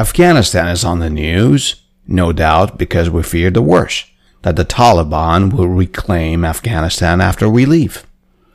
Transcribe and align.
Afghanistan 0.00 0.68
is 0.68 0.82
on 0.82 1.00
the 1.00 1.10
news, 1.10 1.82
no 2.06 2.32
doubt 2.32 2.78
because 2.78 3.10
we 3.10 3.22
fear 3.22 3.50
the 3.50 3.60
worst 3.60 4.06
that 4.40 4.56
the 4.56 4.64
Taliban 4.64 5.52
will 5.52 5.68
reclaim 5.68 6.42
Afghanistan 6.42 7.20
after 7.20 7.50
we 7.50 7.66
leave. 7.66 8.06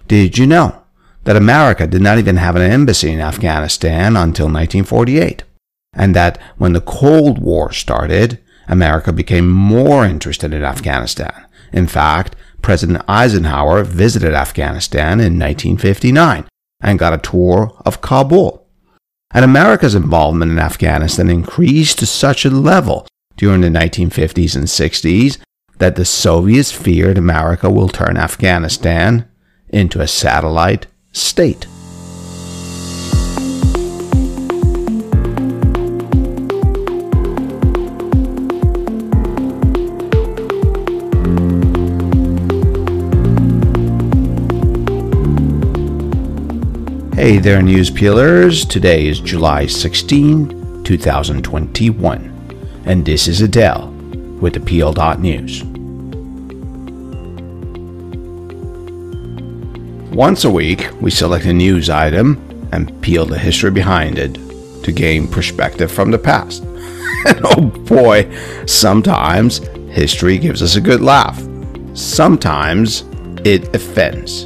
Did 0.07 0.39
you 0.39 0.47
know 0.47 0.81
that 1.23 1.36
America 1.36 1.86
did 1.86 2.02
not 2.02 2.18
even 2.18 2.38
have 2.38 2.55
an 2.55 2.63
embassy 2.63 3.11
in 3.11 3.20
Afghanistan 3.20 4.16
until 4.16 4.47
1948? 4.47 5.43
And 5.93 6.16
that 6.16 6.41
when 6.57 6.73
the 6.73 6.81
Cold 6.81 7.38
War 7.38 7.71
started, 7.71 8.39
America 8.68 9.14
became 9.14 9.48
more 9.48 10.04
interested 10.04 10.52
in 10.52 10.64
Afghanistan. 10.64 11.46
In 11.71 11.86
fact, 11.86 12.36
President 12.64 13.04
Eisenhower 13.07 13.84
visited 13.84 14.34
Afghanistan 14.34 15.20
in 15.20 15.38
1959 15.38 16.48
and 16.82 16.98
got 16.98 17.14
a 17.14 17.19
tour 17.19 17.79
of 17.86 18.01
Kabul. 18.01 18.64
And 19.34 19.43
America's 19.43 19.96
involvement 19.96 20.52
in 20.52 20.60
Afghanistan 20.60 21.29
increased 21.29 22.00
to 22.00 22.06
such 22.06 22.46
a 22.46 22.50
level 22.50 23.07
during 23.38 23.61
the 23.61 23.68
1950s 23.68 24.56
and 24.56 24.66
60s 24.66 25.39
that 25.78 25.96
the 25.96 26.06
Soviets 26.06 26.71
feared 26.71 27.18
America 27.18 27.69
will 27.69 27.89
turn 27.89 28.18
Afghanistan 28.18 29.28
into 29.69 30.00
a 30.00 30.07
satellite 30.07 30.88
state. 31.11 31.68
Hey 47.16 47.38
there, 47.38 47.61
news 47.61 47.89
peelers. 47.89 48.66
Today 48.66 49.08
is 49.08 49.21
July 49.21 49.67
16, 49.67 50.83
2021, 50.83 52.83
and 52.85 53.05
this 53.05 53.30
is 53.30 53.39
Adele 53.39 53.88
with 54.41 54.52
the 54.52 54.59
Peel.News. 54.59 55.63
Once 60.13 60.43
a 60.43 60.49
week, 60.49 60.89
we 60.99 61.09
select 61.09 61.45
a 61.45 61.53
news 61.53 61.89
item 61.89 62.69
and 62.73 63.02
peel 63.02 63.25
the 63.25 63.39
history 63.39 63.71
behind 63.71 64.19
it 64.19 64.33
to 64.83 64.91
gain 64.91 65.25
perspective 65.25 65.89
from 65.89 66.11
the 66.11 66.19
past. 66.19 66.66
oh 67.45 67.71
boy, 67.88 68.30
sometimes 68.66 69.59
history 69.89 70.38
gives 70.38 70.61
us 70.61 70.75
a 70.75 70.81
good 70.81 70.99
laugh. 70.99 71.41
Sometimes 71.93 73.05
it 73.45 73.73
offends. 73.73 74.43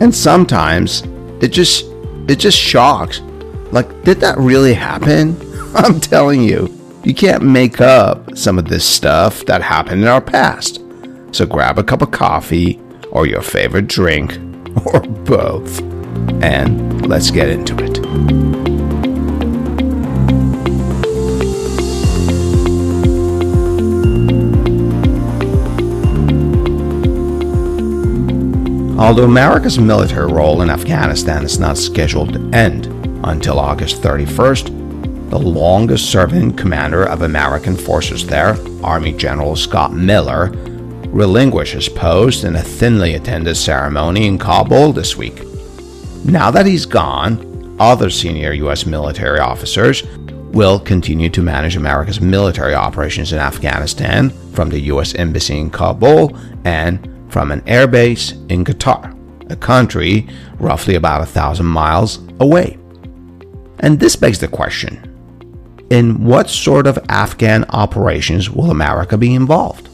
And 0.00 0.14
sometimes 0.14 1.02
it 1.40 1.48
just 1.48 1.95
it 2.28 2.36
just 2.36 2.58
shocks. 2.58 3.20
Like, 3.72 4.04
did 4.04 4.20
that 4.20 4.38
really 4.38 4.74
happen? 4.74 5.36
I'm 5.74 6.00
telling 6.00 6.42
you, 6.42 6.72
you 7.04 7.14
can't 7.14 7.42
make 7.42 7.80
up 7.80 8.36
some 8.36 8.58
of 8.58 8.66
this 8.66 8.84
stuff 8.84 9.44
that 9.46 9.62
happened 9.62 10.02
in 10.02 10.08
our 10.08 10.20
past. 10.20 10.80
So 11.32 11.46
grab 11.46 11.78
a 11.78 11.84
cup 11.84 12.02
of 12.02 12.10
coffee 12.10 12.80
or 13.10 13.26
your 13.26 13.42
favorite 13.42 13.88
drink 13.88 14.32
or 14.86 15.00
both 15.00 15.80
and 16.42 17.06
let's 17.06 17.30
get 17.30 17.48
into 17.48 17.76
it. 17.78 18.55
Although 28.98 29.24
America's 29.24 29.78
military 29.78 30.32
role 30.32 30.62
in 30.62 30.70
Afghanistan 30.70 31.44
is 31.44 31.58
not 31.58 31.76
scheduled 31.76 32.32
to 32.32 32.56
end 32.56 32.86
until 33.24 33.58
August 33.58 34.00
31st, 34.00 35.28
the 35.28 35.38
longest 35.38 36.10
serving 36.10 36.56
commander 36.56 37.04
of 37.04 37.20
American 37.20 37.76
forces 37.76 38.26
there, 38.26 38.56
Army 38.82 39.12
General 39.12 39.54
Scott 39.54 39.92
Miller, 39.92 40.50
relinquished 41.08 41.74
his 41.74 41.90
post 41.90 42.44
in 42.44 42.56
a 42.56 42.62
thinly 42.62 43.14
attended 43.14 43.58
ceremony 43.58 44.26
in 44.26 44.38
Kabul 44.38 44.94
this 44.94 45.14
week. 45.14 45.42
Now 46.24 46.50
that 46.50 46.64
he's 46.64 46.86
gone, 46.86 47.76
other 47.78 48.08
senior 48.08 48.52
U.S. 48.52 48.86
military 48.86 49.40
officers 49.40 50.04
will 50.52 50.80
continue 50.80 51.28
to 51.30 51.42
manage 51.42 51.76
America's 51.76 52.22
military 52.22 52.74
operations 52.74 53.34
in 53.34 53.40
Afghanistan 53.40 54.30
from 54.54 54.70
the 54.70 54.80
U.S. 54.80 55.14
Embassy 55.14 55.58
in 55.58 55.68
Kabul 55.68 56.34
and 56.64 57.12
from 57.36 57.52
an 57.52 57.60
airbase 57.66 58.32
in 58.50 58.64
Qatar, 58.64 59.14
a 59.50 59.56
country 59.56 60.26
roughly 60.58 60.94
about 60.94 61.20
a 61.20 61.26
thousand 61.26 61.66
miles 61.66 62.18
away. 62.40 62.78
And 63.80 64.00
this 64.00 64.16
begs 64.16 64.38
the 64.38 64.48
question 64.48 64.96
in 65.90 66.24
what 66.24 66.48
sort 66.48 66.86
of 66.86 66.98
Afghan 67.10 67.66
operations 67.68 68.48
will 68.48 68.70
America 68.70 69.18
be 69.18 69.34
involved? 69.34 69.90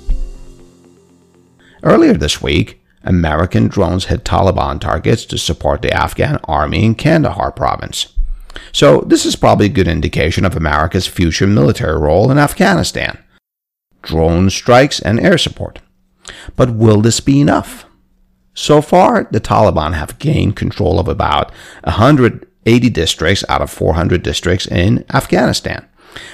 Earlier 1.83 2.13
this 2.13 2.41
week, 2.41 2.81
American 3.03 3.67
drones 3.67 4.05
hit 4.05 4.23
Taliban 4.23 4.81
targets 4.81 5.25
to 5.25 5.37
support 5.37 5.83
the 5.83 5.93
Afghan 5.93 6.39
army 6.45 6.85
in 6.85 6.95
Kandahar 6.95 7.51
province. 7.51 8.17
So, 8.71 9.01
this 9.01 9.27
is 9.27 9.35
probably 9.35 9.67
a 9.67 9.79
good 9.81 9.89
indication 9.89 10.45
of 10.45 10.55
America's 10.55 11.09
future 11.09 11.49
military 11.49 11.99
role 11.99 12.31
in 12.31 12.39
Afghanistan 12.39 13.19
drone 14.01 14.49
strikes 14.49 15.01
and 15.01 15.19
air 15.19 15.39
support. 15.39 15.81
But 16.57 16.75
will 16.75 17.01
this 17.01 17.21
be 17.21 17.41
enough? 17.41 17.87
So 18.55 18.83
far, 18.83 19.29
the 19.31 19.41
Taliban 19.41 19.95
have 19.95 20.19
gained 20.19 20.57
control 20.57 21.01
of 21.01 21.09
about 21.09 21.51
180 21.85 22.91
districts 22.91 23.45
out 23.49 23.63
of 23.63 23.71
400 23.71 24.23
districts 24.23 24.67
in 24.67 25.05
Afghanistan. 25.13 25.89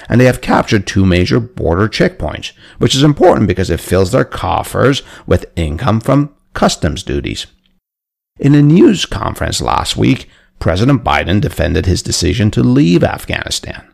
And 0.09 0.19
they 0.19 0.25
have 0.25 0.41
captured 0.41 0.85
two 0.85 1.05
major 1.05 1.39
border 1.39 1.87
checkpoints, 1.87 2.51
which 2.79 2.93
is 2.95 3.03
important 3.03 3.47
because 3.47 3.69
it 3.69 3.79
fills 3.79 4.11
their 4.11 4.25
coffers 4.25 5.01
with 5.25 5.51
income 5.55 6.01
from 6.01 6.35
customs 6.53 7.03
duties. 7.03 7.47
In 8.37 8.55
a 8.55 8.61
news 8.61 9.05
conference 9.05 9.61
last 9.61 9.95
week, 9.95 10.27
President 10.59 11.03
Biden 11.03 11.39
defended 11.39 11.85
his 11.85 12.03
decision 12.03 12.51
to 12.51 12.63
leave 12.63 13.03
Afghanistan, 13.03 13.87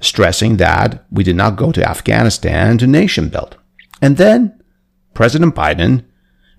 stressing 0.00 0.58
that 0.58 1.06
we 1.10 1.24
did 1.24 1.36
not 1.36 1.56
go 1.56 1.72
to 1.72 1.88
Afghanistan 1.88 2.76
to 2.76 2.86
nation 2.86 3.30
build. 3.30 3.56
And 4.02 4.18
then 4.18 4.59
President 5.14 5.54
Biden, 5.54 6.04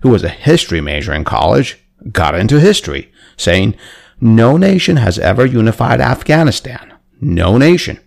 who 0.00 0.10
was 0.10 0.24
a 0.24 0.28
history 0.28 0.80
major 0.80 1.12
in 1.12 1.24
college, 1.24 1.78
got 2.10 2.34
into 2.34 2.60
history, 2.60 3.12
saying, 3.36 3.76
No 4.20 4.56
nation 4.56 4.96
has 4.96 5.18
ever 5.18 5.46
unified 5.46 6.00
Afghanistan. 6.00 6.92
No 7.20 7.56
nation. 7.56 7.98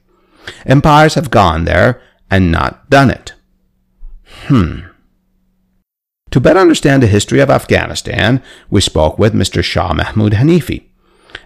Empires 0.65 1.15
have 1.15 1.31
gone 1.31 1.65
there 1.65 2.01
and 2.29 2.51
not 2.51 2.89
done 2.89 3.09
it. 3.09 3.33
Hmm. 4.47 4.81
To 6.31 6.41
better 6.41 6.59
understand 6.59 7.01
the 7.01 7.07
history 7.07 7.39
of 7.39 7.49
Afghanistan, 7.49 8.43
we 8.69 8.81
spoke 8.81 9.17
with 9.17 9.33
Mr. 9.33 9.63
Shah 9.63 9.93
Mahmoud 9.93 10.33
Hanifi, 10.33 10.83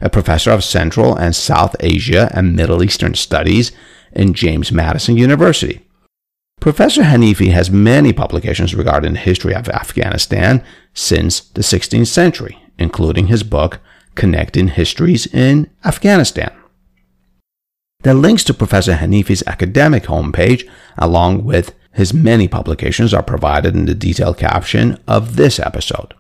a 0.01 0.09
professor 0.09 0.51
of 0.51 0.63
Central 0.63 1.16
and 1.16 1.35
South 1.35 1.75
Asia 1.79 2.31
and 2.33 2.55
Middle 2.55 2.83
Eastern 2.83 3.13
Studies 3.13 3.71
in 4.11 4.33
James 4.33 4.71
Madison 4.71 5.16
University. 5.16 5.85
Professor 6.59 7.03
Hanifi 7.03 7.52
has 7.52 7.72
many 7.72 8.12
publications 8.12 8.75
regarding 8.75 9.14
the 9.14 9.20
history 9.20 9.56
of 9.56 9.70
Afghanistan 9.70 10.62
since 10.94 11.40
the 11.40 11.62
16th 11.62 12.08
century, 12.08 12.62
including 12.78 13.28
his 13.28 13.44
book, 13.44 13.80
Connecting 14.16 14.68
Histories 14.68 15.25
in 15.28 15.70
Afghanistan. 15.86 16.52
The 18.02 18.14
links 18.14 18.44
to 18.46 18.53
Professor 18.53 18.96
Hanifi's 18.96 19.44
academic 19.47 20.03
homepage, 20.03 20.70
along 20.97 21.46
with 21.46 21.74
his 21.94 22.14
many 22.14 22.47
publications, 22.50 23.14
are 23.14 23.24
provided 23.24 23.76
in 23.76 23.86
the 23.86 23.96
detailed 23.96 24.38
caption 24.38 25.02
of 25.08 25.38
this 25.38 25.59
episode. 25.59 26.14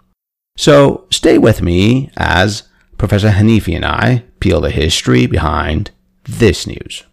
So 0.55 1.05
stay 1.09 1.37
with 1.37 1.61
me 1.61 2.11
as 2.15 2.63
Professor 2.97 3.29
Hanifi 3.31 3.75
and 3.75 3.85
I 3.85 4.23
peel 4.39 4.61
the 4.61 4.71
history 4.71 5.25
behind 5.25 5.91
this 6.23 6.65
news. 6.65 7.03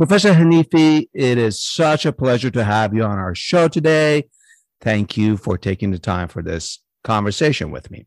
Professor 0.00 0.32
Hanifi, 0.32 1.10
it 1.12 1.36
is 1.36 1.60
such 1.60 2.06
a 2.06 2.12
pleasure 2.12 2.50
to 2.52 2.64
have 2.64 2.94
you 2.94 3.02
on 3.02 3.18
our 3.18 3.34
show 3.34 3.68
today. 3.68 4.30
Thank 4.80 5.18
you 5.18 5.36
for 5.36 5.58
taking 5.58 5.90
the 5.90 5.98
time 5.98 6.26
for 6.26 6.42
this 6.42 6.82
conversation 7.04 7.70
with 7.70 7.90
me. 7.90 8.06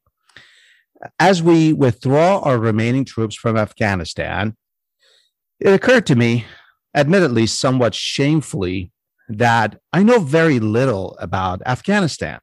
As 1.19 1.44
we 1.44 1.72
withdraw 1.72 2.40
our 2.40 2.57
remaining 2.57 3.06
troops 3.06 3.36
from 3.36 3.57
Afghanistan, 3.57 4.57
it 5.60 5.72
occurred 5.72 6.07
to 6.07 6.16
me, 6.16 6.45
admittedly 6.95 7.45
somewhat 7.45 7.94
shamefully, 7.94 8.92
that 9.30 9.80
I 9.94 10.01
know 10.01 10.18
very 10.18 10.60
little 10.60 11.16
about 11.19 11.62
Afghanistan. 11.63 12.40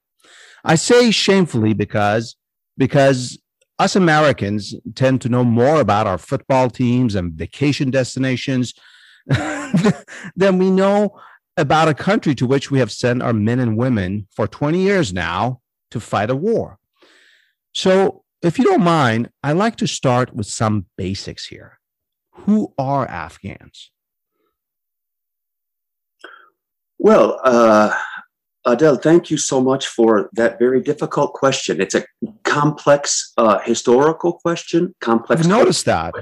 I 0.65 0.77
say 0.77 1.11
shamefully 1.11 1.75
because 1.75 2.37
because 2.79 3.37
us 3.81 3.97
Americans 3.97 4.77
tend 4.95 5.21
to 5.23 5.29
know 5.29 5.43
more 5.43 5.81
about 5.81 6.07
our 6.07 6.19
football 6.19 6.71
teams 6.71 7.17
and 7.17 7.33
vacation 7.33 7.91
destinations 7.91 8.75
then 10.37 10.59
we 10.59 10.71
know 10.71 11.19
about 11.57 11.89
a 11.89 11.95
country 11.95 12.35
to 12.35 12.47
which 12.47 12.71
we 12.71 12.79
have 12.79 12.91
sent 12.91 13.23
our 13.23 13.33
men 13.33 13.61
and 13.61 13.77
women 13.77 14.27
for 14.35 14.47
20 14.47 14.79
years 14.79 15.13
now 15.13 15.61
to 15.91 16.01
fight 16.01 16.31
a 16.31 16.37
war. 16.37 16.79
So, 17.75 18.25
if 18.43 18.59
you 18.59 18.65
don't 18.65 18.83
mind, 18.83 19.31
I'd 19.43 19.53
like 19.53 19.77
to 19.77 19.87
start 19.87 20.35
with 20.35 20.47
some 20.47 20.87
basics 20.97 21.47
here. 21.47 21.79
Who 22.33 22.73
are 22.79 23.07
Afghans? 23.07 23.91
Well, 26.99 27.39
uh, 27.45 27.95
Adel, 28.65 28.97
thank 28.97 29.31
you 29.31 29.37
so 29.37 29.61
much 29.61 29.87
for 29.87 30.31
that 30.35 30.59
very 30.59 30.83
difficult 30.83 31.33
question. 31.33 31.81
It's 31.81 31.95
a 31.95 32.05
complex 32.45 33.33
uh, 33.37 33.59
historical 33.61 34.35
question. 34.35 34.95
Complex. 35.01 35.41
I've 35.41 35.49
noticed 35.49 35.85
that. 35.87 36.15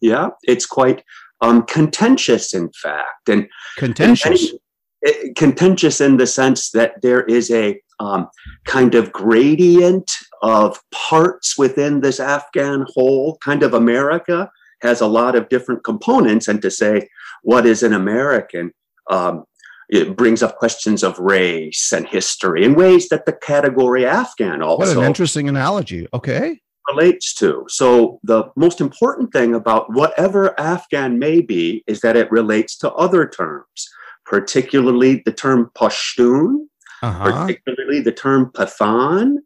Yeah, 0.00 0.30
it's 0.42 0.66
quite 0.66 1.04
um, 1.40 1.64
contentious, 1.64 2.54
in 2.54 2.70
fact, 2.70 3.28
and 3.28 3.48
contentious. 3.76 4.50
And, 4.50 4.60
and, 5.02 5.36
contentious 5.36 6.00
in 6.00 6.16
the 6.16 6.26
sense 6.26 6.70
that 6.70 7.00
there 7.02 7.22
is 7.22 7.50
a 7.50 7.80
um, 8.00 8.28
kind 8.64 8.94
of 8.94 9.12
gradient 9.12 10.10
of 10.42 10.80
parts 10.92 11.56
within 11.56 12.00
this 12.00 12.18
Afghan 12.18 12.86
whole. 12.94 13.38
Kind 13.44 13.62
of 13.62 13.72
America 13.72 14.50
has 14.82 15.00
a 15.00 15.06
lot 15.06 15.36
of 15.36 15.48
different 15.48 15.84
components, 15.84 16.48
and 16.48 16.60
to 16.62 16.70
say 16.70 17.08
what 17.42 17.66
is 17.66 17.82
an 17.82 17.92
American 17.92 18.72
um, 19.10 19.44
it 19.88 20.16
brings 20.16 20.42
up 20.42 20.56
questions 20.56 21.02
of 21.02 21.18
race 21.18 21.92
and 21.92 22.06
history 22.08 22.64
in 22.64 22.74
ways 22.74 23.08
that 23.08 23.24
the 23.24 23.32
category 23.32 24.04
Afghan 24.04 24.62
also. 24.62 24.96
What 24.96 24.96
an 24.96 25.04
interesting 25.04 25.48
analogy. 25.48 26.08
Okay. 26.12 26.60
Relates 26.88 27.34
to. 27.34 27.64
So, 27.68 28.20
the 28.22 28.44
most 28.54 28.80
important 28.80 29.32
thing 29.32 29.54
about 29.54 29.92
whatever 29.92 30.58
Afghan 30.58 31.18
may 31.18 31.40
be 31.40 31.82
is 31.86 32.00
that 32.00 32.16
it 32.16 32.30
relates 32.30 32.76
to 32.78 32.92
other 32.92 33.26
terms, 33.26 33.88
particularly 34.24 35.22
the 35.24 35.32
term 35.32 35.70
Pashtun, 35.74 36.66
uh-huh. 37.02 37.46
particularly 37.46 38.00
the 38.00 38.12
term 38.12 38.52
Pathan, 38.52 39.38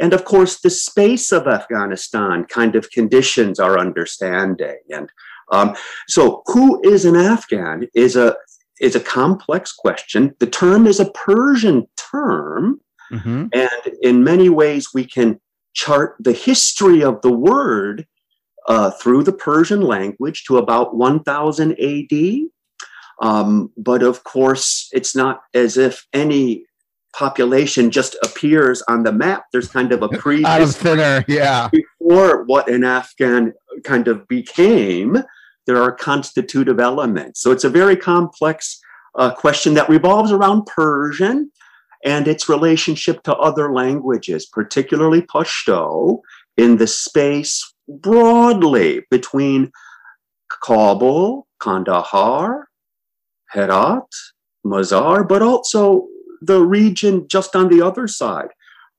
and 0.00 0.12
of 0.12 0.24
course, 0.24 0.60
the 0.60 0.70
space 0.70 1.32
of 1.32 1.46
Afghanistan 1.46 2.44
kind 2.44 2.74
of 2.74 2.90
conditions 2.90 3.60
our 3.60 3.78
understanding. 3.78 4.78
And 4.90 5.08
um, 5.52 5.76
so, 6.08 6.42
who 6.46 6.80
is 6.82 7.04
an 7.04 7.16
Afghan 7.16 7.88
is 7.94 8.16
a 8.16 8.36
is 8.80 8.96
a 8.96 9.00
complex 9.00 9.72
question. 9.72 10.34
The 10.40 10.48
term 10.48 10.86
is 10.86 10.98
a 10.98 11.10
Persian 11.12 11.86
term, 11.96 12.80
mm-hmm. 13.12 13.46
and 13.52 13.96
in 14.02 14.24
many 14.24 14.48
ways, 14.48 14.88
we 14.92 15.04
can 15.04 15.40
chart 15.74 16.16
the 16.18 16.32
history 16.32 17.02
of 17.02 17.20
the 17.22 17.32
word 17.32 18.06
uh, 18.66 18.90
through 18.90 19.22
the 19.22 19.32
Persian 19.32 19.82
language 19.82 20.44
to 20.44 20.56
about 20.56 20.96
1000 20.96 21.72
AD. 21.72 22.40
Um, 23.20 23.70
but 23.76 24.02
of 24.02 24.24
course, 24.24 24.88
it's 24.92 25.14
not 25.14 25.42
as 25.52 25.76
if 25.76 26.06
any 26.12 26.64
population 27.14 27.90
just 27.90 28.16
appears 28.22 28.82
on 28.88 29.04
the 29.04 29.12
map. 29.12 29.44
There's 29.52 29.68
kind 29.68 29.92
of 29.92 30.02
a 30.02 30.08
pre 30.08 30.44
out 30.44 30.62
of 30.62 30.74
thinner, 30.74 31.24
yeah. 31.28 31.68
Before 31.70 32.44
what 32.44 32.68
an 32.68 32.82
Afghan 32.82 33.52
kind 33.84 34.08
of 34.08 34.26
became, 34.26 35.22
there 35.66 35.80
are 35.80 35.92
constitutive 35.92 36.80
elements. 36.80 37.40
So 37.40 37.52
it's 37.52 37.64
a 37.64 37.70
very 37.70 37.96
complex 37.96 38.80
uh, 39.16 39.32
question 39.32 39.74
that 39.74 39.88
revolves 39.88 40.32
around 40.32 40.66
Persian 40.66 41.50
and 42.04 42.28
its 42.28 42.48
relationship 42.48 43.22
to 43.22 43.34
other 43.36 43.72
languages, 43.72 44.46
particularly 44.46 45.22
Pashto, 45.22 46.20
in 46.56 46.76
the 46.76 46.86
space 46.86 47.74
broadly 47.88 49.04
between 49.10 49.72
Kabul, 50.62 51.46
Kandahar, 51.60 52.68
Herat, 53.52 54.08
Mazar, 54.64 55.26
but 55.26 55.42
also 55.42 56.06
the 56.40 56.60
region 56.60 57.26
just 57.28 57.56
on 57.56 57.68
the 57.68 57.82
other 57.82 58.06
side 58.06 58.48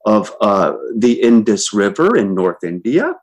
of 0.06 0.34
uh, 0.42 0.74
the 0.96 1.22
Indus 1.22 1.74
River 1.74 2.16
in 2.16 2.36
North 2.36 2.64
India, 2.64 3.14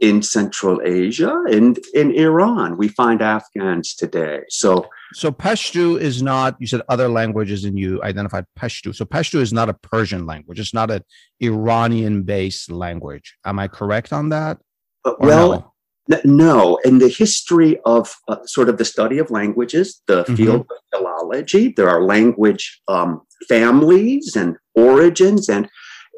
in 0.00 0.22
Central 0.22 0.80
Asia 0.84 1.42
and 1.48 1.78
in 1.94 2.12
Iran. 2.12 2.76
We 2.76 2.88
find 2.88 3.22
Afghans 3.22 3.94
today. 3.94 4.40
So, 4.48 4.86
so 5.14 5.30
Pashto 5.30 5.98
is 5.98 6.22
not. 6.22 6.56
You 6.58 6.66
said 6.66 6.82
other 6.88 7.08
languages, 7.08 7.64
and 7.64 7.78
you 7.78 8.02
identified 8.02 8.44
Pashto. 8.58 8.94
So 8.94 9.04
Pashto 9.04 9.40
is 9.40 9.52
not 9.52 9.68
a 9.68 9.74
Persian 9.74 10.26
language. 10.26 10.58
It's 10.58 10.74
not 10.74 10.90
an 10.90 11.02
Iranian-based 11.40 12.70
language. 12.70 13.36
Am 13.44 13.58
I 13.58 13.68
correct 13.68 14.12
on 14.12 14.30
that? 14.30 14.58
Uh, 15.04 15.14
well. 15.20 15.74
No? 16.08 16.20
no, 16.24 16.76
in 16.84 16.98
the 16.98 17.08
history 17.08 17.80
of 17.86 18.14
uh, 18.28 18.36
sort 18.44 18.68
of 18.68 18.76
the 18.76 18.84
study 18.84 19.16
of 19.16 19.30
languages, 19.30 20.02
the 20.06 20.24
mm-hmm. 20.24 20.34
field 20.34 20.60
of 20.60 20.76
philology, 20.94 21.72
there 21.74 21.88
are 21.88 22.02
language 22.04 22.82
um, 22.88 23.22
families 23.48 24.36
and 24.36 24.56
origins, 24.74 25.48
and 25.48 25.68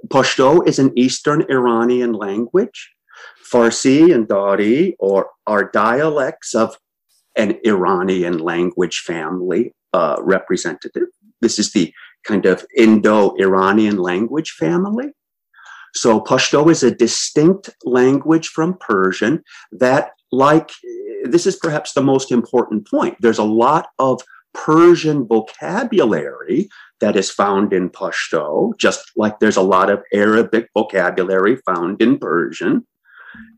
Pashto 0.09 0.67
is 0.67 0.79
an 0.79 0.93
Eastern 0.97 1.45
Iranian 1.49 2.13
language. 2.13 2.91
Farsi 3.53 4.13
and 4.13 4.27
Dari 4.27 4.97
or 4.99 5.31
are 5.47 5.71
dialects 5.71 6.55
of 6.55 6.77
an 7.37 7.59
Iranian 7.65 8.39
language 8.39 9.01
family 9.01 9.75
uh, 9.93 10.17
representative. 10.21 11.09
This 11.41 11.59
is 11.59 11.73
the 11.73 11.93
kind 12.25 12.47
of 12.47 12.65
Indo-Iranian 12.77 13.99
language 13.99 14.53
family. 14.53 15.13
So 15.95 16.21
Pashto 16.21 16.71
is 16.71 16.83
a 16.83 16.91
distinct 16.91 17.71
language 17.85 18.49
from 18.49 18.77
Persian 18.79 19.43
that, 19.73 20.11
like, 20.33 20.71
this 21.25 21.47
is 21.47 21.57
perhaps 21.57 21.93
the 21.93 22.03
most 22.03 22.31
important 22.31 22.89
point. 22.89 23.17
There's 23.21 23.39
a 23.39 23.45
lot 23.45 23.89
of 23.99 24.21
Persian 24.53 25.27
vocabulary 25.27 26.69
that 27.01 27.17
is 27.17 27.31
found 27.31 27.73
in 27.73 27.91
Pashto, 27.91 28.77
just 28.79 29.13
like 29.17 29.39
there's 29.39 29.57
a 29.57 29.63
lot 29.63 29.91
of 29.91 30.03
Arabic 30.13 30.69
vocabulary 30.75 31.57
found 31.67 32.01
in 32.01 32.19
Persian. 32.19 32.87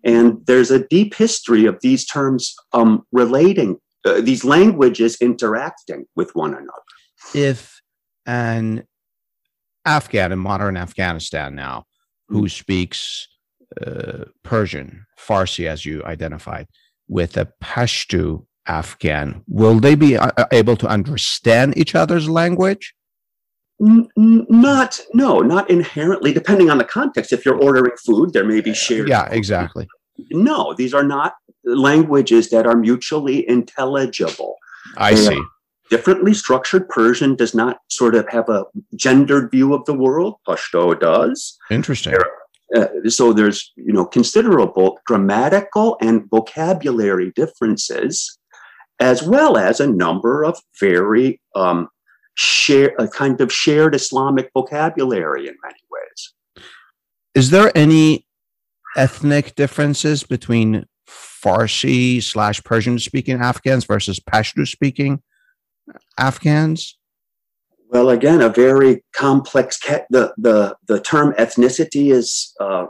And 0.05 0.39
there's 0.47 0.71
a 0.71 0.87
deep 0.87 1.15
history 1.15 1.67
of 1.67 1.79
these 1.81 2.07
terms 2.07 2.55
um, 2.73 3.05
relating, 3.13 3.79
uh, 4.05 4.21
these 4.21 4.45
languages 4.45 5.17
interacting 5.21 6.07
with 6.17 6.31
one 6.35 6.53
another. 6.53 6.73
If 7.35 7.81
an 8.27 8.85
Afghan 9.85 10.33
in 10.33 10.39
modern 10.39 10.77
Afghanistan 10.77 11.55
now 11.55 11.85
who 12.29 12.43
mm. 12.43 12.51
speaks 12.51 13.27
uh, 13.85 14.25
Persian, 14.43 15.07
Farsi, 15.19 15.67
as 15.67 15.85
you 15.85 16.05
identified, 16.05 16.67
with 17.09 17.37
a 17.37 17.51
Pashto 17.63 18.47
Afghan, 18.67 19.43
will 19.49 19.81
they 19.81 19.95
be 19.95 20.17
uh, 20.17 20.31
able 20.53 20.77
to 20.77 20.87
understand 20.87 21.77
each 21.77 21.95
other's 21.95 22.29
language? 22.29 22.95
Not 23.81 25.01
no 25.15 25.41
not 25.41 25.71
inherently 25.71 26.33
depending 26.33 26.71
on 26.71 26.79
the 26.79 26.85
context. 26.85 27.33
If 27.33 27.45
you're 27.45 27.63
ordering 27.63 27.97
food 28.05 28.33
there 28.33 28.45
may 28.45 28.61
be 28.61 28.75
shared 28.75 29.09
yeah 29.09 29.29
exactly. 29.31 29.87
no 30.31 30.75
these 30.75 30.95
are 30.95 31.05
not 31.05 31.35
languages 31.65 32.51
that 32.51 32.67
are 32.67 32.77
mutually 32.77 33.49
intelligible. 33.49 34.57
I 34.97 35.15
they 35.15 35.27
see. 35.27 35.43
differently 35.91 36.35
structured. 36.35 36.89
Persian 36.89 37.37
does 37.37 37.55
not 37.55 37.79
sort 37.89 38.15
of 38.15 38.29
have 38.31 38.49
a 38.49 38.65
gendered 38.97 39.51
view 39.51 39.75
of 39.75 39.85
the 39.85 39.95
world. 39.95 40.37
Pashto 40.47 40.99
does. 40.99 41.57
Interesting. 41.71 42.17
Uh, 42.75 42.87
so 43.07 43.33
there's 43.33 43.73
you 43.77 43.93
know 43.93 44.05
considerable 44.05 44.99
grammatical 45.07 45.97
and 46.01 46.29
vocabulary 46.31 47.33
differences 47.35 48.39
as 49.01 49.23
well 49.23 49.57
as 49.57 49.81
a 49.81 49.87
number 49.87 50.45
of 50.45 50.59
very 50.81 51.41
um, 51.55 51.89
share 52.39 52.95
a 52.99 53.09
kind 53.09 53.41
of 53.41 53.53
shared 53.53 53.95
Islamic 53.95 54.51
vocabulary 54.55 55.49
in 55.49 55.55
many 55.63 55.81
ways. 55.91 56.65
Is 57.35 57.51
there 57.51 57.77
any 57.77 58.27
ethnic 58.97 59.57
differences 59.57 60.23
between 60.23 60.87
Farsi 61.09 62.23
slash 62.23 62.63
Persian 62.63 62.99
speaking 63.01 63.41
Afghans 63.41 63.85
versus 63.85 64.21
Pashto 64.21 64.67
speaking 64.67 65.21
Afghans? 66.17 66.97
Well, 67.91 68.11
again, 68.11 68.41
a 68.41 68.49
very 68.49 69.03
complex. 69.17 69.79
Ca- 69.81 70.07
the 70.11 70.33
the 70.37 70.77
the 70.87 71.01
term 71.01 71.33
ethnicity 71.39 72.13
is 72.13 72.55
uh, 72.61 72.87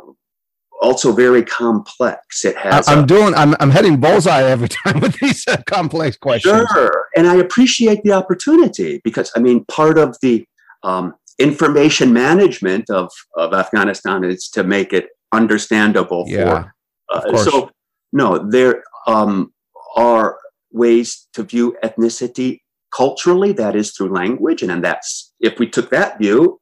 also 0.81 1.13
very 1.13 1.43
complex. 1.43 2.45
It 2.45 2.57
has. 2.57 2.89
I'm 2.89 3.05
a, 3.05 3.07
doing. 3.07 3.35
I'm 3.35 3.55
I'm 3.61 3.71
hitting 3.71 4.01
bullseye 4.01 4.43
every 4.43 4.69
time 4.85 5.01
with 5.01 5.19
these 5.21 5.47
uh, 5.47 5.59
complex 5.67 6.17
questions. 6.17 6.69
Sure, 6.73 7.07
and 7.17 7.27
I 7.27 7.37
appreciate 7.37 8.03
the 8.03 8.13
opportunity 8.13 9.01
because 9.05 9.31
I 9.37 9.41
mean, 9.41 9.65
part 9.67 9.99
of 9.99 10.17
the 10.23 10.47
um, 10.83 11.15
information 11.39 12.13
management 12.13 12.91
of 12.91 13.11
of 13.37 13.53
Afghanistan 13.55 14.25
is 14.25 14.49
to 14.51 14.65
make 14.65 14.93
it 14.93 15.09
understandable 15.33 16.25
yeah, 16.27 16.45
for. 16.63 16.75
Uh, 17.11 17.37
so 17.39 17.71
no, 18.13 18.39
there 18.51 18.83
um, 19.07 19.53
are 19.97 20.39
ways 20.73 21.27
to 21.33 21.43
view 21.43 21.77
ethnicity 21.83 22.61
culturally. 22.95 23.53
That 23.53 23.77
is 23.77 23.93
through 23.93 24.13
language, 24.15 24.63
and, 24.63 24.71
and 24.71 24.85
that's 24.85 25.33
if 25.41 25.59
we 25.59 25.69
took 25.69 25.91
that 25.91 26.19
view. 26.19 26.61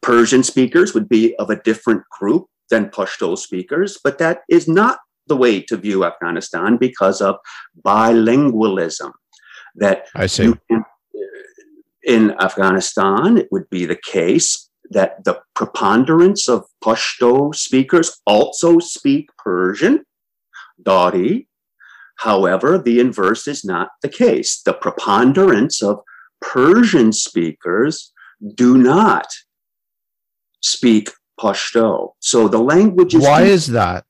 Persian 0.00 0.44
speakers 0.44 0.94
would 0.94 1.08
be 1.08 1.34
of 1.38 1.50
a 1.50 1.60
different 1.62 2.04
group 2.08 2.46
than 2.70 2.90
Pashto 2.90 3.36
speakers, 3.36 3.98
but 4.02 4.18
that 4.18 4.40
is 4.48 4.68
not 4.68 4.98
the 5.26 5.36
way 5.36 5.60
to 5.62 5.76
view 5.76 6.04
Afghanistan 6.04 6.76
because 6.76 7.20
of 7.20 7.36
bilingualism. 7.84 9.12
That 9.74 10.08
I 10.14 10.26
see. 10.26 10.54
Can, 10.70 10.80
uh, 10.80 11.20
in 12.02 12.30
Afghanistan, 12.40 13.36
it 13.36 13.48
would 13.52 13.68
be 13.70 13.84
the 13.84 13.98
case 14.02 14.68
that 14.90 15.24
the 15.24 15.40
preponderance 15.54 16.48
of 16.48 16.64
Pashto 16.82 17.54
speakers 17.54 18.20
also 18.26 18.78
speak 18.78 19.28
Persian, 19.36 20.04
Dari. 20.82 21.48
However, 22.18 22.78
the 22.78 22.98
inverse 22.98 23.46
is 23.46 23.64
not 23.64 23.90
the 24.02 24.08
case. 24.08 24.60
The 24.62 24.72
preponderance 24.72 25.82
of 25.82 26.00
Persian 26.40 27.12
speakers 27.12 28.12
do 28.54 28.78
not 28.78 29.26
speak 30.60 31.10
Pashto. 31.38 32.12
So 32.20 32.48
the 32.48 32.58
language 32.58 33.14
is. 33.14 33.22
Why 33.22 33.42
is 33.42 33.68
that? 33.68 34.04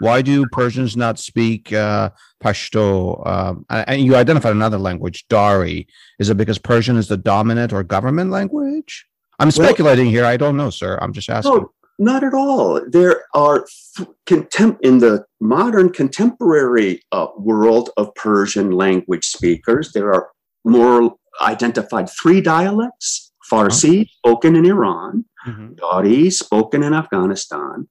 Why 0.00 0.22
do 0.22 0.46
Persians 0.46 0.96
not 0.96 1.18
speak 1.18 1.72
uh, 1.72 2.10
Pashto? 2.42 3.26
Um, 3.26 3.66
and 3.68 4.02
you 4.02 4.16
identified 4.16 4.52
another 4.52 4.78
language, 4.78 5.26
Dari. 5.28 5.86
Is 6.18 6.30
it 6.30 6.36
because 6.36 6.58
Persian 6.58 6.96
is 6.96 7.08
the 7.08 7.18
dominant 7.18 7.72
or 7.72 7.82
government 7.82 8.30
language? 8.30 9.06
I'm 9.38 9.50
speculating 9.50 10.06
well, 10.06 10.12
here. 10.12 10.24
I 10.24 10.36
don't 10.36 10.56
know, 10.56 10.70
sir. 10.70 10.98
I'm 11.02 11.12
just 11.12 11.28
asking. 11.28 11.52
No, 11.52 11.72
not 11.98 12.24
at 12.24 12.32
all. 12.32 12.80
There 12.88 13.24
are 13.34 13.66
th- 13.96 14.08
contem- 14.26 14.78
in 14.80 14.98
the 14.98 15.24
modern 15.40 15.90
contemporary 15.90 17.02
uh, 17.12 17.28
world 17.36 17.90
of 17.98 18.14
Persian 18.14 18.70
language 18.70 19.26
speakers. 19.26 19.92
There 19.92 20.12
are 20.12 20.30
more 20.64 21.14
identified 21.42 22.08
three 22.08 22.40
dialects: 22.40 23.29
Farsi, 23.50 24.08
spoken 24.08 24.56
in 24.56 24.64
Iran, 24.64 25.24
mm-hmm. 25.46 25.74
Dari, 25.74 26.30
spoken 26.30 26.82
in 26.82 26.94
Afghanistan, 26.94 27.88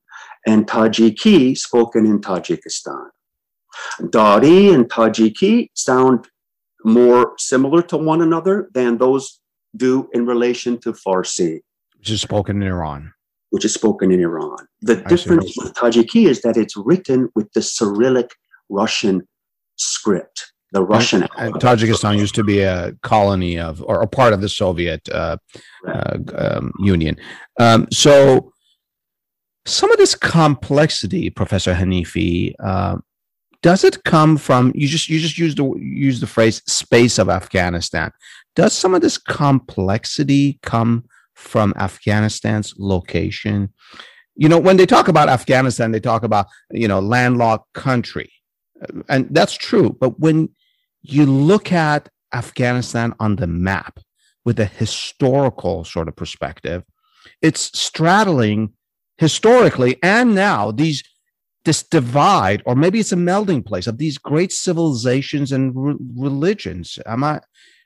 and 0.48 0.68
Tajiki 0.68 1.58
spoken 1.58 2.06
in 2.06 2.22
Tajikistan. 2.22 3.10
Dari 4.10 4.70
and 4.70 4.90
Tajiki 4.90 5.70
sound 5.74 6.28
more 6.84 7.34
similar 7.38 7.82
to 7.84 7.98
one 7.98 8.22
another 8.22 8.70
than 8.74 8.98
those 8.98 9.40
do 9.76 10.10
in 10.14 10.26
relation 10.26 10.80
to 10.80 10.94
Farsi. 10.94 11.60
Which 11.98 12.10
is 12.10 12.22
spoken 12.22 12.62
in 12.62 12.68
Iran. 12.68 13.14
Which 13.50 13.66
is 13.66 13.74
spoken 13.74 14.12
in 14.12 14.20
Iran. 14.20 14.68
The 14.82 15.04
I 15.06 15.10
difference 15.10 15.54
with 15.58 15.74
Tajiki 15.74 16.28
is 16.28 16.42
that 16.42 16.58
it's 16.58 16.78
written 16.78 17.30
with 17.36 17.52
the 17.54 17.62
Cyrillic 17.62 18.30
Russian 18.70 19.28
script, 19.76 20.54
the 20.72 20.84
Russian. 20.84 21.22
Tajikistan 21.22 22.18
used 22.18 22.36
to 22.36 22.44
be 22.44 22.62
a 22.62 22.94
colony 23.02 23.60
of, 23.60 23.82
or 23.84 24.02
a 24.02 24.08
part 24.08 24.34
of 24.34 24.42
the 24.42 24.50
Soviet 24.50 25.08
uh, 25.10 25.38
uh, 25.88 26.18
um, 26.36 26.72
Union. 26.80 27.18
Um, 27.60 27.88
so, 27.92 28.54
some 29.66 29.92
of 29.92 29.98
this 29.98 30.16
complexity, 30.16 31.30
Professor 31.30 31.74
Hanifi, 31.74 32.54
uh, 32.64 32.98
does 33.62 33.84
it 33.84 34.04
come 34.04 34.38
from 34.38 34.72
you 34.74 34.88
just 34.88 35.10
you 35.10 35.20
just 35.20 35.38
use 35.38 35.56
the 35.56 35.66
use 35.78 36.20
the 36.20 36.28
phrase 36.28 36.62
space 36.66 37.18
of 37.18 37.30
Afghanistan? 37.30 38.12
Does 38.56 38.74
some 38.74 38.94
of 38.94 39.02
this 39.02 39.18
complexity 39.18 40.60
come 40.64 41.06
from 41.34 41.74
Afghanistan's 41.78 42.74
location? 42.78 43.74
You 44.36 44.48
know, 44.48 44.60
when 44.60 44.78
they 44.78 44.86
talk 44.86 45.10
about 45.10 45.28
Afghanistan, 45.30 45.92
they 45.92 46.00
talk 46.00 46.24
about 46.24 46.48
you 46.72 46.88
know 46.88 47.00
landlocked 47.00 47.74
country, 47.74 48.32
and 49.10 49.28
that's 49.32 49.56
true. 49.56 49.96
But 50.00 50.20
when 50.20 50.50
you 51.02 51.26
look 51.26 51.72
at 51.72 52.10
Afghanistan 52.34 53.14
on 53.20 53.38
the 53.38 53.48
map 53.48 54.00
with 54.46 54.60
a 54.60 54.66
historical 54.66 55.84
sort 55.84 56.08
of 56.08 56.16
perspective, 56.16 56.84
it's 57.42 57.78
straddling 57.78 58.74
historically 59.18 59.98
and 60.02 60.34
now 60.34 60.72
these 60.72 61.04
this 61.66 61.84
divide 61.84 62.64
or 62.66 62.74
maybe 62.74 63.00
it's 63.00 63.12
a 63.12 63.18
melding 63.18 63.64
place 63.64 63.86
of 63.86 63.98
these 63.98 64.18
great 64.18 64.52
civilizations 64.52 65.52
and 65.52 65.74
re- 65.76 65.96
religions 66.16 66.98
am 67.06 67.22
i 67.24 67.40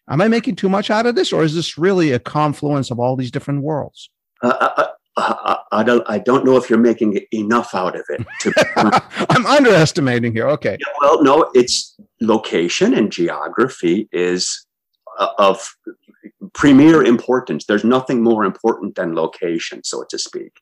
am 0.10 0.22
i 0.22 0.28
making 0.28 0.56
too 0.56 0.70
much 0.70 0.92
out 0.92 1.08
of 1.08 1.16
this 1.16 1.34
or 1.34 1.44
is 1.44 1.56
this 1.56 1.76
really 1.76 2.12
a 2.12 2.20
confluence 2.20 2.92
of 2.92 3.00
all 3.00 3.16
these 3.16 3.32
different 3.32 3.64
worlds 3.64 4.12
uh, 4.44 4.48
uh, 4.48 4.70
uh, 5.18 5.36
uh 5.48 5.54
I 5.74 5.82
don't. 5.82 6.04
I 6.08 6.20
don't 6.20 6.46
know 6.46 6.56
if 6.56 6.70
you're 6.70 6.80
making 6.80 7.20
enough 7.34 7.74
out 7.74 7.96
of 7.96 8.06
it. 8.10 8.26
To, 8.42 8.54
I'm 9.30 9.46
underestimating 9.46 10.34
here. 10.34 10.48
Okay. 10.50 10.78
Yeah, 10.80 10.94
well, 11.02 11.24
no. 11.24 11.50
It's 11.56 11.96
location 12.26 12.94
and 12.94 13.12
geography 13.12 14.08
is 14.12 14.66
uh, 15.20 15.30
of 15.38 15.76
premier 16.54 17.04
importance. 17.04 17.66
There's 17.66 17.84
nothing 17.84 18.24
more 18.24 18.44
important 18.44 18.96
than 18.96 19.16
location, 19.16 19.84
so 19.84 20.04
to 20.10 20.18
speak. 20.18 20.60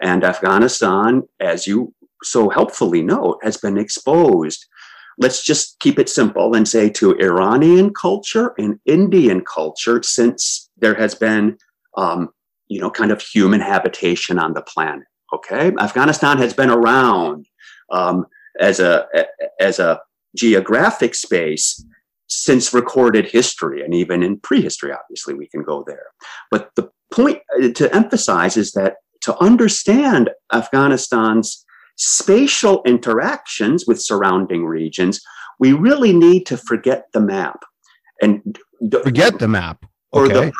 And 0.00 0.24
Afghanistan, 0.24 1.22
as 1.40 1.66
you 1.66 1.94
so 2.22 2.48
helpfully 2.48 3.02
note, 3.02 3.38
has 3.42 3.56
been 3.56 3.78
exposed. 3.78 4.66
Let's 5.18 5.42
just 5.42 5.78
keep 5.80 5.98
it 5.98 6.08
simple 6.08 6.54
and 6.54 6.68
say 6.68 6.90
to 6.90 7.16
Iranian 7.18 7.92
culture 7.94 8.52
and 8.58 8.78
Indian 8.84 9.42
culture 9.44 10.02
since 10.02 10.68
there 10.76 10.94
has 10.94 11.14
been, 11.14 11.56
um, 11.96 12.30
you 12.68 12.80
know, 12.80 12.90
kind 12.90 13.10
of 13.10 13.22
human 13.22 13.60
habitation 13.60 14.38
on 14.38 14.52
the 14.52 14.62
planet. 14.62 15.06
Okay, 15.34 15.72
Afghanistan 15.80 16.38
has 16.38 16.52
been 16.52 16.70
around 16.70 17.46
um, 17.90 18.26
as 18.60 18.80
a 18.80 19.06
as 19.58 19.78
a 19.78 20.00
geographic 20.34 21.14
space 21.14 21.84
since 22.28 22.74
recorded 22.74 23.26
history, 23.26 23.82
and 23.82 23.94
even 23.94 24.22
in 24.22 24.40
prehistory, 24.40 24.92
obviously, 24.92 25.34
we 25.34 25.46
can 25.48 25.62
go 25.62 25.84
there. 25.86 26.06
But 26.50 26.70
the 26.74 26.90
point 27.12 27.38
uh, 27.62 27.68
to 27.68 27.94
emphasize 27.94 28.56
is 28.56 28.72
that 28.72 28.96
to 29.22 29.36
understand 29.42 30.30
Afghanistan's 30.52 31.64
spatial 31.96 32.82
interactions 32.84 33.84
with 33.86 34.00
surrounding 34.00 34.66
regions, 34.66 35.20
we 35.58 35.72
really 35.72 36.12
need 36.12 36.46
to 36.46 36.56
forget 36.56 37.06
the 37.12 37.20
map 37.20 37.60
and 38.20 38.58
forget 39.02 39.38
the 39.38 39.48
map 39.48 39.84
okay. 40.14 40.22
or 40.22 40.28
the 40.28 40.52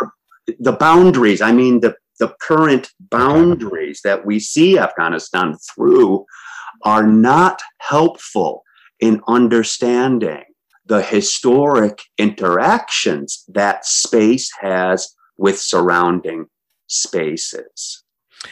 the 0.58 0.72
boundaries. 0.72 1.40
I 1.42 1.52
mean 1.52 1.80
the 1.80 1.96
the 2.18 2.34
current 2.40 2.90
boundaries 3.10 4.00
okay. 4.04 4.14
that 4.14 4.26
we 4.26 4.38
see 4.38 4.78
Afghanistan 4.78 5.56
through 5.74 6.24
are 6.84 7.06
not 7.06 7.62
helpful 7.78 8.62
in 9.00 9.20
understanding 9.26 10.44
the 10.86 11.02
historic 11.02 12.00
interactions 12.16 13.44
that 13.48 13.84
space 13.84 14.50
has 14.60 15.14
with 15.36 15.60
surrounding 15.60 16.46
spaces. 16.86 18.04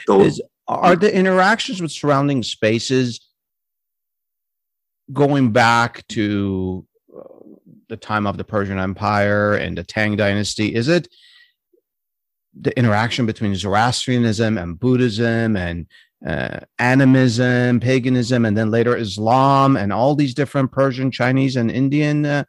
Those, 0.06 0.26
Is, 0.26 0.42
are 0.66 0.96
the 0.96 1.14
interactions 1.14 1.80
with 1.80 1.92
surrounding 1.92 2.42
spaces 2.42 3.20
going 5.12 5.52
back 5.52 6.06
to 6.08 6.86
uh, 7.16 7.22
the 7.88 7.96
time 7.96 8.26
of 8.26 8.36
the 8.36 8.44
Persian 8.44 8.78
Empire 8.78 9.54
and 9.54 9.78
the 9.78 9.84
Tang 9.84 10.16
Dynasty? 10.16 10.74
Is 10.74 10.88
it 10.88 11.08
the 12.58 12.76
interaction 12.78 13.26
between 13.26 13.54
Zoroastrianism 13.54 14.58
and 14.58 14.78
Buddhism 14.78 15.56
and 15.56 15.86
uh, 16.26 16.60
animism, 16.78 17.80
paganism, 17.80 18.44
and 18.44 18.56
then 18.56 18.70
later 18.70 18.96
Islam, 18.96 19.76
and 19.76 19.92
all 19.92 20.14
these 20.14 20.34
different 20.34 20.72
Persian, 20.72 21.10
Chinese, 21.10 21.56
and 21.56 21.70
Indian. 21.70 22.24
Uh, 22.24 22.44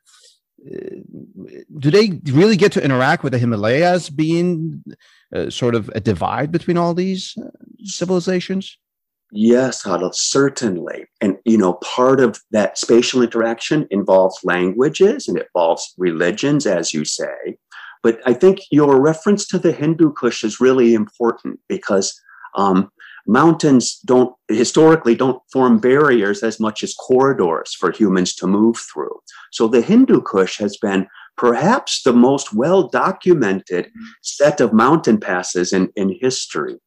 do 1.78 1.92
they 1.92 2.20
really 2.32 2.58
get 2.58 2.72
to 2.72 2.84
interact 2.84 3.24
with 3.24 3.34
the 3.34 3.40
Himalayas 3.40 4.10
being 4.10 4.84
uh, 5.36 5.50
sort 5.50 5.76
of 5.76 5.90
a 5.94 6.00
divide 6.00 6.52
between 6.52 6.78
all 6.78 6.94
these 6.94 7.36
uh, 7.38 7.50
civilizations? 7.84 8.78
Yes, 9.32 9.84
Adil, 9.84 10.14
certainly. 10.14 11.08
And, 11.20 11.38
you 11.46 11.58
know, 11.58 11.74
part 11.74 12.20
of 12.20 12.40
that 12.52 12.78
spatial 12.78 13.22
interaction 13.22 13.88
involves 13.92 14.40
languages 14.44 15.28
and 15.28 15.38
it 15.38 15.48
involves 15.54 15.94
religions, 15.98 16.66
as 16.66 16.94
you 16.94 17.06
say. 17.06 17.58
But 18.02 18.20
I 18.26 18.34
think 18.34 18.60
your 18.72 19.02
reference 19.02 19.48
to 19.48 19.60
the 19.60 19.72
Hindu 19.72 20.14
Kush 20.14 20.44
is 20.44 20.62
really 20.62 20.94
important 20.94 21.60
because 21.68 22.20
um, 22.56 22.92
mountains 23.28 24.00
don't 24.06 24.34
historically 24.48 25.16
don't 25.16 25.42
form 25.52 25.80
barriers 25.80 26.44
as 26.44 26.60
much 26.60 26.84
as 26.84 26.94
corridors 26.94 27.74
for 27.74 27.92
humans 27.92 28.36
to 28.36 28.48
move 28.48 28.78
through. 28.94 29.20
So 29.52 29.68
the 29.68 29.82
Hindu 29.82 30.22
Kush 30.22 30.58
has 30.60 30.78
been 30.78 31.08
perhaps 31.38 32.04
the 32.04 32.14
most 32.14 32.54
well 32.54 32.88
documented 32.88 33.90
set 34.22 34.62
of 34.62 34.74
mountain 34.74 35.20
passes 35.20 35.74
in, 35.74 35.90
in 35.96 36.18
history. 36.22 36.78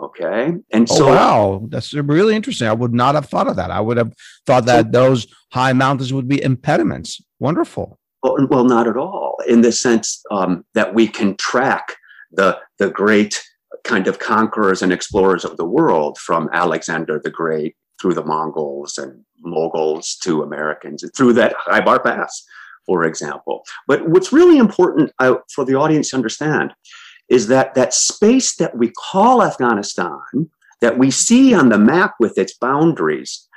Okay. 0.00 0.52
And 0.72 0.90
oh, 0.90 0.94
so, 0.94 1.08
oh, 1.08 1.14
wow, 1.14 1.66
that's 1.68 1.94
really 1.94 2.34
interesting. 2.34 2.66
I 2.66 2.72
would 2.72 2.92
not 2.92 3.14
have 3.14 3.26
thought 3.26 3.46
of 3.46 3.56
that. 3.56 3.70
I 3.70 3.80
would 3.80 3.96
have 3.96 4.12
thought 4.46 4.66
that 4.66 4.86
so, 4.86 4.90
those 4.90 5.26
high 5.52 5.72
mountains 5.72 6.12
would 6.12 6.28
be 6.28 6.42
impediments. 6.42 7.20
Wonderful. 7.38 7.98
Well, 8.22 8.36
well 8.48 8.64
not 8.64 8.88
at 8.88 8.96
all, 8.96 9.36
in 9.46 9.60
the 9.60 9.70
sense 9.70 10.22
um, 10.30 10.64
that 10.74 10.94
we 10.94 11.06
can 11.06 11.36
track 11.36 11.94
the, 12.32 12.58
the 12.78 12.90
great 12.90 13.40
kind 13.84 14.08
of 14.08 14.18
conquerors 14.18 14.82
and 14.82 14.92
explorers 14.92 15.44
of 15.44 15.56
the 15.56 15.64
world 15.64 16.18
from 16.18 16.48
Alexander 16.52 17.20
the 17.22 17.30
Great 17.30 17.76
through 18.00 18.14
the 18.14 18.24
Mongols 18.24 18.98
and 18.98 19.24
Moguls 19.40 20.16
to 20.22 20.42
Americans 20.42 21.04
through 21.16 21.34
that 21.34 21.54
Khyber 21.66 21.98
Pass 22.02 22.44
for 22.86 23.04
example. 23.04 23.64
But 23.86 24.08
what's 24.08 24.32
really 24.32 24.58
important 24.58 25.12
uh, 25.18 25.36
for 25.54 25.64
the 25.64 25.74
audience 25.74 26.10
to 26.10 26.16
understand 26.16 26.74
is 27.28 27.46
that 27.48 27.74
that 27.74 27.94
space 27.94 28.56
that 28.56 28.76
we 28.76 28.90
call 28.90 29.42
Afghanistan, 29.42 30.50
that 30.80 30.98
we 30.98 31.10
see 31.10 31.54
on 31.54 31.70
the 31.70 31.78
map 31.78 32.14
with 32.20 32.36
its 32.36 32.56
boundaries, 32.56 33.48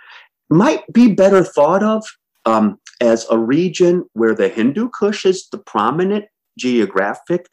might 0.50 0.82
be 0.94 1.14
better 1.14 1.44
thought 1.44 1.84
of 1.84 2.06
um, 2.46 2.80
as 3.02 3.26
a 3.30 3.38
region 3.38 4.06
where 4.14 4.34
the 4.34 4.48
Hindu 4.48 4.90
Kush 4.90 5.26
is 5.26 5.50
the 5.50 5.58
prominent 5.58 6.26
geographic 6.58 7.48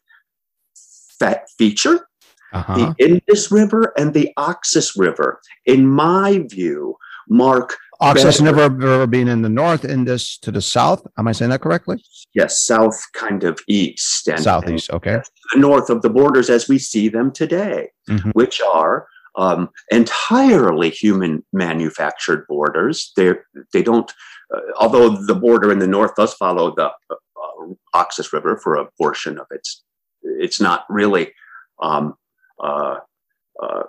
feature 1.57 2.07
uh-huh. 2.55 2.75
the 2.75 2.95
Indus 3.05 3.51
River 3.51 3.93
and 3.97 4.13
the 4.13 4.31
Oxus 4.37 4.97
River, 4.97 5.41
in 5.65 5.85
my 5.85 6.43
view, 6.49 6.97
mark 7.27 7.75
Oxus 8.01 8.41
River, 8.41 8.69
River 8.69 9.07
being 9.07 9.27
in 9.27 9.41
the 9.41 9.49
north, 9.49 9.85
Indus 9.85 10.37
to 10.39 10.51
the 10.51 10.61
south. 10.61 11.05
Am 11.17 11.27
I 11.27 11.31
saying 11.31 11.51
that 11.51 11.61
correctly? 11.61 12.03
Yes, 12.33 12.63
south 12.63 13.01
kind 13.13 13.43
of 13.43 13.59
east 13.67 14.27
and 14.27 14.41
southeast. 14.41 14.89
And 14.89 14.95
okay, 14.97 15.21
the 15.53 15.59
north 15.59 15.89
of 15.89 16.01
the 16.01 16.09
borders 16.09 16.49
as 16.49 16.67
we 16.67 16.79
see 16.79 17.09
them 17.09 17.31
today, 17.31 17.89
mm-hmm. 18.09 18.31
which 18.31 18.61
are 18.61 19.07
um, 19.37 19.69
entirely 19.91 20.89
human 20.89 21.43
manufactured 21.53 22.45
borders. 22.47 23.11
They 23.15 23.33
they 23.73 23.83
don't, 23.83 24.11
uh, 24.53 24.61
although 24.79 25.09
the 25.09 25.35
border 25.35 25.71
in 25.71 25.79
the 25.79 25.87
north 25.87 26.15
does 26.15 26.33
follow 26.33 26.73
the 26.75 26.89
uh, 27.09 27.73
Oxus 27.93 28.33
River 28.33 28.57
for 28.57 28.75
a 28.75 28.87
portion 28.97 29.37
of 29.39 29.47
its. 29.51 29.83
It's 30.21 30.59
not 30.59 30.85
really 30.89 31.31
um, 31.81 32.15
uh, 32.63 32.97
uh, 33.61 33.83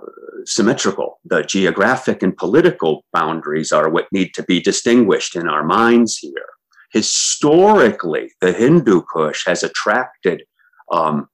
symmetrical. 0.45 1.19
The 1.25 1.43
geographic 1.43 2.23
and 2.23 2.37
political 2.37 3.05
boundaries 3.13 3.73
are 3.73 3.91
what 3.91 4.07
need 4.13 4.33
to 4.35 4.43
be 4.45 4.61
distinguished 4.61 5.35
in 5.35 5.49
our 5.49 5.65
minds 5.65 6.19
here. 6.19 6.51
Historically, 6.93 8.31
the 8.41 8.53
Hindu 8.53 9.03
Kush 9.13 9.45
has 9.47 9.63
attracted, 9.63 10.45
um, 10.91 11.29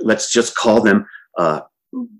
let's 0.00 0.30
just 0.32 0.54
call 0.54 0.80
them 0.80 1.06
uh, 1.36 1.62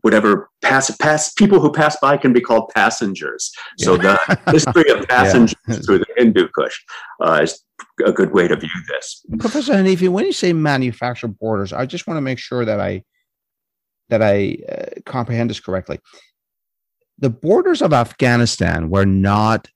whatever 0.02 0.50
pass 0.62 0.94
pass 0.96 1.32
people 1.32 1.60
who 1.60 1.70
pass 1.72 1.96
by 2.00 2.16
can 2.16 2.32
be 2.32 2.40
called 2.40 2.70
passengers. 2.74 3.52
Yeah. 3.78 3.84
So 3.84 3.96
the 3.96 4.40
history 4.50 4.90
of 4.90 5.06
passengers 5.08 5.54
yeah. 5.68 5.76
through 5.76 5.98
the 5.98 6.06
Hindu 6.16 6.48
Kush 6.48 6.78
uh, 7.20 7.40
is 7.42 7.62
a 8.04 8.12
good 8.12 8.32
way 8.32 8.48
to 8.48 8.56
view 8.56 8.70
this. 8.88 9.24
Professor 9.38 9.74
Hanifi, 9.74 10.08
when 10.08 10.26
you 10.26 10.32
say 10.32 10.52
manufactured 10.52 11.38
borders, 11.38 11.72
I 11.72 11.86
just 11.86 12.06
want 12.06 12.18
to 12.18 12.22
make 12.22 12.38
sure 12.38 12.64
that 12.64 12.80
I 12.80 13.04
that 14.08 14.22
I 14.22 14.58
uh, 14.68 15.00
comprehend 15.06 15.50
this 15.50 15.60
correctly. 15.60 16.00
The 17.18 17.30
borders 17.30 17.80
of 17.80 17.92
Afghanistan 17.92 18.90
were 18.90 19.06
not 19.06 19.68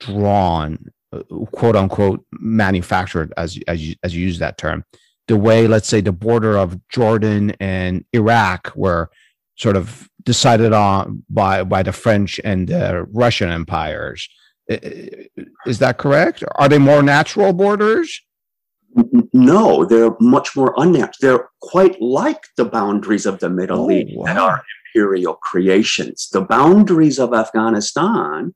drawn, 0.00 0.90
uh, 1.12 1.22
quote 1.52 1.76
unquote, 1.76 2.24
manufactured, 2.32 3.32
as 3.36 3.58
as 3.66 3.86
you, 3.86 3.94
as 4.02 4.14
you 4.14 4.22
use 4.22 4.38
that 4.40 4.58
term, 4.58 4.84
the 5.28 5.36
way, 5.36 5.66
let's 5.66 5.88
say, 5.88 6.00
the 6.00 6.12
border 6.12 6.58
of 6.58 6.80
Jordan 6.88 7.52
and 7.60 8.04
Iraq 8.12 8.72
were 8.74 9.10
sort 9.56 9.76
of 9.76 10.08
decided 10.24 10.72
on 10.72 11.22
by 11.30 11.62
by 11.64 11.82
the 11.82 11.92
French 11.92 12.40
and 12.44 12.68
the 12.68 13.06
Russian 13.12 13.50
empires. 13.50 14.28
Is 14.68 15.78
that 15.78 15.98
correct? 15.98 16.44
Are 16.56 16.68
they 16.68 16.78
more 16.78 17.02
natural 17.02 17.52
borders? 17.52 18.20
No, 19.32 19.84
they're 19.84 20.16
much 20.20 20.56
more 20.56 20.74
unnatural. 20.76 21.14
They're 21.20 21.48
quite 21.60 22.00
like 22.00 22.42
the 22.56 22.64
boundaries 22.64 23.26
of 23.26 23.38
the 23.38 23.48
Middle 23.48 23.86
oh, 23.86 23.90
East 23.90 24.16
wow. 24.16 24.24
that 24.24 24.36
are 24.36 24.62
imperial 24.94 25.34
creations. 25.34 26.28
The 26.32 26.40
boundaries 26.40 27.18
of 27.18 27.32
Afghanistan 27.32 28.54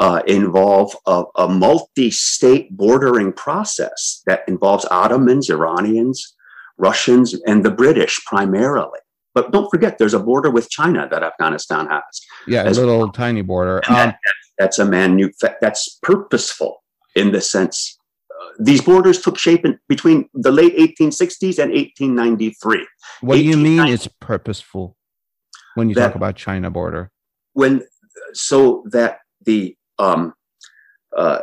uh, 0.00 0.22
involve 0.26 0.96
a, 1.06 1.24
a 1.36 1.46
multi 1.46 2.10
state 2.10 2.74
bordering 2.76 3.32
process 3.32 4.22
that 4.26 4.40
involves 4.48 4.86
Ottomans, 4.90 5.50
Iranians, 5.50 6.34
Russians, 6.78 7.34
and 7.46 7.64
the 7.64 7.70
British 7.70 8.24
primarily. 8.24 8.98
But 9.34 9.52
don't 9.52 9.70
forget, 9.70 9.98
there's 9.98 10.14
a 10.14 10.18
border 10.18 10.50
with 10.50 10.70
China 10.70 11.06
that 11.10 11.22
Afghanistan 11.22 11.86
has. 11.86 12.02
Yeah, 12.48 12.68
a 12.68 12.70
little 12.70 12.98
well. 12.98 13.12
tiny 13.12 13.42
border. 13.42 13.82
Um, 13.88 13.94
that, 13.94 14.18
that's 14.58 14.78
a 14.78 14.86
manu- 14.86 15.30
that's 15.60 15.98
purposeful 16.02 16.82
in 17.14 17.30
the 17.32 17.40
sense 17.40 17.98
uh, 18.30 18.48
these 18.58 18.80
borders 18.80 19.20
took 19.20 19.38
shape 19.38 19.64
in 19.64 19.78
between 19.88 20.28
the 20.32 20.50
late 20.50 20.76
1860s 20.78 21.58
and 21.58 21.72
1893. 21.72 22.86
What 23.20 23.36
do 23.36 23.42
you 23.42 23.56
mean 23.56 23.86
it's 23.86 24.06
purposeful 24.06 24.96
when 25.74 25.90
you 25.90 25.94
that, 25.94 26.08
talk 26.08 26.14
about 26.14 26.36
China 26.36 26.70
border? 26.70 27.10
When 27.52 27.82
so 28.32 28.84
that 28.90 29.18
the 29.44 29.76
um, 30.00 30.32
uh, 31.16 31.40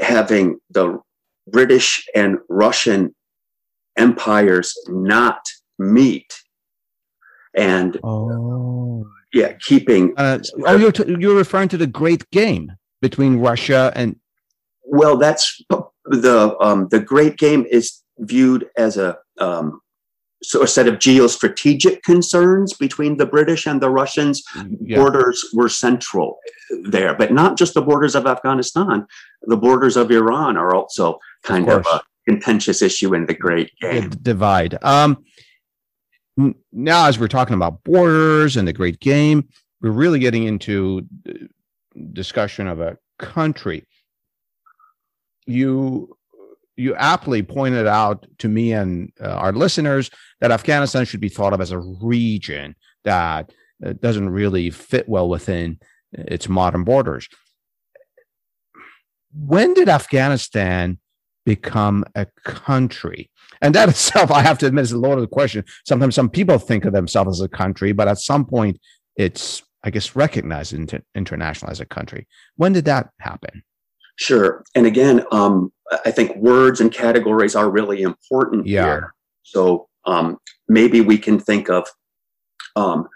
having 0.00 0.58
the 0.70 1.00
British 1.48 2.06
and 2.14 2.38
Russian 2.48 3.14
empires 3.96 4.74
not 4.88 5.40
meet 5.78 6.32
and 7.56 7.98
oh. 8.04 9.06
yeah, 9.32 9.54
keeping. 9.60 10.12
Uh, 10.16 10.38
oh, 10.66 10.76
you're 10.76 10.92
t- 10.92 11.16
you're 11.18 11.36
referring 11.36 11.68
to 11.70 11.78
the 11.78 11.86
Great 11.86 12.30
Game 12.30 12.72
between 13.00 13.38
Russia 13.38 13.92
and. 13.96 14.16
Well, 14.84 15.16
that's 15.16 15.64
the 16.04 16.54
um, 16.60 16.88
the 16.90 17.00
Great 17.00 17.38
Game 17.38 17.64
is 17.70 18.02
viewed 18.18 18.68
as 18.76 18.98
a 18.98 19.16
um, 19.38 19.80
so 20.46 20.62
a 20.62 20.68
set 20.68 20.86
of 20.86 20.94
geostrategic 20.94 22.04
concerns 22.04 22.72
between 22.72 23.16
the 23.16 23.26
British 23.26 23.66
and 23.66 23.80
the 23.80 23.90
Russians. 23.90 24.44
Yeah. 24.80 24.98
Borders 24.98 25.44
were 25.52 25.68
central 25.68 26.38
there, 26.84 27.16
but 27.16 27.32
not 27.32 27.58
just 27.58 27.74
the 27.74 27.82
borders 27.82 28.14
of 28.14 28.26
Afghanistan. 28.26 29.06
The 29.42 29.56
borders 29.56 29.96
of 29.96 30.10
Iran 30.12 30.56
are 30.56 30.72
also 30.72 31.18
kind 31.42 31.68
of, 31.68 31.80
of 31.80 31.86
a 31.86 32.02
contentious 32.28 32.80
issue 32.80 33.12
in 33.12 33.26
the 33.26 33.34
Great 33.34 33.72
Game. 33.80 34.10
The 34.10 34.16
divide. 34.16 34.78
Um, 34.84 35.24
now, 36.72 37.08
as 37.08 37.18
we're 37.18 37.26
talking 37.26 37.54
about 37.54 37.82
borders 37.82 38.56
and 38.56 38.68
the 38.68 38.72
Great 38.72 39.00
Game, 39.00 39.48
we're 39.80 39.90
really 39.90 40.20
getting 40.20 40.44
into 40.44 41.06
discussion 42.12 42.68
of 42.68 42.80
a 42.80 42.98
country. 43.18 43.84
You 45.46 46.16
you 46.76 46.94
aptly 46.94 47.42
pointed 47.42 47.86
out 47.86 48.26
to 48.38 48.48
me 48.48 48.72
and 48.72 49.12
uh, 49.20 49.28
our 49.28 49.52
listeners 49.52 50.10
that 50.40 50.50
Afghanistan 50.50 51.04
should 51.04 51.20
be 51.20 51.28
thought 51.28 51.52
of 51.52 51.60
as 51.60 51.72
a 51.72 51.78
region 51.78 52.76
that 53.04 53.52
uh, 53.84 53.94
doesn't 53.94 54.30
really 54.30 54.70
fit 54.70 55.08
well 55.08 55.28
within 55.28 55.78
its 56.12 56.48
modern 56.48 56.84
borders. 56.84 57.28
When 59.34 59.74
did 59.74 59.88
Afghanistan 59.88 60.98
become 61.44 62.04
a 62.14 62.26
country? 62.44 63.30
And 63.62 63.74
that 63.74 63.88
itself, 63.90 64.30
I 64.30 64.42
have 64.42 64.58
to 64.58 64.66
admit, 64.66 64.82
is 64.82 64.92
a 64.92 64.98
loaded 64.98 65.30
question. 65.30 65.64
Sometimes 65.86 66.14
some 66.14 66.28
people 66.28 66.58
think 66.58 66.84
of 66.84 66.92
themselves 66.92 67.40
as 67.40 67.44
a 67.44 67.48
country, 67.48 67.92
but 67.92 68.08
at 68.08 68.18
some 68.18 68.44
point, 68.44 68.78
it's, 69.16 69.62
I 69.82 69.90
guess, 69.90 70.14
recognized 70.14 70.74
inter- 70.74 71.02
international 71.14 71.70
as 71.70 71.80
a 71.80 71.86
country. 71.86 72.26
When 72.56 72.72
did 72.72 72.84
that 72.84 73.10
happen? 73.20 73.62
Sure. 74.16 74.64
And 74.74 74.86
again, 74.86 75.24
um, 75.30 75.72
I 76.04 76.10
think 76.10 76.36
words 76.36 76.80
and 76.80 76.92
categories 76.92 77.54
are 77.54 77.70
really 77.70 78.02
important 78.02 78.66
yeah. 78.66 78.84
here. 78.84 79.14
So 79.42 79.88
um, 80.04 80.38
maybe 80.68 81.00
we 81.00 81.18
can 81.18 81.38
think 81.38 81.68
of 81.68 81.86
um, 82.74 83.08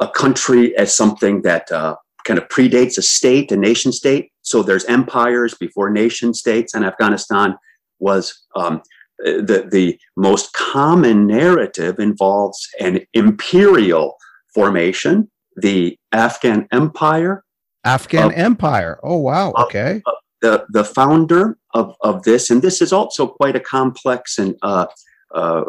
a 0.00 0.08
country 0.08 0.76
as 0.76 0.94
something 0.94 1.42
that 1.42 1.70
uh, 1.72 1.96
kind 2.24 2.38
of 2.38 2.48
predates 2.48 2.98
a 2.98 3.02
state, 3.02 3.50
a 3.52 3.56
nation 3.56 3.92
state. 3.92 4.30
So 4.42 4.62
there's 4.62 4.84
empires 4.86 5.54
before 5.54 5.90
nation 5.90 6.34
states, 6.34 6.74
and 6.74 6.84
Afghanistan 6.84 7.56
was 7.98 8.34
um, 8.54 8.82
the 9.18 9.68
the 9.70 9.98
most 10.16 10.52
common 10.52 11.26
narrative 11.26 11.98
involves 11.98 12.68
an 12.80 13.00
imperial 13.14 14.16
formation, 14.54 15.30
the 15.56 15.96
Afghan 16.12 16.66
Empire. 16.72 17.44
Afghan 17.84 18.26
of, 18.26 18.32
Empire. 18.32 18.98
Oh 19.02 19.16
wow. 19.16 19.52
Okay. 19.52 20.02
Of, 20.06 20.14
the, 20.42 20.66
the 20.68 20.84
founder 20.84 21.56
of, 21.72 21.94
of 22.02 22.22
this, 22.24 22.50
and 22.50 22.60
this 22.60 22.82
is 22.82 22.92
also 22.92 23.26
quite 23.26 23.56
a 23.56 23.60
complex 23.60 24.38
and 24.38 24.56
uh, 24.62 24.86
uh, 25.34 25.62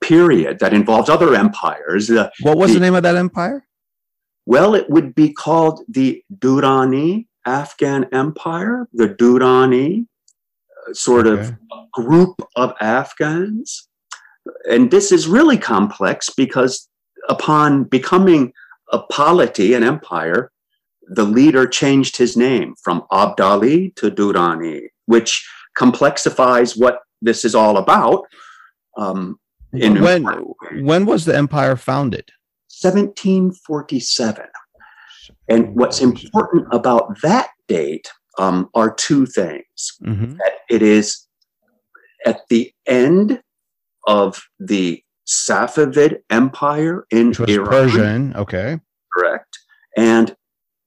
period 0.00 0.58
that 0.60 0.72
involves 0.72 1.10
other 1.10 1.34
empires. 1.34 2.10
Uh, 2.10 2.30
what 2.40 2.56
was 2.56 2.70
the, 2.72 2.78
the, 2.78 2.80
name 2.80 2.94
of 2.94 3.02
that 3.02 3.16
empire? 3.16 3.66
Well, 4.46 4.74
it 4.74 4.88
would 4.88 5.14
be 5.14 5.32
called 5.32 5.82
the 5.88 6.24
Durrani 6.34 7.26
Afghan 7.44 8.06
Empire, 8.12 8.88
the 8.92 9.08
Durrani 9.08 10.06
uh, 10.88 10.94
sort 10.94 11.26
okay. 11.26 11.42
of 11.42 11.90
group 11.92 12.40
of 12.56 12.72
Afghans. 12.80 13.88
And 14.68 14.90
this 14.90 15.12
is 15.12 15.28
really 15.28 15.58
complex 15.58 16.30
because 16.30 16.88
upon 17.28 17.84
becoming 17.84 18.52
a 18.92 19.00
polity, 19.00 19.74
an 19.74 19.84
empire, 19.84 20.50
the 21.10 21.24
leader 21.24 21.66
changed 21.66 22.16
his 22.16 22.36
name 22.36 22.74
from 22.82 23.02
Abdali 23.10 23.94
to 23.96 24.10
Durrani, 24.10 24.82
which 25.06 25.46
complexifies 25.76 26.78
what 26.78 27.00
this 27.20 27.44
is 27.44 27.54
all 27.54 27.76
about. 27.76 28.24
Um, 28.96 29.38
when 29.72 30.24
when 30.84 31.06
was 31.06 31.24
the 31.24 31.36
empire 31.36 31.76
founded? 31.76 32.30
1747. 32.80 34.46
And 35.48 35.74
what's 35.74 36.00
important 36.00 36.66
about 36.72 37.20
that 37.22 37.50
date 37.66 38.08
um, 38.38 38.68
are 38.74 38.94
two 38.94 39.26
things. 39.26 39.98
Mm-hmm. 40.02 40.36
That 40.36 40.52
it 40.68 40.82
is 40.82 41.26
at 42.24 42.40
the 42.48 42.72
end 42.86 43.42
of 44.06 44.42
the 44.60 45.02
Safavid 45.26 46.18
Empire 46.30 47.06
in 47.10 47.32
Iran. 47.48 47.66
Persian, 47.66 48.36
okay. 48.36 48.80
Correct. 49.12 49.58
And 49.96 50.36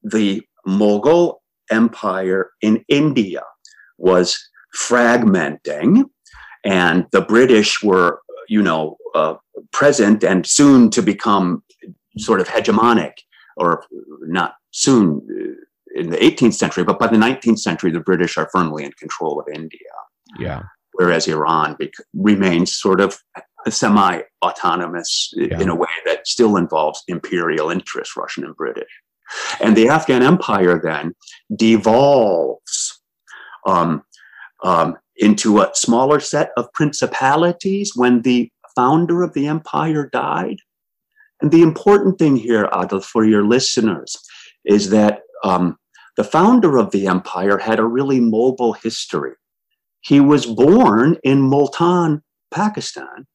the 0.03 0.41
Mughal 0.67 1.35
Empire 1.71 2.51
in 2.61 2.83
India 2.87 3.43
was 3.97 4.39
fragmenting, 4.77 6.05
and 6.63 7.05
the 7.11 7.21
British 7.21 7.83
were 7.83 8.21
you 8.47 8.61
know, 8.61 8.97
uh, 9.15 9.35
present 9.71 10.23
and 10.23 10.45
soon 10.45 10.89
to 10.91 11.01
become 11.01 11.63
sort 12.17 12.39
of 12.39 12.47
hegemonic, 12.47 13.13
or 13.57 13.85
not 14.21 14.55
soon 14.71 15.21
uh, 15.29 15.99
in 15.99 16.09
the 16.09 16.17
18th 16.17 16.53
century, 16.53 16.83
but 16.83 16.99
by 16.99 17.07
the 17.07 17.17
19th 17.17 17.59
century, 17.59 17.91
the 17.91 17.99
British 17.99 18.37
are 18.37 18.49
firmly 18.51 18.83
in 18.83 18.91
control 18.93 19.39
of 19.39 19.47
India. 19.53 19.79
Yeah. 20.39 20.63
Whereas 20.93 21.27
Iran 21.27 21.75
bec- 21.79 21.93
remains 22.13 22.75
sort 22.75 23.01
of 23.01 23.17
semi 23.69 24.21
autonomous 24.43 25.31
yeah. 25.35 25.59
in 25.59 25.69
a 25.69 25.75
way 25.75 25.89
that 26.05 26.27
still 26.27 26.57
involves 26.57 27.03
imperial 27.07 27.69
interests, 27.69 28.15
Russian 28.17 28.43
and 28.43 28.55
British. 28.55 28.89
And 29.59 29.75
the 29.75 29.89
Afghan 29.89 30.23
empire 30.23 30.79
then 30.83 31.13
devolves 31.55 33.01
um, 33.65 34.03
um, 34.63 34.97
into 35.17 35.59
a 35.59 35.71
smaller 35.73 36.19
set 36.19 36.51
of 36.57 36.71
principalities 36.73 37.91
when 37.95 38.21
the 38.21 38.51
founder 38.75 39.21
of 39.23 39.33
the 39.33 39.47
empire 39.47 40.09
died. 40.11 40.57
And 41.41 41.51
the 41.51 41.61
important 41.61 42.17
thing 42.17 42.35
here, 42.35 42.67
Adil, 42.71 43.03
for 43.03 43.25
your 43.25 43.45
listeners, 43.45 44.17
is 44.65 44.89
that 44.89 45.21
um, 45.43 45.77
the 46.15 46.23
founder 46.23 46.77
of 46.77 46.91
the 46.91 47.07
empire 47.07 47.57
had 47.57 47.79
a 47.79 47.85
really 47.85 48.19
mobile 48.19 48.73
history. 48.73 49.33
He 50.01 50.19
was 50.19 50.45
born 50.45 51.17
in 51.23 51.41
Multan, 51.41 52.21
Pakistan, 52.51 53.25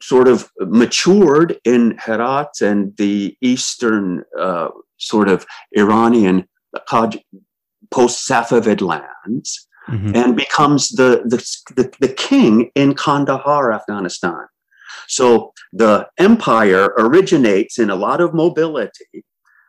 sort 0.00 0.28
of 0.28 0.50
matured 0.60 1.58
in 1.64 1.96
Herat 1.98 2.60
and 2.60 2.96
the 2.96 3.36
eastern 3.40 4.24
uh, 4.38 4.68
sort 4.98 5.28
of 5.28 5.46
Iranian 5.76 6.48
post 7.90 8.28
Safavid 8.28 8.80
lands, 8.80 9.68
mm-hmm. 9.88 10.14
and 10.14 10.36
becomes 10.36 10.88
the, 10.90 11.22
the, 11.24 11.36
the, 11.74 11.92
the 12.00 12.12
king 12.12 12.70
in 12.74 12.94
Kandahar, 12.94 13.72
Afghanistan. 13.72 14.46
So 15.08 15.52
the 15.72 16.08
empire 16.18 16.94
originates 16.96 17.78
in 17.78 17.90
a 17.90 17.96
lot 17.96 18.20
of 18.20 18.32
mobility, 18.32 19.24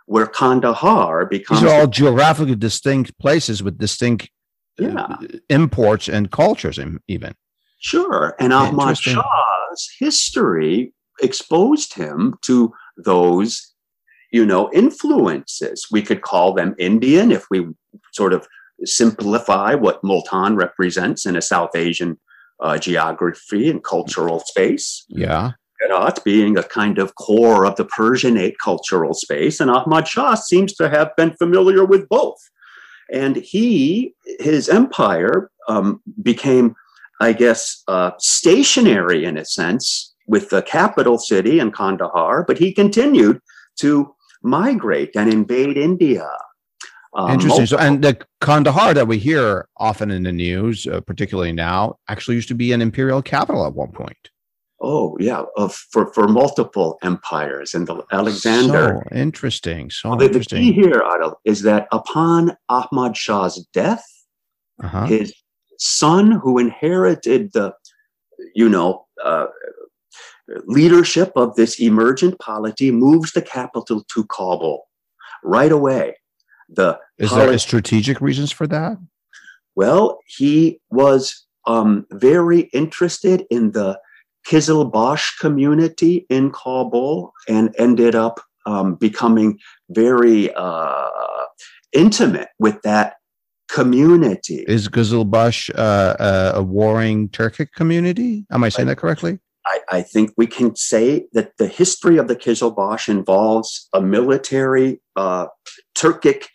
where 0.06 0.28
Kandahar 0.28 1.26
becomes. 1.26 1.62
These 1.62 1.70
are 1.70 1.82
all 1.82 1.88
geographically 1.88 2.56
distinct 2.56 3.18
places 3.20 3.64
with 3.64 3.78
distinct 3.78 4.30
uh, 4.82 4.86
yeah. 4.86 5.16
imports 5.50 6.08
and 6.08 6.32
cultures, 6.32 6.80
even. 7.08 7.34
Sure. 7.80 8.36
And 8.40 8.54
Ahmad 8.54 8.98
Shah's 9.74 9.90
history 10.00 10.94
exposed 11.22 11.94
him 11.94 12.36
to 12.44 12.74
those, 12.98 13.74
you 14.32 14.46
know, 14.46 14.72
influences. 14.74 15.88
We 15.92 16.02
could 16.02 16.22
call 16.22 16.54
them 16.54 16.76
Indian 16.78 17.32
if 17.32 17.46
we 17.50 17.68
sort 18.14 18.34
of 18.34 18.48
simplify 18.84 19.76
what 19.76 20.04
Multan 20.04 20.56
represents 20.56 21.26
in 21.26 21.36
a 21.36 21.42
South 21.42 21.76
Asian 21.76 22.20
uh, 22.60 22.78
geography 22.78 23.70
and 23.70 23.84
cultural 23.84 24.40
space. 24.40 25.06
Yeah. 25.10 25.52
Herat 25.82 26.24
being 26.24 26.58
a 26.58 26.64
kind 26.64 26.98
of 26.98 27.16
core 27.16 27.66
of 27.66 27.76
the 27.76 27.86
Persianate 27.86 28.56
cultural 28.64 29.14
space, 29.14 29.60
and 29.60 29.70
Ahmad 29.70 30.08
Shah 30.08 30.36
seems 30.36 30.74
to 30.76 30.90
have 30.90 31.16
been 31.18 31.32
familiar 31.32 31.84
with 31.84 32.08
both. 32.08 32.38
And 33.12 33.36
he, 33.36 34.14
his 34.40 34.70
empire 34.70 35.52
um, 35.68 36.02
became 36.22 36.76
I 37.22 37.34
guess, 37.34 37.84
uh, 37.88 38.12
stationary 38.20 39.26
in 39.26 39.38
a 39.38 39.46
sense 39.46 40.14
with 40.28 40.50
the 40.50 40.62
capital 40.62 41.18
city 41.18 41.60
in 41.60 41.72
Kandahar, 41.72 42.44
but 42.44 42.58
he 42.58 42.74
continued 42.74 43.40
to 43.80 44.14
migrate 44.42 45.12
and 45.16 45.32
invade 45.32 45.78
India. 45.78 46.30
Um, 47.16 47.32
Interesting. 47.32 47.68
So, 47.68 47.78
and 47.78 48.04
the 48.04 48.18
Kandahar 48.42 48.94
that 48.96 49.08
we 49.08 49.20
hear 49.20 49.68
often 49.78 50.10
in 50.10 50.24
the 50.24 50.32
news, 50.32 50.88
uh, 50.88 51.02
particularly 51.02 51.52
now, 51.52 51.98
actually 52.08 52.36
used 52.36 52.48
to 52.48 52.56
be 52.56 52.72
an 52.72 52.82
imperial 52.82 53.22
capital 53.22 53.66
at 53.68 53.74
one 53.74 53.92
point. 53.92 54.30
Oh 54.82 55.16
yeah, 55.20 55.44
of 55.56 55.74
for 55.74 56.12
for 56.14 56.28
multiple 56.28 56.98
empires 57.04 57.74
and 57.74 57.88
the 57.88 58.04
Alexander. 58.12 59.02
So 59.10 59.16
interesting. 59.16 59.90
So 59.90 60.10
well, 60.10 60.18
the, 60.18 60.26
interesting. 60.26 60.60
the 60.60 60.74
key 60.74 60.74
here, 60.74 61.02
Adil, 61.06 61.36
is 61.46 61.62
that 61.62 61.88
upon 61.94 62.58
Ahmad 62.68 63.16
Shah's 63.16 63.66
death, 63.74 64.04
uh-huh. 64.84 65.06
his 65.06 65.34
son 65.84 66.32
who 66.32 66.58
inherited 66.58 67.52
the, 67.54 67.74
you 68.56 68.70
know, 68.70 69.06
uh, 69.24 69.48
leadership 70.66 71.32
of 71.36 71.56
this 71.56 71.80
emergent 71.80 72.40
polity 72.40 72.90
moves 72.90 73.34
the 73.34 73.42
capital 73.42 74.04
to 74.14 74.24
Kabul 74.26 74.88
right 75.44 75.72
away. 75.72 76.16
The 76.70 77.00
is 77.18 77.32
there 77.32 77.58
strategic 77.60 78.22
reasons 78.22 78.52
for 78.52 78.66
that? 78.68 78.98
Well, 79.76 80.20
he 80.26 80.80
was 80.90 81.46
um, 81.68 82.06
very 82.12 82.62
interested 82.74 83.46
in 83.50 83.72
the 83.72 84.00
Kizilbash 84.48 85.40
community 85.40 86.26
in 86.30 86.52
Kabul 86.52 87.34
and 87.48 87.76
ended 87.78 88.16
up 88.16 88.40
um, 88.66 88.96
becoming 88.96 89.60
very 89.90 90.54
uh, 90.56 91.10
intimate 91.94 92.50
with 92.60 92.82
that 92.84 93.16
community. 93.74 94.64
Is 94.68 94.88
Qizilbash 94.88 95.74
uh, 95.74 95.82
uh, 95.82 96.52
a 96.56 96.64
warring 96.64 97.30
Turkic 97.30 97.72
community? 97.72 98.46
Am 98.52 98.64
I 98.64 98.70
saying 98.70 98.88
that 98.88 98.98
correctly? 98.98 99.40
I, 99.66 99.80
I, 99.90 100.02
think 100.04 100.32
we 100.38 100.46
can 100.46 100.76
say 100.76 101.26
that 101.34 101.58
the 101.58 101.68
history 101.68 102.18
of 102.18 102.28
the 102.28 102.36
Qizilbash 102.36 103.10
involves 103.10 103.90
a 103.94 104.02
military 104.02 105.02
uh, 105.16 105.48
Turkic 105.98 106.48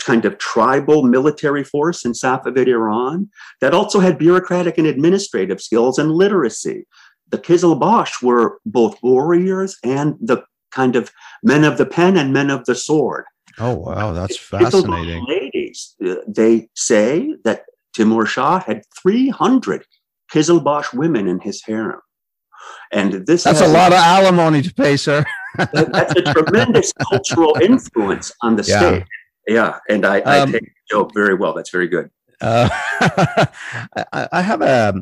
kind 0.00 0.24
of 0.24 0.36
tribal 0.38 1.02
military 1.02 1.64
force 1.64 2.04
in 2.04 2.12
Safavid 2.12 2.66
Iran 2.66 3.30
that 3.60 3.72
also 3.72 4.00
had 4.00 4.18
bureaucratic 4.18 4.76
and 4.76 4.86
administrative 4.86 5.60
skills 5.62 5.98
and 5.98 6.12
literacy. 6.12 6.86
The 7.30 7.38
Qizilbash 7.38 8.22
were 8.22 8.58
both 8.66 8.98
warriors 9.02 9.76
and 9.82 10.16
the 10.20 10.42
kind 10.72 10.96
of 10.96 11.10
men 11.42 11.64
of 11.64 11.78
the 11.78 11.86
pen 11.86 12.16
and 12.16 12.32
men 12.32 12.50
of 12.50 12.64
the 12.66 12.74
sword. 12.74 13.24
Oh 13.58 13.74
wow, 13.74 14.12
that's 14.12 14.38
fascinating. 14.38 15.24
Ladies, 15.26 15.94
uh, 16.06 16.16
they 16.26 16.68
say 16.74 17.34
that 17.44 17.64
Timur 17.92 18.26
Shah 18.26 18.60
had 18.60 18.82
300 19.02 19.84
Qizilbash 20.32 20.94
women 20.94 21.26
in 21.26 21.40
his 21.40 21.62
harem. 21.62 22.00
And 22.92 23.26
this 23.26 23.44
That's 23.44 23.60
a 23.60 23.68
lot 23.68 23.92
of 23.92 23.98
alimony 23.98 24.62
to 24.62 24.74
pay, 24.74 24.96
sir. 24.96 25.24
that's 25.56 26.14
a 26.14 26.22
tremendous 26.22 26.92
cultural 27.10 27.56
influence 27.60 28.32
on 28.42 28.56
the 28.56 28.62
yeah. 28.62 28.78
state. 28.78 29.04
Yeah, 29.48 29.78
and 29.88 30.04
I, 30.04 30.20
I 30.20 30.40
um, 30.40 30.52
take 30.52 30.62
the 30.62 30.70
joke 30.90 31.12
very 31.14 31.34
well. 31.34 31.54
That's 31.54 31.70
very 31.70 31.88
good. 31.88 32.10
Uh, 32.40 32.68
I, 34.12 34.28
I 34.32 34.42
have 34.42 34.62
a 34.62 34.94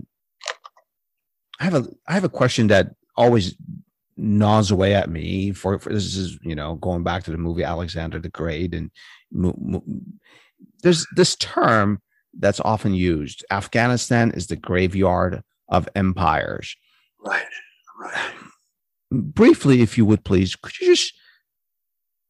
I 1.60 1.64
have 1.64 1.74
a 1.74 1.88
I 2.06 2.12
have 2.14 2.24
a 2.24 2.28
question 2.28 2.68
that 2.68 2.94
always 3.16 3.54
gnaws 4.18 4.70
away 4.70 4.94
at 4.94 5.08
me 5.08 5.52
for, 5.52 5.78
for, 5.78 5.92
this 5.92 6.16
is 6.16 6.38
you 6.42 6.54
know 6.54 6.74
going 6.76 7.02
back 7.02 7.24
to 7.24 7.30
the 7.30 7.38
movie 7.38 7.62
Alexander 7.62 8.18
the 8.18 8.28
Great 8.28 8.74
and 8.74 8.90
there's 10.82 11.06
this 11.14 11.36
term 11.36 12.00
that's 12.38 12.60
often 12.60 12.94
used. 12.94 13.44
Afghanistan 13.50 14.30
is 14.32 14.46
the 14.46 14.56
graveyard 14.56 15.42
of 15.68 15.88
empires. 15.94 16.76
Right 17.24 17.46
right. 18.00 18.32
Briefly 19.10 19.80
if 19.80 19.96
you 19.96 20.04
would 20.04 20.24
please 20.24 20.54
could 20.56 20.78
you 20.80 20.88
just 20.88 21.14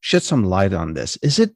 shed 0.01 0.23
some 0.23 0.45
light 0.45 0.73
on 0.73 0.95
this? 0.95 1.17
Is 1.23 1.39
it 1.39 1.55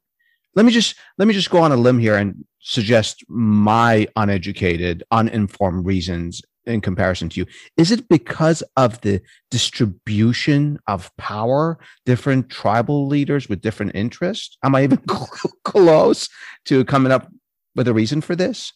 let 0.55 0.65
me 0.65 0.71
just 0.71 0.95
let 1.17 1.27
me 1.27 1.33
just 1.33 1.49
go 1.49 1.59
on 1.59 1.71
a 1.71 1.77
limb 1.77 1.99
here 1.99 2.15
and 2.15 2.43
suggest 2.59 3.23
my 3.27 4.07
uneducated 4.15 5.03
uninformed 5.11 5.85
reasons 5.85 6.41
in 6.65 6.81
comparison 6.81 7.29
to 7.29 7.39
you 7.39 7.45
is 7.77 7.91
it 7.91 8.07
because 8.07 8.63
of 8.77 9.01
the 9.01 9.21
distribution 9.51 10.79
of 10.87 11.11
power 11.17 11.77
different 12.05 12.49
tribal 12.49 13.07
leaders 13.07 13.49
with 13.49 13.61
different 13.61 13.93
interests? 13.95 14.57
Am 14.63 14.75
i 14.75 14.83
even 14.83 14.99
close 15.63 16.29
to 16.65 16.85
coming 16.85 17.11
up 17.11 17.31
with 17.75 17.87
a 17.87 17.93
reason 17.93 18.21
for 18.21 18.35
this? 18.35 18.73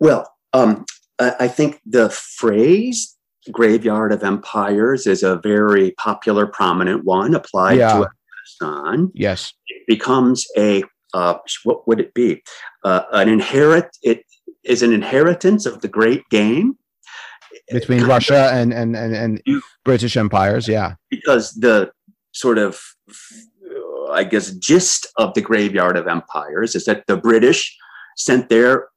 Well 0.00 0.32
um, 0.52 0.84
i 1.18 1.48
think 1.48 1.80
the 1.84 2.10
phrase 2.10 3.16
graveyard 3.50 4.12
of 4.12 4.22
empires 4.22 5.06
is 5.06 5.22
a 5.22 5.36
very 5.36 5.92
popular 5.92 6.46
prominent 6.46 7.04
one 7.04 7.34
applied 7.34 7.78
yeah. 7.78 7.92
to 7.92 8.08
afghanistan. 8.48 9.10
Yes. 9.14 9.52
It 9.66 9.86
becomes 9.86 10.46
a 10.56 10.84
uh, 11.14 11.34
what 11.64 11.86
would 11.88 12.00
it 12.00 12.12
be 12.14 12.42
uh, 12.84 13.02
an 13.12 13.28
inherit 13.28 13.88
it 14.02 14.24
is 14.64 14.82
an 14.82 14.92
inheritance 14.92 15.66
of 15.66 15.80
the 15.80 15.88
great 15.88 16.28
game 16.30 16.76
between 17.70 18.04
Russia 18.04 18.50
and, 18.52 18.72
and, 18.72 18.96
and, 18.96 19.14
and 19.14 19.42
British 19.84 20.16
empires. 20.16 20.68
Yeah. 20.68 20.94
Because 21.10 21.52
the 21.54 21.90
sort 22.32 22.58
of, 22.58 22.80
I 24.10 24.24
guess, 24.24 24.50
gist 24.52 25.06
of 25.16 25.34
the 25.34 25.40
graveyard 25.40 25.96
of 25.96 26.06
empires 26.06 26.74
is 26.74 26.84
that 26.86 27.06
the 27.06 27.16
British 27.16 27.76
sent 28.16 28.48
their 28.48 28.88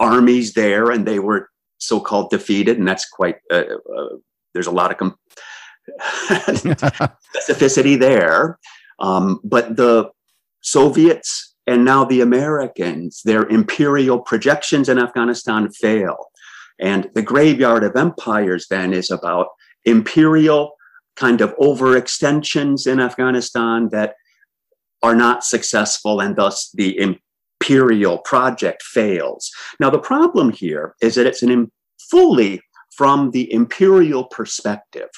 armies 0.00 0.54
there 0.54 0.90
and 0.90 1.06
they 1.06 1.18
were 1.18 1.50
so 1.78 2.00
called 2.00 2.30
defeated. 2.30 2.78
And 2.78 2.86
that's 2.86 3.08
quite, 3.08 3.36
uh, 3.50 3.64
uh, 3.96 4.16
there's 4.52 4.66
a 4.66 4.72
lot 4.72 4.90
of 4.90 4.98
com- 4.98 5.16
specificity 6.28 7.98
there. 7.98 8.58
Um, 9.00 9.40
but 9.44 9.76
the 9.76 10.10
Soviets 10.64 11.54
and 11.66 11.84
now 11.84 12.04
the 12.04 12.20
Americans, 12.20 13.22
their 13.24 13.46
imperial 13.46 14.20
projections 14.20 14.88
in 14.88 14.98
Afghanistan 14.98 15.70
fail. 15.70 16.16
And 16.80 17.10
the 17.14 17.22
graveyard 17.22 17.84
of 17.84 17.96
empires 17.96 18.66
then 18.68 18.92
is 18.92 19.10
about 19.10 19.48
imperial 19.84 20.72
kind 21.16 21.40
of 21.40 21.56
overextensions 21.56 22.86
in 22.90 22.98
Afghanistan 22.98 23.88
that 23.92 24.14
are 25.02 25.14
not 25.14 25.44
successful, 25.44 26.20
and 26.20 26.34
thus 26.34 26.70
the 26.74 26.98
imperial 26.98 28.18
project 28.18 28.82
fails. 28.82 29.50
Now, 29.78 29.90
the 29.90 29.98
problem 29.98 30.50
here 30.50 30.94
is 31.00 31.14
that 31.14 31.26
it's 31.26 31.42
an 31.42 31.70
fully 32.10 32.60
from 32.96 33.30
the 33.30 33.52
imperial 33.52 34.24
perspective. 34.24 35.10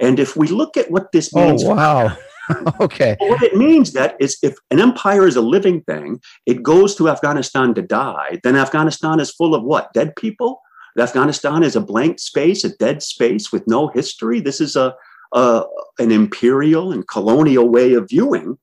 And 0.00 0.18
if 0.18 0.36
we 0.36 0.48
look 0.48 0.76
at 0.76 0.90
what 0.90 1.12
this 1.12 1.30
oh, 1.34 1.48
means, 1.48 1.64
oh 1.64 1.74
wow, 1.74 2.16
okay, 2.80 3.16
what 3.20 3.42
it 3.42 3.56
means 3.56 3.92
that 3.92 4.16
is 4.20 4.36
if 4.42 4.56
an 4.70 4.80
empire 4.80 5.26
is 5.26 5.36
a 5.36 5.40
living 5.40 5.82
thing, 5.82 6.20
it 6.46 6.62
goes 6.62 6.94
to 6.96 7.08
Afghanistan 7.08 7.74
to 7.74 7.82
die. 7.82 8.40
Then 8.42 8.56
Afghanistan 8.56 9.20
is 9.20 9.30
full 9.30 9.54
of 9.54 9.62
what? 9.62 9.92
Dead 9.92 10.14
people. 10.16 10.60
Afghanistan 10.98 11.62
is 11.62 11.76
a 11.76 11.80
blank 11.80 12.18
space, 12.18 12.64
a 12.64 12.76
dead 12.76 13.02
space 13.02 13.52
with 13.52 13.66
no 13.66 13.88
history. 13.88 14.40
This 14.40 14.60
is 14.60 14.76
a, 14.76 14.94
a 15.32 15.64
an 15.98 16.10
imperial 16.10 16.92
and 16.92 17.06
colonial 17.06 17.68
way 17.68 17.94
of 17.94 18.08
viewing 18.08 18.58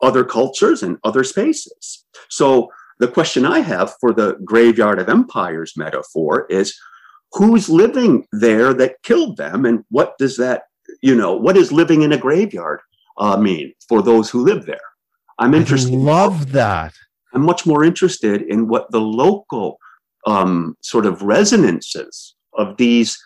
other 0.00 0.24
cultures 0.24 0.82
and 0.82 0.98
other 1.04 1.24
spaces. 1.24 2.04
So 2.28 2.70
the 2.98 3.08
question 3.08 3.44
I 3.44 3.60
have 3.60 3.94
for 4.00 4.12
the 4.12 4.36
graveyard 4.44 4.98
of 4.98 5.08
empires 5.08 5.74
metaphor 5.76 6.46
is 6.48 6.78
who's 7.32 7.68
living 7.68 8.26
there 8.32 8.72
that 8.74 9.02
killed 9.02 9.36
them 9.36 9.64
and 9.64 9.84
what 9.90 10.16
does 10.18 10.36
that, 10.38 10.62
you 11.02 11.14
know, 11.14 11.34
what 11.34 11.54
does 11.54 11.72
living 11.72 12.02
in 12.02 12.12
a 12.12 12.18
graveyard 12.18 12.80
uh, 13.18 13.36
mean 13.36 13.72
for 13.88 14.02
those 14.02 14.30
who 14.30 14.44
live 14.44 14.66
there? 14.66 14.80
I'm 15.38 15.54
interested. 15.54 15.94
I 15.94 15.96
love 15.96 16.52
that. 16.52 16.94
I'm 17.32 17.42
much 17.42 17.66
more 17.66 17.84
interested 17.84 18.42
in 18.42 18.68
what 18.68 18.90
the 18.90 19.00
local 19.00 19.78
um, 20.26 20.76
sort 20.82 21.06
of 21.06 21.22
resonances 21.22 22.34
of 22.54 22.76
these 22.76 23.18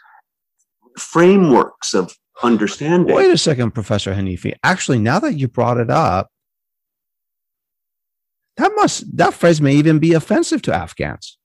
frameworks 0.98 1.94
of 1.94 2.14
understanding. 2.42 3.14
Wait 3.14 3.30
a 3.30 3.38
second, 3.38 3.72
Professor 3.72 4.12
Hanifi. 4.14 4.54
Actually, 4.62 4.98
now 4.98 5.18
that 5.20 5.34
you 5.34 5.48
brought 5.48 5.78
it 5.78 5.90
up, 5.90 6.28
that 8.56 8.72
must 8.74 9.16
that 9.16 9.34
phrase 9.34 9.60
may 9.60 9.74
even 9.74 9.98
be 9.98 10.12
offensive 10.12 10.60
to 10.62 10.74
Afghans. 10.74 11.38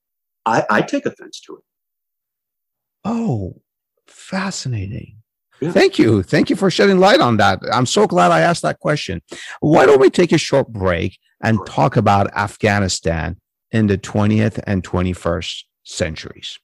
I, 0.45 0.65
I 0.69 0.81
take 0.81 1.05
offense 1.05 1.39
to 1.41 1.57
it. 1.57 1.63
Oh, 3.03 3.61
fascinating. 4.07 5.17
Yeah. 5.59 5.71
Thank 5.71 5.97
you. 5.97 6.21
Thank 6.21 6.49
you 6.49 6.55
for 6.55 6.69
shedding 6.69 6.99
light 6.99 7.19
on 7.19 7.37
that. 7.37 7.59
I'm 7.71 7.87
so 7.87 8.05
glad 8.05 8.31
I 8.31 8.41
asked 8.41 8.61
that 8.61 8.79
question. 8.79 9.21
Why 9.59 9.85
don't 9.85 9.99
we 9.99 10.09
take 10.09 10.31
a 10.31 10.37
short 10.37 10.67
break 10.67 11.17
and 11.41 11.59
talk 11.65 11.97
about 11.97 12.31
Afghanistan 12.35 13.37
in 13.71 13.87
the 13.87 13.97
20th 13.97 14.59
and 14.67 14.83
21st 14.83 15.63
centuries? 15.83 16.59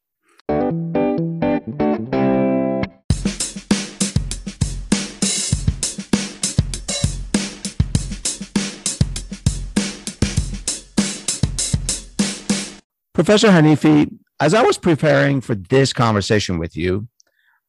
Professor 13.14 13.50
Hanifi, 13.50 14.12
as 14.40 14.54
I 14.54 14.64
was 14.64 14.78
preparing 14.78 15.40
for 15.40 15.56
this 15.56 15.94
conversation 15.94 16.58
with 16.58 16.76
you, 16.76 17.08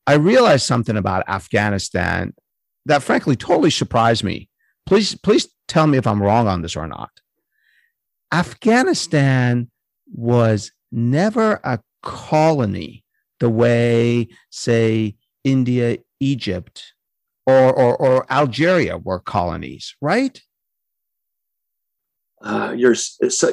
I 0.06 0.14
realized 0.14 0.66
something 0.66 0.96
about 0.96 1.28
Afghanistan 1.28 2.34
that 2.86 3.02
frankly 3.02 3.36
totally 3.36 3.70
surprised 3.70 4.24
me. 4.24 4.48
Please, 4.86 5.14
please 5.14 5.48
tell 5.66 5.86
me 5.86 5.98
if 5.98 6.06
I'm 6.06 6.22
wrong 6.22 6.46
on 6.46 6.62
this 6.62 6.76
or 6.76 6.86
not. 6.86 7.10
Afghanistan 8.32 9.70
was 10.12 10.72
never 10.92 11.60
a 11.64 11.80
colony 12.02 13.04
the 13.40 13.48
way, 13.48 14.28
say, 14.50 15.16
India, 15.42 15.98
Egypt, 16.20 16.92
or, 17.46 17.72
or, 17.72 17.96
or 17.96 18.30
Algeria 18.30 18.98
were 18.98 19.20
colonies, 19.20 19.94
right? 20.00 20.40
uh, 22.44 22.74
your 22.76 22.94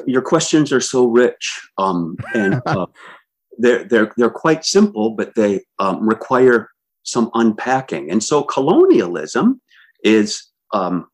your 0.05 0.21
questions 0.21 0.71
are 0.71 0.81
so 0.81 1.05
rich, 1.05 1.69
um, 1.77 2.17
and 2.33 2.61
uh, 2.65 2.85
they're 3.57 3.83
they're 3.83 4.11
they're 4.17 4.29
quite 4.29 4.65
simple, 4.65 5.11
but 5.11 5.35
they 5.35 5.61
um, 5.79 6.07
require 6.07 6.69
some 7.03 7.29
unpacking. 7.33 8.11
And 8.11 8.23
so, 8.23 8.43
colonialism 8.43 9.61
is 10.03 10.49
um, 10.73 11.07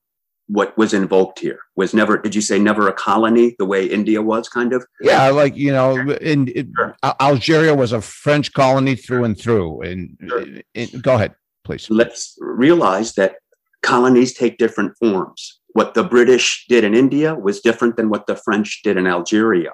what 0.48 0.78
was 0.78 0.94
invoked 0.94 1.40
here. 1.40 1.60
Was 1.76 1.94
never 1.94 2.18
did 2.18 2.36
you 2.36 2.42
say 2.42 2.60
never 2.60 2.88
a 2.88 2.94
colony 2.94 3.56
the 3.60 3.66
way 3.66 3.86
India 3.86 4.22
was, 4.22 4.50
kind 4.50 4.74
of? 4.74 4.86
Yeah, 5.02 5.30
like 5.30 5.56
you 5.56 5.72
know, 5.72 5.98
in, 5.98 6.48
in 6.50 6.74
sure. 6.78 6.96
Algeria 7.20 7.76
was 7.76 7.92
a 7.92 8.02
French 8.02 8.54
colony 8.54 8.96
through 8.96 9.24
and 9.24 9.40
through. 9.40 9.82
And 9.82 10.18
sure. 10.28 11.02
go 11.02 11.16
ahead, 11.16 11.36
please. 11.64 11.90
Let's 11.90 12.38
realize 12.40 13.14
that 13.14 13.36
colonies 13.82 14.34
take 14.34 14.58
different 14.58 14.98
forms 14.98 15.60
what 15.78 15.94
the 15.94 16.04
British 16.04 16.66
did 16.68 16.84
in 16.84 16.96
India 16.96 17.36
was 17.36 17.62
different 17.62 17.98
than 17.98 18.10
what 18.10 18.26
the 18.26 18.36
French 18.36 18.82
did 18.84 18.98
in 18.98 19.06
Algeria, 19.06 19.70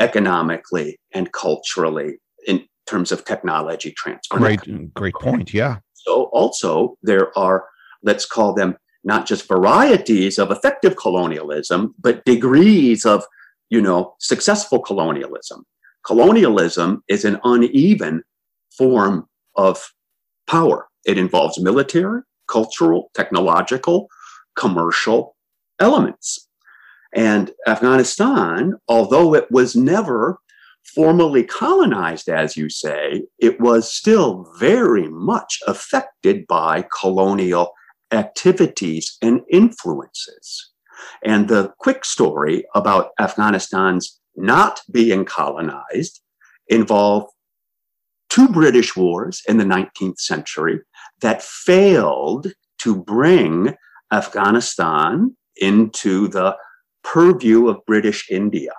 economically 0.00 0.98
and 1.12 1.32
culturally, 1.32 2.18
in 2.46 2.64
terms 2.86 3.12
of 3.12 3.24
technology 3.24 3.92
transfer. 3.92 4.38
Great, 4.38 4.94
great 4.94 5.14
point. 5.14 5.52
Yeah. 5.52 5.78
So 5.94 6.24
also 6.32 6.96
there 7.02 7.36
are, 7.38 7.64
let's 8.02 8.24
call 8.24 8.54
them 8.54 8.76
not 9.04 9.26
just 9.26 9.48
varieties 9.48 10.38
of 10.38 10.50
effective 10.50 10.96
colonialism, 10.96 11.94
but 11.98 12.24
degrees 12.24 13.04
of, 13.04 13.24
you 13.70 13.80
know, 13.80 14.14
successful 14.18 14.80
colonialism. 14.80 15.64
Colonialism 16.06 17.02
is 17.08 17.24
an 17.24 17.38
uneven 17.44 18.22
form 18.76 19.26
of 19.56 19.92
power. 20.46 20.86
It 21.04 21.18
involves 21.18 21.60
military, 21.60 22.22
cultural, 22.48 23.10
technological, 23.14 24.08
commercial, 24.56 25.36
elements. 25.78 26.47
And 27.14 27.52
Afghanistan, 27.66 28.74
although 28.88 29.34
it 29.34 29.50
was 29.50 29.74
never 29.74 30.38
formally 30.94 31.44
colonized, 31.44 32.28
as 32.28 32.56
you 32.56 32.68
say, 32.70 33.24
it 33.38 33.60
was 33.60 33.92
still 33.92 34.52
very 34.58 35.08
much 35.08 35.58
affected 35.66 36.46
by 36.46 36.86
colonial 36.98 37.72
activities 38.10 39.16
and 39.22 39.42
influences. 39.50 40.70
And 41.24 41.48
the 41.48 41.72
quick 41.78 42.04
story 42.04 42.64
about 42.74 43.10
Afghanistan's 43.18 44.18
not 44.36 44.80
being 44.90 45.24
colonized 45.24 46.20
involved 46.68 47.32
two 48.28 48.48
British 48.48 48.96
wars 48.96 49.42
in 49.48 49.56
the 49.58 49.64
19th 49.64 50.18
century 50.18 50.80
that 51.20 51.42
failed 51.42 52.52
to 52.78 52.96
bring 52.96 53.74
Afghanistan 54.12 55.36
into 55.56 56.28
the 56.28 56.56
purview 57.12 57.68
of 57.68 57.84
British 57.86 58.30
India. 58.30 58.72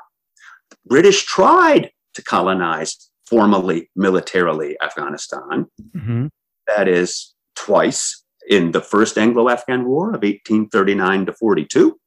The 0.70 0.78
British 0.86 1.26
tried 1.26 1.92
to 2.13 2.22
colonize 2.22 3.10
formally, 3.28 3.89
militarily 3.96 4.78
Afghanistan. 4.82 5.65
Mm-hmm. 5.96 6.28
That 6.68 6.88
is 6.88 7.34
twice 7.56 8.24
in 8.48 8.72
the 8.72 8.82
first 8.82 9.18
Anglo 9.18 9.50
Afghan 9.50 9.86
War 9.86 10.10
of 10.10 10.22
1839 10.22 11.28
to 11.28 11.34
42, 11.34 12.00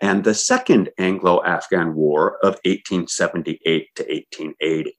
and 0.00 0.24
the 0.24 0.34
second 0.34 0.90
Anglo 0.98 1.42
Afghan 1.44 1.94
War 1.94 2.36
of 2.42 2.58
1878 2.64 3.88
to 3.96 4.02
1880. 4.02 4.98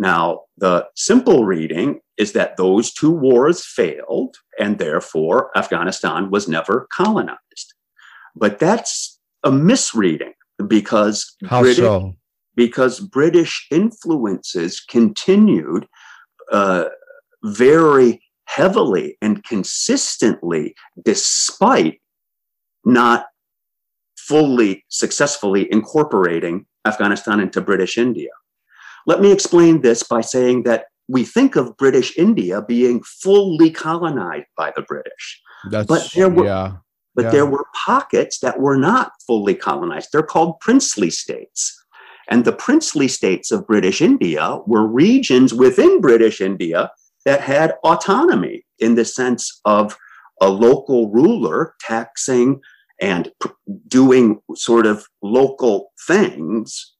Now, 0.00 0.42
the 0.56 0.86
simple 0.94 1.44
reading 1.44 2.00
is 2.16 2.32
that 2.32 2.56
those 2.56 2.92
two 2.92 3.10
wars 3.10 3.64
failed, 3.64 4.36
and 4.58 4.78
therefore 4.78 5.50
Afghanistan 5.56 6.30
was 6.30 6.46
never 6.48 6.86
colonized. 6.96 7.74
But 8.36 8.60
that's 8.60 9.17
a 9.44 9.52
misreading 9.52 10.32
because 10.66 11.36
How 11.46 11.60
British, 11.60 11.78
so? 11.78 12.16
because 12.56 13.00
British 13.00 13.66
influences 13.70 14.80
continued 14.80 15.86
uh, 16.52 16.86
very 17.44 18.22
heavily 18.46 19.16
and 19.20 19.44
consistently, 19.44 20.74
despite 21.04 22.00
not 22.84 23.26
fully 24.16 24.84
successfully 24.88 25.70
incorporating 25.70 26.66
Afghanistan 26.86 27.40
into 27.40 27.60
British 27.60 27.96
India. 27.96 28.30
Let 29.06 29.20
me 29.20 29.32
explain 29.32 29.82
this 29.82 30.02
by 30.02 30.20
saying 30.20 30.64
that 30.64 30.86
we 31.08 31.24
think 31.24 31.56
of 31.56 31.76
British 31.76 32.16
India 32.18 32.60
being 32.60 33.02
fully 33.02 33.70
colonized 33.70 34.46
by 34.56 34.72
the 34.76 34.82
British. 34.82 35.40
That's, 35.70 35.86
but 35.86 36.10
there 36.14 36.28
were, 36.28 36.44
yeah. 36.44 36.76
But 37.18 37.24
yeah. 37.24 37.30
there 37.32 37.46
were 37.46 37.66
pockets 37.74 38.38
that 38.42 38.60
were 38.60 38.76
not 38.76 39.10
fully 39.26 39.56
colonized. 39.56 40.10
They're 40.12 40.22
called 40.22 40.60
princely 40.60 41.10
states. 41.10 41.76
And 42.30 42.44
the 42.44 42.52
princely 42.52 43.08
states 43.08 43.50
of 43.50 43.66
British 43.66 44.00
India 44.00 44.60
were 44.68 44.86
regions 44.86 45.52
within 45.52 46.00
British 46.00 46.40
India 46.40 46.92
that 47.24 47.40
had 47.40 47.74
autonomy 47.82 48.64
in 48.78 48.94
the 48.94 49.04
sense 49.04 49.60
of 49.64 49.96
a 50.40 50.48
local 50.48 51.10
ruler 51.10 51.74
taxing 51.80 52.60
and 53.00 53.32
doing 53.88 54.40
sort 54.54 54.86
of 54.86 55.04
local 55.20 55.88
things 56.06 56.94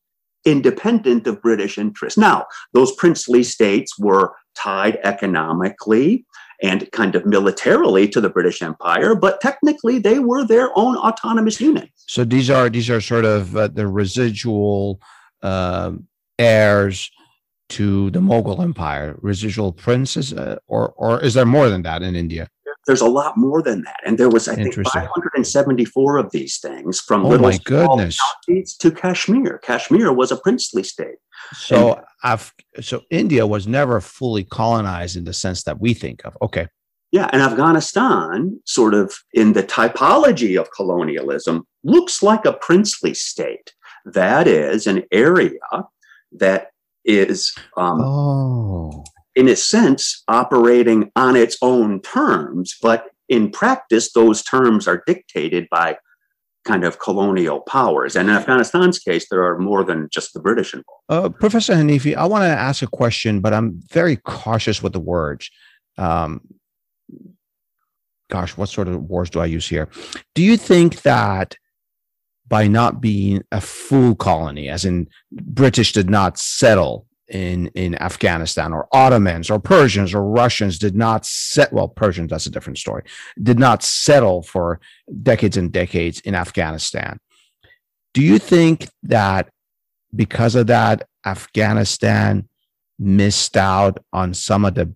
independent 0.44 1.28
of 1.28 1.40
British 1.42 1.78
interests. 1.78 2.18
Now, 2.18 2.46
those 2.72 2.92
princely 2.96 3.44
states 3.44 3.96
were 4.00 4.34
tied 4.56 4.98
economically 5.04 6.26
and 6.62 6.90
kind 6.92 7.14
of 7.14 7.24
militarily 7.24 8.08
to 8.08 8.20
the 8.20 8.28
British 8.28 8.62
Empire, 8.62 9.14
but 9.14 9.40
technically 9.40 9.98
they 9.98 10.18
were 10.18 10.44
their 10.44 10.70
own 10.76 10.96
autonomous 10.96 11.60
unit. 11.60 11.90
So 11.94 12.24
these 12.24 12.50
are 12.50 12.68
these 12.68 12.90
are 12.90 13.00
sort 13.00 13.24
of 13.24 13.56
uh, 13.56 13.68
the 13.68 13.86
residual 13.86 15.00
uh, 15.42 15.92
heirs 16.38 17.10
to 17.70 18.10
the 18.10 18.20
Mughal 18.20 18.62
Empire, 18.62 19.16
residual 19.20 19.72
princes, 19.72 20.32
uh, 20.32 20.56
or 20.66 20.94
or 20.96 21.22
is 21.22 21.34
there 21.34 21.46
more 21.46 21.68
than 21.68 21.82
that 21.82 22.02
in 22.02 22.16
India? 22.16 22.48
There's 22.86 23.00
a 23.00 23.06
lot 23.06 23.36
more 23.36 23.62
than 23.62 23.82
that, 23.82 24.00
and 24.06 24.16
there 24.16 24.30
was 24.30 24.48
I 24.48 24.54
think 24.54 24.74
574 24.74 26.16
of 26.16 26.30
these 26.30 26.58
things 26.58 27.00
from 27.00 27.24
oh 27.24 27.28
little 27.28 27.50
my 27.50 27.58
goodness 27.64 28.18
to 28.78 28.90
Kashmir. 28.90 29.58
Kashmir 29.58 30.12
was 30.12 30.32
a 30.32 30.36
princely 30.36 30.82
state. 30.82 31.16
So 31.54 32.02
Af- 32.24 32.54
so 32.80 33.02
India 33.10 33.46
was 33.46 33.66
never 33.66 34.00
fully 34.00 34.44
colonized 34.44 35.16
in 35.16 35.24
the 35.24 35.32
sense 35.32 35.64
that 35.64 35.80
we 35.80 35.94
think 35.94 36.24
of. 36.24 36.36
Okay. 36.42 36.68
Yeah, 37.10 37.30
and 37.32 37.40
Afghanistan, 37.40 38.60
sort 38.66 38.92
of 38.92 39.14
in 39.32 39.54
the 39.54 39.62
typology 39.62 40.60
of 40.60 40.70
colonialism, 40.72 41.66
looks 41.82 42.22
like 42.22 42.44
a 42.44 42.52
princely 42.52 43.14
state. 43.14 43.72
That 44.04 44.46
is 44.46 44.86
an 44.86 45.04
area 45.10 45.58
that 46.32 46.68
is, 47.04 47.54
um, 47.76 48.00
oh. 48.02 49.04
In 49.38 49.46
a 49.48 49.54
sense, 49.54 50.24
operating 50.26 51.12
on 51.14 51.36
its 51.36 51.56
own 51.62 52.00
terms, 52.02 52.76
but 52.82 53.10
in 53.28 53.52
practice, 53.52 54.12
those 54.12 54.42
terms 54.42 54.88
are 54.88 55.04
dictated 55.06 55.68
by 55.70 55.96
kind 56.64 56.82
of 56.82 56.98
colonial 56.98 57.60
powers. 57.60 58.16
And 58.16 58.28
in 58.28 58.34
Afghanistan's 58.34 58.98
case, 58.98 59.28
there 59.30 59.44
are 59.44 59.56
more 59.56 59.84
than 59.84 60.08
just 60.10 60.34
the 60.34 60.40
British 60.40 60.74
involved. 60.74 61.04
Uh, 61.08 61.28
Professor 61.28 61.72
Hanifi, 61.74 62.16
I 62.16 62.26
want 62.26 62.42
to 62.42 62.48
ask 62.48 62.82
a 62.82 62.88
question, 62.88 63.40
but 63.40 63.54
I'm 63.54 63.80
very 63.92 64.16
cautious 64.16 64.82
with 64.82 64.92
the 64.92 64.98
words. 64.98 65.48
Um, 65.96 66.40
gosh, 68.28 68.56
what 68.56 68.68
sort 68.70 68.88
of 68.88 69.04
words 69.04 69.30
do 69.30 69.38
I 69.38 69.46
use 69.46 69.68
here? 69.68 69.88
Do 70.34 70.42
you 70.42 70.56
think 70.56 71.02
that 71.02 71.56
by 72.48 72.66
not 72.66 73.00
being 73.00 73.44
a 73.52 73.60
full 73.60 74.16
colony, 74.16 74.68
as 74.68 74.84
in 74.84 75.06
British 75.30 75.92
did 75.92 76.10
not 76.10 76.38
settle 76.38 77.06
in 77.28 77.68
in 77.68 78.00
Afghanistan, 78.00 78.72
or 78.72 78.88
Ottomans, 78.92 79.50
or 79.50 79.58
Persians, 79.58 80.14
or 80.14 80.24
Russians 80.24 80.78
did 80.78 80.96
not 80.96 81.26
set. 81.26 81.72
Well, 81.72 81.88
Persians 81.88 82.30
that's 82.30 82.46
a 82.46 82.50
different 82.50 82.78
story. 82.78 83.02
Did 83.42 83.58
not 83.58 83.82
settle 83.82 84.42
for 84.42 84.80
decades 85.22 85.56
and 85.56 85.72
decades 85.72 86.20
in 86.20 86.34
Afghanistan. 86.34 87.20
Do 88.14 88.22
you 88.22 88.38
think 88.38 88.88
that 89.02 89.50
because 90.14 90.54
of 90.54 90.66
that, 90.68 91.06
Afghanistan 91.26 92.48
missed 92.98 93.56
out 93.56 94.02
on 94.12 94.34
some 94.34 94.64
of 94.64 94.74
the 94.74 94.92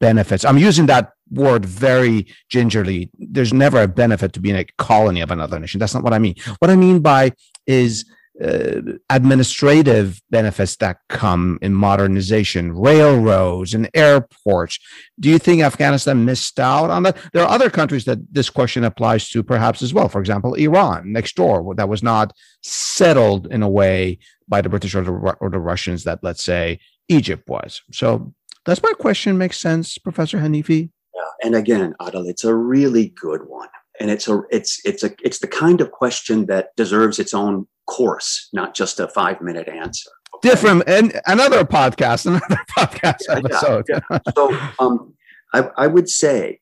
benefits? 0.00 0.44
I'm 0.44 0.58
using 0.58 0.86
that 0.86 1.12
word 1.30 1.64
very 1.64 2.26
gingerly. 2.48 3.10
There's 3.18 3.52
never 3.52 3.82
a 3.82 3.88
benefit 3.88 4.32
to 4.34 4.40
being 4.40 4.56
a 4.56 4.66
colony 4.78 5.20
of 5.20 5.30
another 5.30 5.58
nation. 5.58 5.80
That's 5.80 5.94
not 5.94 6.04
what 6.04 6.12
I 6.12 6.18
mean. 6.18 6.36
What 6.58 6.70
I 6.70 6.76
mean 6.76 7.00
by 7.00 7.32
is 7.66 8.04
uh, 8.42 8.80
administrative 9.10 10.20
benefits 10.30 10.76
that 10.76 10.98
come 11.08 11.58
in 11.62 11.72
modernization, 11.72 12.72
railroads 12.72 13.74
and 13.74 13.88
airports. 13.94 14.78
Do 15.20 15.28
you 15.28 15.38
think 15.38 15.62
Afghanistan 15.62 16.24
missed 16.24 16.58
out 16.58 16.90
on 16.90 17.04
that? 17.04 17.16
There 17.32 17.44
are 17.44 17.48
other 17.48 17.70
countries 17.70 18.04
that 18.06 18.18
this 18.32 18.50
question 18.50 18.82
applies 18.84 19.28
to, 19.30 19.42
perhaps 19.42 19.82
as 19.82 19.94
well. 19.94 20.08
For 20.08 20.20
example, 20.20 20.54
Iran 20.54 21.12
next 21.12 21.36
door, 21.36 21.74
that 21.76 21.88
was 21.88 22.02
not 22.02 22.32
settled 22.62 23.46
in 23.52 23.62
a 23.62 23.68
way 23.68 24.18
by 24.48 24.60
the 24.60 24.68
British 24.68 24.94
or 24.94 25.02
the, 25.02 25.12
or 25.12 25.48
the 25.50 25.60
Russians 25.60 26.04
that, 26.04 26.18
let's 26.22 26.42
say, 26.42 26.80
Egypt 27.08 27.48
was. 27.48 27.82
So, 27.92 28.34
does 28.64 28.82
my 28.82 28.92
question 28.92 29.36
make 29.36 29.52
sense, 29.52 29.98
Professor 29.98 30.38
Hanifi? 30.38 30.90
Yeah, 31.14 31.46
and 31.46 31.54
again, 31.54 31.94
Adil, 32.00 32.28
it's 32.28 32.44
a 32.44 32.54
really 32.54 33.10
good 33.10 33.42
one 33.46 33.68
and 34.00 34.10
it's 34.10 34.28
a 34.28 34.42
it's 34.50 34.80
it's 34.84 35.02
a 35.02 35.14
it's 35.22 35.38
the 35.38 35.46
kind 35.46 35.80
of 35.80 35.90
question 35.90 36.46
that 36.46 36.68
deserves 36.76 37.18
its 37.18 37.34
own 37.34 37.66
course, 37.86 38.48
not 38.52 38.74
just 38.74 39.00
a 39.00 39.08
five 39.08 39.40
minute 39.40 39.68
answer. 39.68 40.10
Okay? 40.36 40.48
Different 40.48 40.84
and 40.86 41.20
another 41.26 41.64
podcast, 41.64 42.26
another 42.26 42.58
podcast 42.76 43.22
yeah, 43.28 43.36
episode. 43.36 43.84
Yeah, 43.88 44.00
yeah. 44.10 44.18
So 44.34 44.58
um, 44.78 45.14
I, 45.52 45.70
I 45.76 45.86
would 45.86 46.08
say 46.08 46.60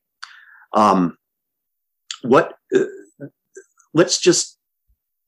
um, 0.73 1.17
what 2.21 2.55
uh, 2.75 2.85
let's 3.93 4.19
just 4.19 4.57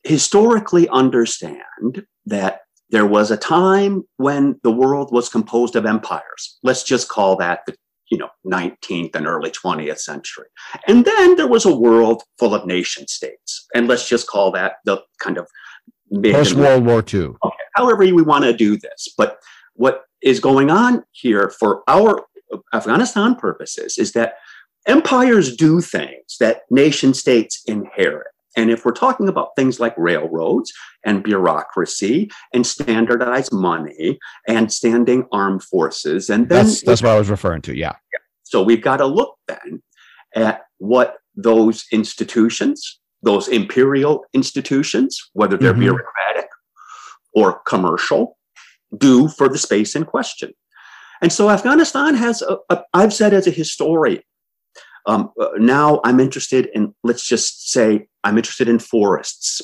historically 0.03 0.87
understand 0.89 2.05
that 2.27 2.61
there 2.91 3.05
was 3.05 3.31
a 3.31 3.37
time 3.37 4.03
when 4.17 4.59
the 4.63 4.71
world 4.71 5.11
was 5.11 5.27
composed 5.29 5.75
of 5.75 5.85
empires. 5.85 6.59
Let's 6.61 6.83
just 6.83 7.09
call 7.09 7.35
that 7.37 7.61
the 7.65 7.75
you 8.09 8.17
know 8.17 8.29
19th 8.45 9.15
and 9.15 9.27
early 9.27 9.51
20th 9.51 9.99
century. 9.99 10.47
And 10.87 11.05
then 11.05 11.35
there 11.35 11.47
was 11.47 11.65
a 11.65 11.75
world 11.75 12.23
full 12.37 12.53
of 12.53 12.65
nation 12.65 13.07
states. 13.07 13.65
And 13.73 13.87
let's 13.87 14.07
just 14.07 14.27
call 14.27 14.51
that 14.51 14.73
the 14.85 15.01
kind 15.19 15.37
of 15.37 15.47
post 16.31 16.53
world 16.53 16.85
war 16.85 17.03
ii 17.13 17.21
okay 17.21 17.65
however 17.75 17.99
we 17.99 18.21
want 18.21 18.43
to 18.43 18.53
do 18.53 18.77
this. 18.77 19.07
But 19.17 19.37
what 19.73 20.03
is 20.21 20.39
going 20.39 20.69
on 20.69 21.03
here 21.11 21.49
for 21.49 21.83
our 21.87 22.25
afghanistan 22.73 23.35
purposes 23.35 23.97
is 23.97 24.13
that 24.13 24.35
empires 24.87 25.55
do 25.55 25.81
things 25.81 26.37
that 26.39 26.61
nation 26.69 27.13
states 27.13 27.63
inherit 27.65 28.27
and 28.55 28.71
if 28.71 28.85
we're 28.85 28.91
talking 28.91 29.27
about 29.27 29.49
things 29.55 29.79
like 29.79 29.93
railroads 29.97 30.71
and 31.05 31.23
bureaucracy 31.23 32.29
and 32.53 32.65
standardized 32.65 33.51
money 33.51 34.17
and 34.47 34.71
standing 34.71 35.25
armed 35.31 35.63
forces, 35.63 36.29
and 36.29 36.49
then 36.49 36.65
that's, 36.65 36.81
that's 36.83 37.01
what 37.01 37.11
I 37.11 37.19
was 37.19 37.29
referring 37.29 37.61
to. 37.63 37.75
Yeah. 37.75 37.93
So 38.43 38.63
we've 38.63 38.81
got 38.81 38.97
to 38.97 39.05
look 39.05 39.37
then 39.47 39.81
at 40.35 40.61
what 40.77 41.17
those 41.35 41.85
institutions, 41.91 42.99
those 43.23 43.47
imperial 43.47 44.23
institutions, 44.33 45.19
whether 45.33 45.57
they're 45.57 45.71
mm-hmm. 45.71 45.81
bureaucratic 45.81 46.47
or 47.33 47.59
commercial, 47.67 48.37
do 48.97 49.27
for 49.27 49.49
the 49.49 49.57
space 49.57 49.95
in 49.95 50.05
question. 50.05 50.51
And 51.21 51.33
so 51.33 51.49
Afghanistan 51.49 52.15
has, 52.15 52.43
I've 52.93 53.13
said 53.13 53.33
as 53.33 53.47
a 53.47 53.51
historian, 53.51 54.21
um, 55.05 55.31
now 55.57 56.01
I'm 56.03 56.19
interested 56.19 56.69
in, 56.73 56.93
let's 57.03 57.27
just 57.27 57.69
say, 57.69 58.07
I'm 58.23 58.37
interested 58.37 58.67
in 58.67 58.79
forests. 58.79 59.61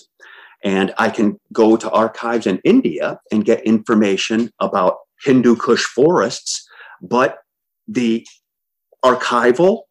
And 0.64 0.94
I 0.98 1.10
can 1.10 1.40
go 1.52 1.76
to 1.76 1.90
archives 1.90 2.46
in 2.46 2.60
India 2.64 3.20
and 3.32 3.44
get 3.44 3.66
information 3.66 4.52
about 4.60 4.98
Hindu 5.24 5.56
Kush 5.56 5.84
forests, 5.84 6.68
but 7.02 7.40
the 7.88 8.26
archival 9.04 9.84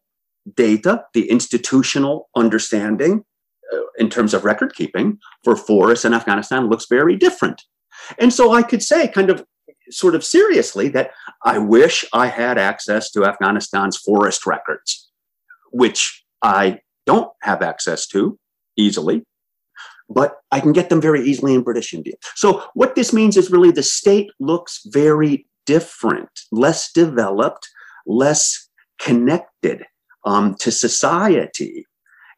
data, 0.55 1.03
the 1.13 1.29
institutional 1.29 2.29
understanding 2.35 3.25
uh, 3.73 3.79
in 3.97 4.09
terms 4.09 4.33
of 4.33 4.45
record 4.45 4.73
keeping 4.73 5.19
for 5.43 5.57
forests 5.57 6.05
in 6.05 6.13
Afghanistan 6.13 6.69
looks 6.69 6.85
very 6.89 7.17
different. 7.17 7.61
And 8.17 8.33
so 8.33 8.53
I 8.53 8.63
could 8.63 8.81
say, 8.81 9.09
kind 9.09 9.29
of 9.29 9.45
sort 9.89 10.15
of 10.15 10.23
seriously, 10.23 10.87
that 10.89 11.11
I 11.43 11.57
wish 11.57 12.05
I 12.13 12.27
had 12.27 12.57
access 12.57 13.11
to 13.11 13.25
Afghanistan's 13.25 13.97
forest 13.97 14.45
records 14.45 15.10
which 15.71 16.23
I 16.41 16.79
don't 17.05 17.31
have 17.41 17.61
access 17.61 18.07
to 18.07 18.37
easily, 18.77 19.23
but 20.09 20.35
I 20.51 20.59
can 20.59 20.73
get 20.73 20.89
them 20.89 21.01
very 21.01 21.21
easily 21.23 21.53
in 21.53 21.63
British 21.63 21.93
India. 21.93 22.15
So, 22.35 22.63
what 22.73 22.95
this 22.95 23.13
means 23.13 23.37
is 23.37 23.51
really 23.51 23.71
the 23.71 23.83
state 23.83 24.29
looks 24.39 24.81
very 24.85 25.47
different, 25.65 26.29
less 26.51 26.91
developed, 26.91 27.69
less 28.05 28.67
connected 28.99 29.85
um, 30.25 30.55
to 30.59 30.71
society. 30.71 31.87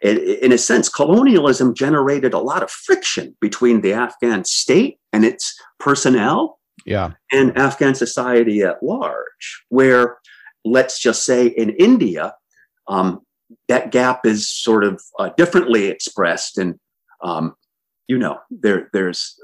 In 0.02 0.52
a 0.52 0.58
sense, 0.58 0.90
colonialism 0.90 1.74
generated 1.74 2.34
a 2.34 2.40
lot 2.40 2.62
of 2.62 2.70
friction 2.70 3.38
between 3.40 3.80
the 3.80 3.94
Afghan 3.94 4.44
state 4.44 4.98
and 5.14 5.24
its 5.24 5.58
personnel 5.80 6.60
yeah. 6.86 7.12
and 7.32 7.58
Afghan 7.58 7.96
society 7.96 8.62
at 8.64 8.84
large, 8.84 9.64
where 9.70 10.18
let's 10.66 11.00
just 11.00 11.26
say 11.26 11.48
in 11.48 11.70
India, 11.72 12.34
um, 12.88 13.22
that 13.68 13.92
gap 13.92 14.26
is 14.26 14.50
sort 14.50 14.84
of 14.84 15.02
uh, 15.20 15.30
differently 15.38 15.88
expressed, 15.88 16.58
and 16.58 16.80
um, 17.24 17.56
you 18.08 18.18
know, 18.18 18.40
there 18.50 18.90
there's 18.94 19.36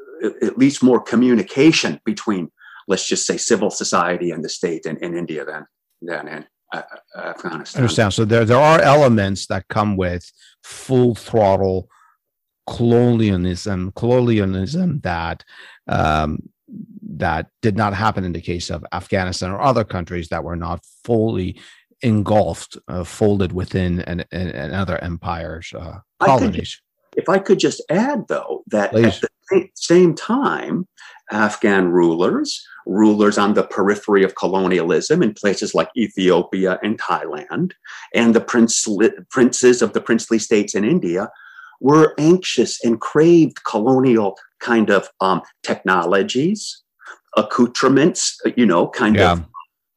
at 0.41 0.57
least 0.57 0.83
more 0.83 0.99
communication 0.99 1.99
between, 2.05 2.51
let's 2.87 3.07
just 3.07 3.25
say, 3.25 3.37
civil 3.37 3.69
society 3.69 4.31
and 4.31 4.43
the 4.43 4.49
state 4.49 4.85
in, 4.85 4.97
in 4.97 5.15
India 5.15 5.45
than 5.45 5.65
than 6.01 6.27
in 6.27 6.45
uh, 6.73 6.81
uh 7.15 7.19
Afghanistan. 7.19 7.79
I 7.79 7.83
understand. 7.83 8.13
So 8.13 8.25
there 8.25 8.45
there 8.45 8.59
are 8.59 8.81
elements 8.81 9.47
that 9.47 9.67
come 9.69 9.95
with 9.95 10.29
full 10.63 11.15
throttle 11.15 11.89
colonialism, 12.67 13.91
colonialism 13.95 14.99
that 15.01 15.43
um, 15.87 16.49
that 17.17 17.47
did 17.61 17.75
not 17.75 17.93
happen 17.93 18.23
in 18.23 18.33
the 18.33 18.41
case 18.41 18.69
of 18.69 18.85
Afghanistan 18.91 19.51
or 19.51 19.61
other 19.61 19.83
countries 19.83 20.29
that 20.29 20.43
were 20.43 20.55
not 20.55 20.85
fully 21.03 21.59
engulfed, 22.01 22.77
uh, 22.87 23.03
folded 23.03 23.51
within 23.51 24.01
an, 24.01 24.25
an, 24.31 24.47
another 24.49 24.97
empire's 25.03 25.73
uh, 25.73 25.99
colonies. 26.19 26.81
I 26.81 27.15
could, 27.15 27.21
if 27.21 27.29
I 27.29 27.39
could 27.39 27.59
just 27.59 27.81
add, 27.89 28.27
though, 28.27 28.63
that 28.67 28.91
Please. 28.91 29.23
at 29.23 29.29
the 29.51 29.69
same 29.75 30.15
time, 30.15 30.87
Afghan 31.31 31.89
rulers, 31.89 32.65
rulers 32.85 33.37
on 33.37 33.53
the 33.53 33.63
periphery 33.63 34.23
of 34.23 34.35
colonialism 34.35 35.21
in 35.21 35.33
places 35.33 35.75
like 35.75 35.89
Ethiopia 35.95 36.79
and 36.81 36.99
Thailand, 36.99 37.73
and 38.13 38.33
the 38.33 38.41
princes 38.41 39.81
of 39.81 39.93
the 39.93 40.01
princely 40.01 40.39
states 40.39 40.75
in 40.75 40.83
India 40.83 41.29
were 41.81 42.13
anxious 42.17 42.83
and 42.83 42.99
craved 42.99 43.63
colonial 43.63 44.37
kind 44.59 44.89
of 44.89 45.09
um, 45.21 45.41
technologies, 45.63 46.83
accoutrements, 47.37 48.37
you 48.55 48.65
know, 48.65 48.87
kind 48.87 49.15
yeah. 49.15 49.33
of 49.33 49.45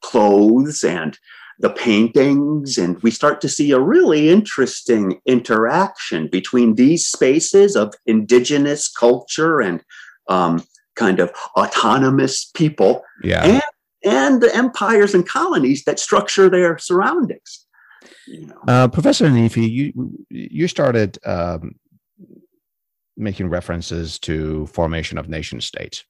clothes 0.03 0.85
and 0.85 1.19
the 1.59 1.71
paintings. 1.71 2.79
And 2.79 3.03
we 3.03 3.11
start 3.11 3.41
to 3.43 3.49
see 3.49 3.73
a 3.73 3.81
really 3.81 4.29
interesting 4.29 5.21
interaction 5.27 6.29
between 6.29 6.75
these 6.75 7.07
spaces 7.07 7.77
of 7.77 7.95
indigenous 8.07 8.89
culture 8.89 9.61
and 9.61 9.83
um, 10.29 10.65
kind 10.97 11.21
of 11.21 11.31
autonomous 11.57 12.51
people 12.55 13.03
yeah. 13.23 13.45
and, 13.45 13.63
and 14.05 14.43
the 14.43 14.55
empires 14.55 15.15
and 15.15 15.27
colonies 15.27 15.85
that 15.85 15.99
structure 15.99 16.49
their 16.49 16.79
surroundings. 16.79 17.67
You 18.27 18.47
know. 18.47 18.61
uh, 18.69 18.89
Professor 18.89 19.27
Hanifi, 19.27 19.69
you 19.69 19.93
you 20.29 20.69
started 20.69 21.19
um, 21.25 21.77
making 23.17 23.49
references 23.49 24.19
to 24.21 24.67
formation 24.67 25.19
of 25.19 25.29
nation 25.29 25.61
states. 25.61 26.05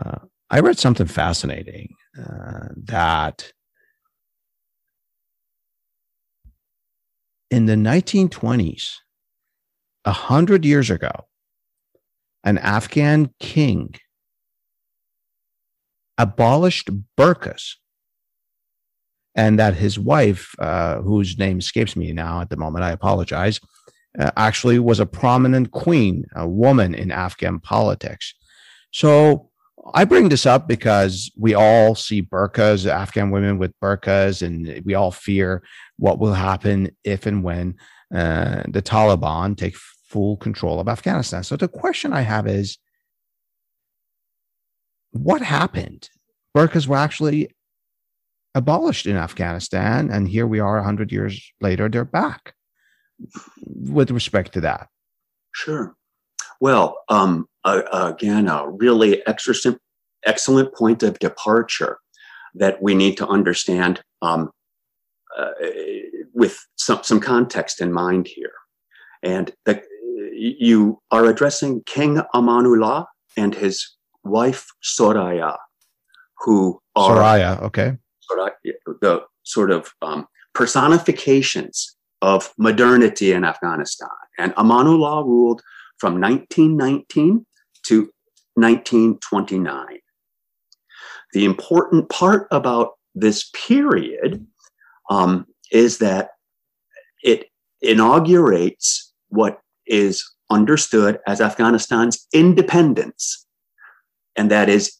Uh, 0.00 0.18
I 0.50 0.60
read 0.60 0.78
something 0.78 1.06
fascinating 1.06 1.94
uh, 2.18 2.68
that 2.84 3.52
in 7.52 7.66
the 7.66 7.74
1920s, 7.74 8.94
a 10.06 10.12
hundred 10.12 10.64
years 10.64 10.88
ago, 10.88 11.12
an 12.42 12.56
Afghan 12.56 13.30
king 13.38 13.94
abolished 16.16 16.88
burqas 17.18 17.74
and 19.34 19.58
that 19.58 19.74
his 19.74 19.98
wife, 19.98 20.54
uh, 20.60 21.02
whose 21.02 21.36
name 21.38 21.58
escapes 21.58 21.94
me 21.94 22.10
now 22.12 22.40
at 22.40 22.48
the 22.48 22.56
moment, 22.56 22.86
I 22.86 22.90
apologize, 22.90 23.60
uh, 24.18 24.30
actually 24.34 24.78
was 24.78 24.98
a 24.98 25.04
prominent 25.04 25.72
queen, 25.72 26.24
a 26.34 26.48
woman 26.48 26.94
in 26.94 27.10
Afghan 27.10 27.60
politics. 27.60 28.34
So 28.92 29.50
I 29.94 30.04
bring 30.04 30.28
this 30.28 30.46
up 30.46 30.68
because 30.68 31.30
we 31.36 31.54
all 31.54 31.94
see 31.94 32.22
burqas, 32.22 32.86
Afghan 32.86 33.30
women 33.30 33.58
with 33.58 33.78
burqas, 33.80 34.42
and 34.42 34.82
we 34.84 34.94
all 34.94 35.10
fear 35.10 35.62
what 35.98 36.18
will 36.18 36.34
happen 36.34 36.90
if 37.04 37.26
and 37.26 37.42
when 37.42 37.76
uh, 38.14 38.62
the 38.68 38.82
Taliban 38.82 39.56
take 39.56 39.76
full 39.76 40.36
control 40.36 40.78
of 40.78 40.88
Afghanistan. 40.88 41.42
So 41.42 41.56
the 41.56 41.68
question 41.68 42.12
I 42.12 42.20
have 42.20 42.46
is 42.46 42.78
what 45.10 45.42
happened? 45.42 46.10
Burqas 46.56 46.86
were 46.86 46.96
actually 46.96 47.50
abolished 48.54 49.06
in 49.06 49.16
Afghanistan, 49.16 50.10
and 50.10 50.28
here 50.28 50.46
we 50.46 50.60
are 50.60 50.76
100 50.76 51.10
years 51.10 51.52
later, 51.60 51.88
they're 51.88 52.04
back 52.04 52.54
with 53.66 54.10
respect 54.10 54.52
to 54.52 54.60
that. 54.60 54.88
Sure. 55.52 55.94
Well, 56.60 56.98
um, 57.08 57.46
uh, 57.64 58.12
again, 58.14 58.48
a 58.48 58.68
really 58.68 59.26
extra, 59.26 59.54
excellent 60.24 60.74
point 60.74 61.02
of 61.02 61.18
departure 61.18 61.98
that 62.54 62.82
we 62.82 62.94
need 62.94 63.16
to 63.16 63.26
understand 63.26 64.02
um, 64.20 64.50
uh, 65.38 65.50
with 66.34 66.58
some, 66.76 67.02
some 67.02 67.20
context 67.20 67.80
in 67.80 67.92
mind 67.92 68.26
here. 68.26 68.52
And 69.22 69.52
the, 69.64 69.82
you 70.32 71.00
are 71.10 71.26
addressing 71.26 71.82
King 71.86 72.20
Amanullah 72.34 73.06
and 73.36 73.54
his 73.54 73.96
wife 74.24 74.66
Soraya, 74.82 75.56
who 76.38 76.80
are 76.96 77.16
Soraya, 77.16 77.62
okay, 77.62 77.96
the 79.00 79.22
sort 79.44 79.70
of 79.70 79.92
um, 80.02 80.26
personifications 80.54 81.96
of 82.20 82.52
modernity 82.58 83.32
in 83.32 83.44
Afghanistan. 83.44 84.08
And 84.38 84.54
Amanullah 84.54 85.24
ruled 85.24 85.62
from 85.98 86.20
1919 86.20 87.46
to 87.86 88.10
1929. 88.54 89.98
The 91.32 91.44
important 91.44 92.08
part 92.10 92.46
about 92.50 92.92
this 93.14 93.50
period 93.54 94.46
um, 95.10 95.46
is 95.70 95.98
that 95.98 96.30
it 97.22 97.46
inaugurates 97.80 99.12
what 99.28 99.60
is 99.86 100.24
understood 100.50 101.18
as 101.26 101.40
Afghanistan's 101.40 102.26
independence, 102.32 103.46
and 104.36 104.50
that 104.50 104.68
is 104.68 104.98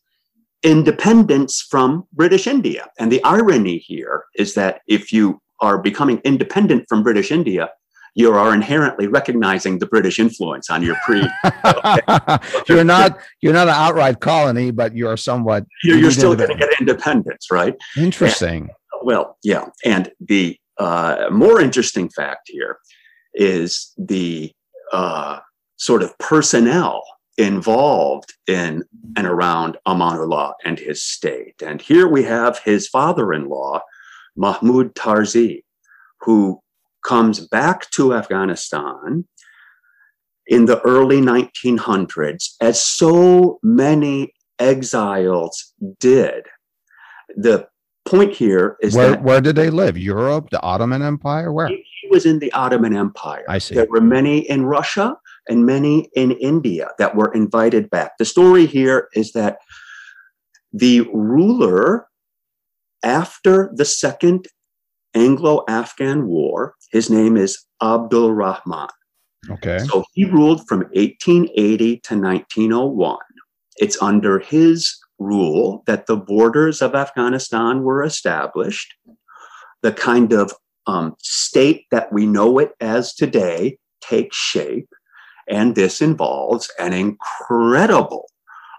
independence 0.62 1.60
from 1.60 2.04
British 2.12 2.46
India. 2.46 2.86
And 2.98 3.10
the 3.10 3.22
irony 3.24 3.78
here 3.78 4.24
is 4.36 4.54
that 4.54 4.80
if 4.86 5.12
you 5.12 5.40
are 5.60 5.78
becoming 5.78 6.20
independent 6.24 6.86
from 6.88 7.02
British 7.02 7.30
India, 7.30 7.70
you 8.14 8.32
are 8.32 8.54
inherently 8.54 9.06
recognizing 9.06 9.78
the 9.78 9.86
British 9.86 10.18
influence 10.18 10.68
on 10.70 10.82
your 10.82 10.96
pre. 11.04 11.20
you're 12.68 12.84
not 12.84 13.18
you're 13.40 13.52
not 13.52 13.68
an 13.68 13.74
outright 13.74 14.20
colony, 14.20 14.70
but 14.70 14.94
you're 14.96 15.16
somewhat. 15.16 15.66
You're, 15.84 15.98
you're 15.98 16.10
still 16.10 16.36
going 16.36 16.50
to 16.50 16.56
get 16.56 16.68
independence, 16.80 17.50
right? 17.50 17.74
Interesting. 17.96 18.62
And, 18.62 18.70
well, 19.02 19.36
yeah, 19.42 19.66
and 19.84 20.10
the 20.20 20.58
uh, 20.78 21.26
more 21.30 21.60
interesting 21.60 22.08
fact 22.08 22.42
here 22.46 22.78
is 23.34 23.92
the 23.96 24.52
uh, 24.92 25.40
sort 25.76 26.02
of 26.02 26.16
personnel 26.18 27.02
involved 27.38 28.34
in 28.46 28.84
and 29.16 29.26
around 29.26 29.78
Amanullah 29.86 30.52
and 30.64 30.78
his 30.78 31.02
state. 31.02 31.62
And 31.62 31.80
here 31.80 32.06
we 32.06 32.24
have 32.24 32.58
his 32.58 32.88
father-in-law, 32.88 33.80
Mahmoud 34.36 34.94
Tarzi, 34.94 35.64
who 36.20 36.61
comes 37.02 37.46
back 37.48 37.90
to 37.90 38.14
Afghanistan 38.14 39.26
in 40.46 40.66
the 40.66 40.80
early 40.80 41.20
1900s, 41.20 42.54
as 42.60 42.82
so 42.82 43.58
many 43.62 44.32
exiles 44.58 45.72
did. 45.98 46.44
The 47.36 47.66
point 48.04 48.34
here 48.34 48.76
is 48.80 48.94
where, 48.94 49.10
that 49.10 49.22
where 49.22 49.40
did 49.40 49.56
they 49.56 49.70
live? 49.70 49.96
Europe, 49.96 50.50
the 50.50 50.60
Ottoman 50.62 51.02
Empire, 51.02 51.52
where? 51.52 51.68
He, 51.68 51.84
he 52.00 52.08
was 52.08 52.26
in 52.26 52.38
the 52.38 52.52
Ottoman 52.52 52.96
Empire. 52.96 53.44
I 53.48 53.58
see. 53.58 53.74
There 53.74 53.86
were 53.88 54.00
many 54.00 54.40
in 54.40 54.66
Russia 54.66 55.16
and 55.48 55.64
many 55.64 56.10
in 56.14 56.32
India 56.32 56.90
that 56.98 57.14
were 57.14 57.32
invited 57.32 57.90
back. 57.90 58.12
The 58.18 58.24
story 58.24 58.66
here 58.66 59.08
is 59.14 59.32
that 59.32 59.58
the 60.72 61.02
ruler 61.12 62.06
after 63.02 63.70
the 63.74 63.84
second 63.84 64.46
Anglo 65.14 65.64
Afghan 65.68 66.26
War. 66.26 66.74
His 66.90 67.10
name 67.10 67.36
is 67.36 67.64
Abdul 67.82 68.32
Rahman. 68.32 68.88
Okay. 69.50 69.78
So 69.78 70.04
he 70.14 70.24
ruled 70.24 70.66
from 70.68 70.80
1880 70.92 72.00
to 72.00 72.14
1901. 72.16 73.18
It's 73.76 74.00
under 74.00 74.38
his 74.38 74.96
rule 75.18 75.82
that 75.86 76.06
the 76.06 76.16
borders 76.16 76.82
of 76.82 76.94
Afghanistan 76.94 77.82
were 77.82 78.02
established. 78.02 78.94
The 79.82 79.92
kind 79.92 80.32
of 80.32 80.52
um, 80.86 81.14
state 81.18 81.86
that 81.90 82.12
we 82.12 82.26
know 82.26 82.58
it 82.58 82.72
as 82.80 83.14
today 83.14 83.78
takes 84.00 84.36
shape. 84.36 84.88
And 85.48 85.74
this 85.74 86.00
involves 86.00 86.70
an 86.78 86.92
incredible 86.92 88.26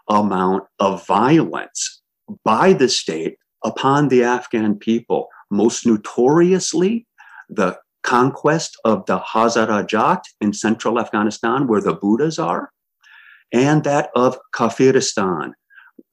amount 0.10 0.64
of 0.80 1.06
violence 1.06 2.02
by 2.44 2.74
the 2.74 2.90
state 2.90 3.38
upon 3.64 4.10
the 4.10 4.24
Afghan 4.24 4.76
people, 4.76 5.28
most 5.54 5.86
notoriously 5.86 7.08
the 7.49 7.78
conquest 8.04 8.78
of 8.84 9.06
the 9.06 9.20
Hazarajat 9.20 10.22
in 10.41 10.54
central 10.54 10.99
Afghanistan, 10.99 11.68
where 11.68 11.82
the 11.82 11.93
Buddhas 11.93 12.38
are, 12.38 12.72
and 13.54 13.84
that 13.84 14.10
of 14.16 14.38
Kafiristan, 14.54 15.54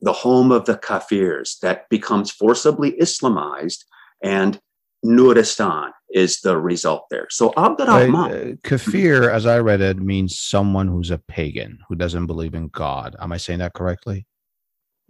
the 0.01 0.13
home 0.13 0.53
of 0.53 0.67
the 0.67 0.77
Kafirs, 0.77 1.59
that 1.61 1.89
becomes 1.89 2.31
forcibly 2.31 2.93
Islamized, 2.93 3.85
and 4.23 4.61
Nuristan 5.05 5.91
is 6.13 6.41
the 6.41 6.59
result 6.59 7.07
there. 7.11 7.27
So 7.31 7.53
Abdurrahman. 7.57 8.31
Uh, 8.33 8.69
kafir, 8.69 9.31
as 9.31 9.47
I 9.47 9.59
read 9.59 9.81
it, 9.81 9.99
means 9.99 10.39
someone 10.39 10.89
who's 10.89 11.11
a 11.11 11.19
pagan, 11.19 11.79
who 11.89 11.95
doesn't 11.95 12.27
believe 12.27 12.55
in 12.55 12.69
God. 12.69 13.17
Am 13.19 13.33
I 13.33 13.39
saying 13.39 13.61
that 13.61 13.73
correctly? 13.73 14.27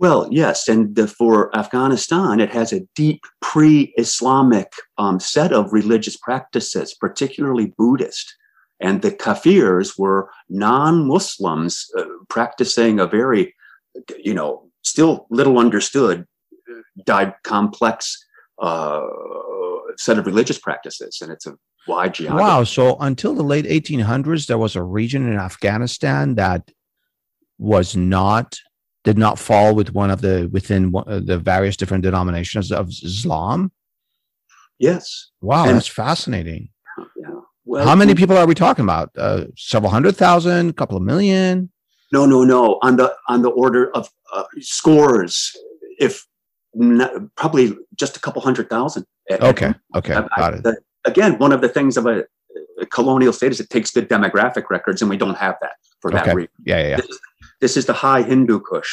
Well, 0.01 0.27
yes, 0.31 0.67
and 0.67 0.97
the, 0.97 1.07
for 1.07 1.55
Afghanistan, 1.55 2.41
it 2.41 2.49
has 2.53 2.73
a 2.73 2.81
deep 2.97 3.21
pre-Islamic 3.43 4.73
um, 4.97 5.21
set 5.21 5.53
of 5.53 5.75
religious 5.75 6.17
practices, 6.17 6.95
particularly 6.99 7.75
Buddhist. 7.77 8.35
And 8.81 9.03
the 9.03 9.11
Kafirs 9.11 9.99
were 9.99 10.31
non-Muslims 10.49 11.85
uh, 11.99 12.05
practicing 12.31 12.99
a 12.99 13.07
very, 13.07 13.55
you 14.17 14.33
know, 14.33 14.71
still 14.83 15.27
little 15.29 15.59
understood, 15.59 16.27
uh, 17.07 17.31
complex 17.45 18.17
uh, 18.59 19.07
set 19.99 20.19
of 20.19 20.25
religious 20.25 20.59
practices, 20.59 21.19
and 21.21 21.31
it's 21.31 21.47
a 21.47 21.55
wide 21.87 22.15
geography. 22.15 22.43
Wow! 22.43 22.65
So 22.65 22.97
until 23.01 23.35
the 23.35 23.43
late 23.43 23.67
1800s, 23.67 24.47
there 24.47 24.57
was 24.57 24.77
a 24.77 24.83
region 24.83 25.31
in 25.31 25.37
Afghanistan 25.37 26.37
that 26.37 26.71
was 27.59 27.95
not 27.95 28.59
did 29.05 29.19
not 29.19 29.39
fall 29.39 29.75
with 29.75 29.95
one 29.95 30.11
of 30.11 30.21
the 30.21 30.49
within 30.53 30.93
one, 30.93 31.05
uh, 31.07 31.21
the 31.25 31.39
various 31.39 31.77
different 31.77 32.03
denominations 32.03 32.71
of 32.71 32.89
Islam. 32.89 33.73
Yes. 34.79 35.31
Wow, 35.41 35.67
and, 35.67 35.77
that's 35.77 35.87
fascinating. 35.87 36.71
Yeah. 37.17 37.41
Well, 37.65 37.87
how 37.87 37.95
many 37.95 38.15
people 38.15 38.37
are 38.37 38.47
we 38.47 38.55
talking 38.55 38.85
about? 38.85 39.11
Uh, 39.17 39.45
several 39.57 39.91
hundred 39.91 40.17
thousand, 40.17 40.71
a 40.71 40.73
couple 40.73 40.97
of 40.97 41.03
million? 41.03 41.71
No, 42.13 42.27
no, 42.27 42.45
no. 42.45 42.79
On 42.83 42.97
the 42.97 43.15
on 43.29 43.43
the 43.43 43.51
order 43.51 43.95
of 43.95 44.11
uh, 44.33 44.45
scores, 44.61 45.57
if 45.99 46.27
not, 46.75 47.13
probably 47.37 47.77
just 47.95 48.17
a 48.17 48.21
couple 48.21 48.43
hundred 48.43 48.69
thousand. 48.69 49.07
Okay. 49.31 49.73
Okay. 49.95 50.15
I, 50.15 50.27
Got 50.37 50.55
it. 50.55 50.63
The, 50.65 50.79
again, 51.05 51.39
one 51.39 51.53
of 51.53 51.61
the 51.61 51.69
things 51.69 51.97
of 51.97 52.07
a, 52.07 52.25
a, 52.81 52.87
colonial 52.87 53.33
state 53.33 53.53
is 53.53 53.61
it 53.61 53.71
takes 53.71 53.93
the 53.93 54.03
demographic 54.03 54.71
records, 54.71 55.03
and 55.03 55.11
we 55.11 55.17
don't 55.17 55.37
have 55.37 55.57
that 55.61 55.75
for 56.01 56.11
that 56.11 56.35
reason. 56.35 56.51
Yeah, 56.65 56.81
yeah. 56.81 56.89
yeah. 56.89 57.17
This, 57.61 57.77
is, 57.77 57.87
the 57.87 57.93
high 57.93 58.23
Hindu 58.23 58.61
Kush, 58.61 58.91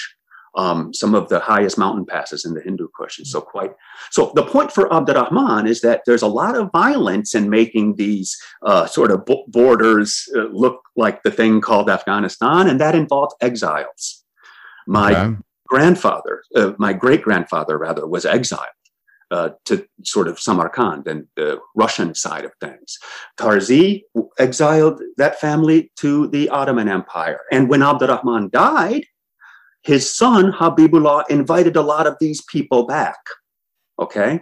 um, 0.55 0.93
some 0.93 1.13
of 1.13 1.30
the 1.30 1.39
highest 1.39 1.78
mountain 1.78 2.05
passes 2.05 2.43
in 2.43 2.53
the 2.53 2.61
Hindu 2.61 2.88
Kush, 2.97 3.20
and 3.20 3.28
so 3.28 3.41
quite. 3.41 3.72
So 4.11 4.32
the 4.36 4.43
point 4.43 4.72
for 4.72 4.91
Abdurrahman 4.91 5.68
is 5.68 5.82
that 5.82 6.01
there's 6.05 6.24
a 6.24 6.28
lot 6.28 6.57
of 6.57 6.72
violence 6.72 7.36
in 7.36 7.49
making 7.49 7.95
these 7.95 8.36
uh, 8.63 8.88
sort 8.88 9.11
of 9.11 9.28
borders 9.47 10.28
uh, 10.36 10.45
look 10.51 10.82
like 10.95 11.24
the 11.24 11.32
thing 11.32 11.61
called 11.61 11.89
Afghanistan, 11.89 12.68
and 12.68 12.82
that 12.82 12.95
involved 12.95 13.34
exiles. 13.39 14.24
My 14.88 15.15
okay. 15.15 15.38
grandfather, 15.68 16.43
uh, 16.55 16.74
my 16.80 16.93
great 16.93 17.22
grandfather 17.22 17.78
rather, 17.78 18.07
was 18.07 18.26
exiled 18.26 18.65
uh, 19.32 19.49
to 19.65 19.86
sort 20.03 20.28
of 20.28 20.39
Samarkand 20.39 21.07
and 21.07 21.28
the 21.36 21.59
Russian 21.75 22.15
side 22.15 22.45
of 22.45 22.51
things. 22.61 22.97
Tarzi 23.38 24.03
exiled 24.39 25.01
that 25.17 25.39
family 25.39 25.91
to 25.97 26.28
the 26.28 26.49
Ottoman 26.49 26.88
Empire. 26.89 27.41
And 27.51 27.69
when 27.69 27.84
Abdurrahman 27.84 28.49
died, 28.51 29.05
his 29.84 30.11
son 30.13 30.51
Habibullah 30.51 31.23
invited 31.30 31.75
a 31.75 31.82
lot 31.82 32.07
of 32.07 32.15
these 32.19 32.41
people 32.43 32.86
back. 32.86 33.19
Okay. 33.99 34.41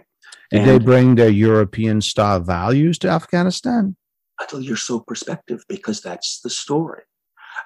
Did 0.50 0.60
and 0.60 0.70
they 0.70 0.78
bring 0.78 1.14
their 1.16 1.30
European 1.30 2.00
style 2.00 2.40
values 2.40 2.98
to 3.00 3.08
Afghanistan? 3.08 3.96
Until 4.40 4.60
you're 4.60 4.76
so 4.76 5.00
perspective, 5.00 5.64
because 5.68 6.00
that's 6.00 6.40
the 6.40 6.50
story. 6.50 7.02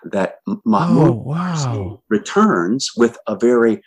That 0.04 0.36
Mahmoud 0.64 1.08
oh, 1.08 1.12
wow. 1.12 2.02
returns 2.08 2.90
with 2.96 3.18
a 3.26 3.36
very 3.36 3.82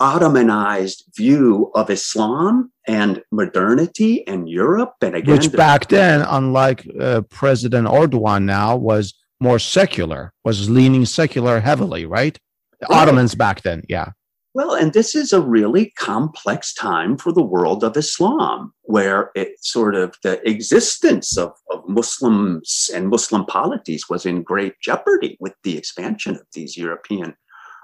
Ottomanized 0.00 1.02
view 1.16 1.70
of 1.74 1.90
Islam 1.90 2.70
and 2.86 3.22
modernity 3.32 4.26
and 4.26 4.48
Europe. 4.48 4.94
And 5.00 5.16
again, 5.16 5.34
which 5.34 5.52
back 5.52 5.88
then, 5.88 6.24
unlike 6.28 6.86
uh, 7.00 7.22
President 7.30 7.88
Erdogan 7.88 8.44
now, 8.44 8.76
was 8.76 9.14
more 9.40 9.58
secular, 9.58 10.32
was 10.44 10.70
leaning 10.70 11.04
secular 11.04 11.60
heavily, 11.60 12.06
right? 12.06 12.38
right? 12.82 12.90
Ottomans 12.90 13.34
back 13.34 13.62
then, 13.62 13.82
yeah. 13.88 14.10
Well, 14.54 14.72
and 14.72 14.94
this 14.94 15.14
is 15.14 15.34
a 15.34 15.40
really 15.42 15.92
complex 15.98 16.72
time 16.72 17.18
for 17.18 17.30
the 17.30 17.42
world 17.42 17.84
of 17.84 17.94
Islam, 17.94 18.72
where 18.84 19.30
it 19.34 19.62
sort 19.62 19.94
of 19.94 20.16
the 20.22 20.40
existence 20.48 21.36
of, 21.36 21.52
of 21.70 21.86
Muslims 21.86 22.88
and 22.94 23.08
Muslim 23.08 23.44
polities 23.44 24.08
was 24.08 24.24
in 24.24 24.42
great 24.42 24.72
jeopardy 24.82 25.36
with 25.40 25.52
the 25.62 25.76
expansion 25.76 26.36
of 26.36 26.46
these 26.54 26.74
European 26.74 27.34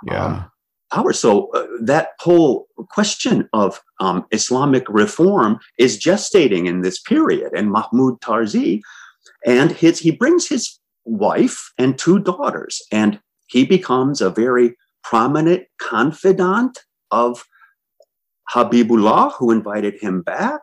yeah. 0.07 0.25
um, 0.25 0.51
power. 0.93 1.13
So 1.13 1.49
uh, 1.53 1.67
that 1.81 2.11
whole 2.21 2.69
question 2.91 3.49
of 3.53 3.81
um, 4.01 4.27
Islamic 4.31 4.85
reform 4.89 5.59
is 5.79 5.99
gestating 5.99 6.67
in 6.67 6.83
this 6.83 7.01
period. 7.01 7.53
And 7.57 7.71
Mahmoud 7.71 8.21
Tarzi, 8.21 8.83
and 9.47 9.73
his 9.73 9.99
he 10.01 10.11
brings 10.11 10.49
his 10.49 10.79
wife 11.05 11.73
and 11.79 11.99
two 11.99 12.19
daughters, 12.19 12.83
and 12.93 13.21
he 13.47 13.65
becomes 13.65 14.21
a 14.21 14.31
very 14.31 14.77
prominent 15.03 15.65
confidant 15.79 16.79
of 17.11 17.45
Habibullah, 18.55 19.33
who 19.39 19.51
invited 19.51 19.95
him 20.01 20.23
back. 20.23 20.61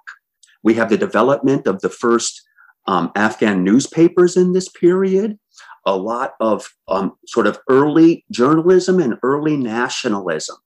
We 0.64 0.76
have 0.76 0.90
the 0.90 0.98
development 0.98 1.68
of 1.68 1.82
the 1.82 1.90
first 1.90 2.42
um, 2.88 3.12
Afghan 3.16 3.64
newspapers 3.64 4.38
in 4.38 4.54
this 4.54 4.70
period 4.70 5.38
a 5.86 5.96
lot 5.96 6.34
of 6.40 6.70
um, 6.88 7.14
sort 7.28 7.48
of 7.48 7.60
early 7.70 8.26
journalism 8.32 9.00
and 9.00 9.18
early 9.24 9.58
nationalism 9.58 10.58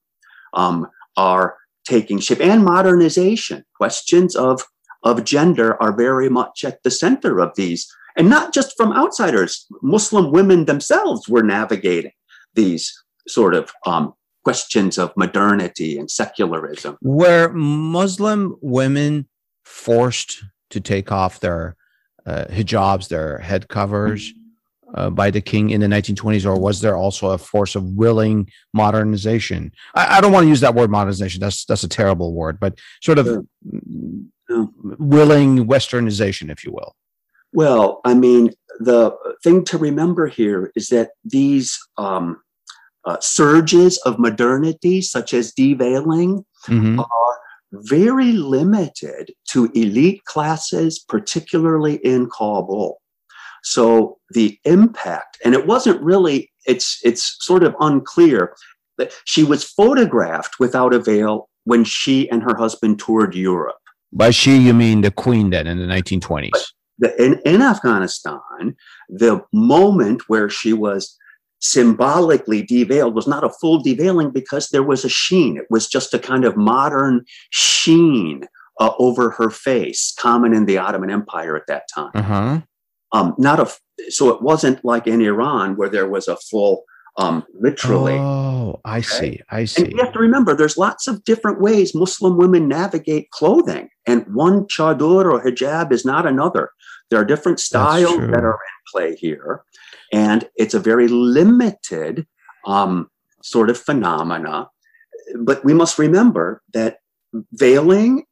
um, 0.52 0.86
are 1.16 1.56
taking 1.84 2.18
shape 2.18 2.40
and 2.40 2.64
modernization. 2.64 3.64
Questions 3.76 4.34
of, 4.34 4.62
of 5.02 5.24
gender 5.24 5.80
are 5.82 5.94
very 5.94 6.28
much 6.28 6.64
at 6.64 6.82
the 6.82 6.90
center 6.90 7.38
of 7.40 7.54
these. 7.56 7.86
And 8.16 8.28
not 8.28 8.54
just 8.54 8.76
from 8.76 8.92
outsiders, 8.92 9.66
Muslim 9.82 10.30
women 10.30 10.64
themselves 10.64 11.28
were 11.28 11.42
navigating 11.42 12.12
these 12.54 12.92
sort 13.28 13.54
of 13.54 13.72
um, 13.86 14.14
questions 14.44 14.98
of 14.98 15.12
modernity 15.16 15.98
and 15.98 16.10
secularism. 16.10 16.96
Were 17.02 17.52
Muslim 17.52 18.56
women 18.60 19.26
forced 19.64 20.44
to 20.70 20.80
take 20.80 21.10
off 21.10 21.40
their 21.40 21.76
uh, 22.26 22.44
hijabs, 22.50 23.08
their 23.08 23.38
head 23.38 23.68
covers? 23.68 24.30
Mm-hmm 24.30 24.43
uh, 24.94 25.10
by 25.10 25.30
the 25.30 25.40
king 25.40 25.70
in 25.70 25.80
the 25.80 25.86
1920s, 25.86 26.46
or 26.46 26.58
was 26.58 26.80
there 26.80 26.96
also 26.96 27.30
a 27.30 27.38
force 27.38 27.74
of 27.74 27.84
willing 27.84 28.48
modernization? 28.72 29.72
I, 29.94 30.18
I, 30.18 30.20
don't 30.20 30.32
want 30.32 30.44
to 30.44 30.48
use 30.48 30.60
that 30.60 30.74
word 30.74 30.90
modernization. 30.90 31.40
That's 31.40 31.64
that's 31.64 31.84
a 31.84 31.88
terrible 31.88 32.32
word, 32.32 32.60
but 32.60 32.78
sort 33.02 33.18
of 33.18 33.26
yeah. 33.26 34.64
willing 34.82 35.66
westernization, 35.66 36.50
if 36.50 36.64
you 36.64 36.72
will. 36.72 36.94
Well, 37.52 38.00
I 38.04 38.14
mean, 38.14 38.52
the 38.80 39.16
thing 39.42 39.64
to 39.66 39.78
remember 39.78 40.26
here 40.26 40.72
is 40.74 40.88
that 40.88 41.10
these 41.24 41.78
um, 41.96 42.40
uh, 43.04 43.18
surges 43.20 43.98
of 43.98 44.18
modernity, 44.18 45.02
such 45.02 45.34
as 45.34 45.52
deveiling, 45.52 46.44
mm-hmm. 46.66 47.00
are 47.00 47.38
very 47.72 48.32
limited 48.32 49.32
to 49.50 49.70
elite 49.74 50.24
classes, 50.24 50.98
particularly 50.98 51.96
in 51.96 52.28
Kabul. 52.30 53.00
So 53.64 54.18
the 54.30 54.58
impact, 54.64 55.38
and 55.44 55.54
it 55.54 55.66
wasn't 55.66 56.00
really, 56.02 56.52
it's, 56.66 57.00
it's 57.02 57.36
sort 57.40 57.64
of 57.64 57.74
unclear 57.80 58.54
that 58.98 59.12
she 59.24 59.42
was 59.42 59.64
photographed 59.64 60.60
without 60.60 60.94
a 60.94 61.00
veil 61.00 61.48
when 61.64 61.82
she 61.82 62.30
and 62.30 62.42
her 62.42 62.56
husband 62.56 63.00
toured 63.00 63.34
Europe. 63.34 63.76
By 64.12 64.30
she, 64.30 64.58
you 64.58 64.74
mean 64.74 65.00
the 65.00 65.10
queen 65.10 65.50
then 65.50 65.66
in 65.66 65.78
the 65.78 65.86
1920s? 65.86 66.50
The, 66.98 67.22
in, 67.22 67.40
in 67.44 67.62
Afghanistan, 67.62 68.76
the 69.08 69.40
moment 69.52 70.22
where 70.28 70.48
she 70.48 70.72
was 70.72 71.18
symbolically 71.60 72.62
deveiled 72.62 73.14
was 73.14 73.26
not 73.26 73.42
a 73.42 73.48
full 73.48 73.82
deveiling 73.82 74.32
because 74.32 74.68
there 74.68 74.82
was 74.82 75.04
a 75.04 75.08
sheen. 75.08 75.56
It 75.56 75.66
was 75.70 75.88
just 75.88 76.12
a 76.12 76.18
kind 76.18 76.44
of 76.44 76.56
modern 76.56 77.24
sheen 77.50 78.46
uh, 78.78 78.92
over 78.98 79.30
her 79.30 79.50
face, 79.50 80.12
common 80.18 80.52
in 80.52 80.66
the 80.66 80.78
Ottoman 80.78 81.10
Empire 81.10 81.56
at 81.56 81.66
that 81.68 81.84
time. 81.92 82.10
Uh-huh. 82.14 82.60
Um, 83.14 83.34
not 83.38 83.60
a 83.60 83.70
so 84.10 84.28
it 84.28 84.42
wasn't 84.42 84.84
like 84.84 85.06
in 85.06 85.22
Iran 85.22 85.76
where 85.76 85.88
there 85.88 86.08
was 86.08 86.28
a 86.28 86.36
full 86.36 86.84
um, 87.16 87.44
literally. 87.60 88.14
Oh, 88.14 88.80
I 88.84 88.98
okay? 88.98 89.06
see. 89.06 89.40
I 89.50 89.64
see. 89.66 89.84
And 89.84 89.92
you 89.92 90.00
have 90.02 90.12
to 90.14 90.18
remember, 90.18 90.54
there's 90.54 90.76
lots 90.76 91.06
of 91.06 91.22
different 91.24 91.60
ways 91.60 91.94
Muslim 91.94 92.36
women 92.36 92.66
navigate 92.66 93.30
clothing, 93.30 93.88
and 94.06 94.26
one 94.34 94.66
chador 94.66 95.32
or 95.32 95.40
hijab 95.40 95.92
is 95.92 96.04
not 96.04 96.26
another. 96.26 96.70
There 97.10 97.20
are 97.20 97.24
different 97.24 97.60
styles 97.60 98.16
that 98.16 98.44
are 98.44 98.54
in 98.54 98.90
play 98.92 99.16
here, 99.16 99.62
and 100.12 100.48
it's 100.56 100.74
a 100.74 100.80
very 100.80 101.06
limited 101.06 102.26
um, 102.66 103.10
sort 103.42 103.70
of 103.70 103.78
phenomena. 103.78 104.68
But 105.38 105.64
we 105.64 105.72
must 105.72 105.98
remember 105.98 106.62
that 106.72 106.98
veiling, 107.52 108.24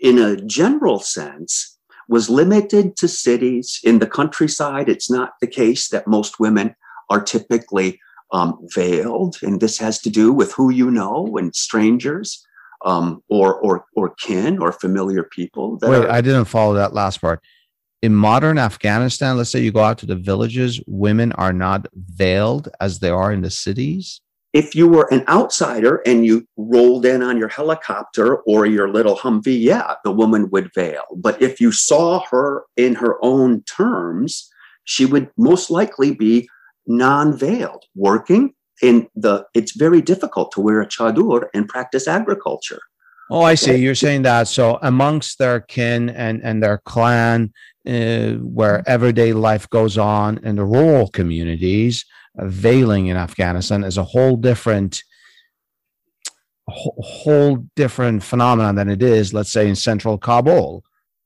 in 0.00 0.18
a 0.18 0.36
general 0.36 0.98
sense, 0.98 1.73
was 2.08 2.30
limited 2.30 2.96
to 2.96 3.08
cities. 3.08 3.80
In 3.84 3.98
the 3.98 4.06
countryside, 4.06 4.88
it's 4.88 5.10
not 5.10 5.32
the 5.40 5.46
case 5.46 5.88
that 5.88 6.06
most 6.06 6.38
women 6.40 6.74
are 7.10 7.22
typically 7.22 8.00
um, 8.32 8.58
veiled, 8.74 9.36
and 9.42 9.60
this 9.60 9.78
has 9.78 10.00
to 10.00 10.10
do 10.10 10.32
with 10.32 10.52
who 10.52 10.70
you 10.70 10.90
know 10.90 11.36
and 11.36 11.54
strangers, 11.54 12.44
um, 12.84 13.22
or 13.28 13.54
or 13.54 13.84
or 13.94 14.14
kin 14.16 14.58
or 14.58 14.72
familiar 14.72 15.22
people. 15.22 15.78
Wait, 15.82 16.04
are- 16.04 16.10
I 16.10 16.20
didn't 16.20 16.46
follow 16.46 16.74
that 16.74 16.94
last 16.94 17.20
part. 17.20 17.40
In 18.02 18.14
modern 18.14 18.58
Afghanistan, 18.58 19.38
let's 19.38 19.50
say 19.50 19.60
you 19.60 19.72
go 19.72 19.82
out 19.82 19.96
to 19.98 20.06
the 20.06 20.16
villages, 20.16 20.78
women 20.86 21.32
are 21.32 21.54
not 21.54 21.86
veiled 21.94 22.68
as 22.80 22.98
they 22.98 23.08
are 23.08 23.32
in 23.32 23.40
the 23.40 23.50
cities 23.50 24.20
if 24.54 24.74
you 24.76 24.86
were 24.86 25.08
an 25.10 25.24
outsider 25.28 25.96
and 26.06 26.24
you 26.24 26.46
rolled 26.56 27.04
in 27.04 27.22
on 27.22 27.36
your 27.36 27.48
helicopter 27.48 28.36
or 28.36 28.64
your 28.66 28.88
little 28.88 29.16
Humvee, 29.16 29.60
yeah, 29.60 29.96
the 30.04 30.12
woman 30.12 30.48
would 30.50 30.70
veil. 30.72 31.02
But 31.16 31.42
if 31.42 31.60
you 31.60 31.72
saw 31.72 32.24
her 32.30 32.62
in 32.76 32.94
her 32.94 33.16
own 33.20 33.62
terms, 33.64 34.48
she 34.84 35.06
would 35.06 35.28
most 35.36 35.70
likely 35.70 36.14
be 36.14 36.48
non-veiled, 36.86 37.84
working 37.96 38.54
in 38.80 39.08
the. 39.16 39.44
It's 39.54 39.76
very 39.76 40.00
difficult 40.00 40.52
to 40.52 40.60
wear 40.60 40.80
a 40.80 40.86
chador 40.86 41.48
and 41.52 41.68
practice 41.68 42.06
agriculture. 42.06 42.80
Oh, 43.30 43.40
I 43.40 43.56
see. 43.56 43.74
You're 43.76 43.94
saying 43.96 44.22
that. 44.22 44.46
So 44.46 44.78
amongst 44.82 45.38
their 45.38 45.60
kin 45.60 46.10
and 46.10 46.40
and 46.44 46.62
their 46.62 46.78
clan, 46.84 47.52
uh, 47.88 48.34
where 48.34 48.84
everyday 48.86 49.32
life 49.32 49.68
goes 49.70 49.98
on 49.98 50.38
in 50.44 50.56
the 50.56 50.64
rural 50.64 51.08
communities, 51.08 52.04
veiling 52.36 53.06
in 53.06 53.16
Afghanistan 53.16 53.84
is 53.84 53.98
a 53.98 54.04
whole 54.04 54.36
different 54.36 55.02
whole 56.66 57.56
different 57.76 58.22
phenomenon 58.22 58.74
than 58.74 58.88
it 58.88 59.02
is, 59.02 59.34
let's 59.34 59.52
say, 59.52 59.68
in 59.68 59.76
central 59.76 60.16
Kabul. 60.16 60.82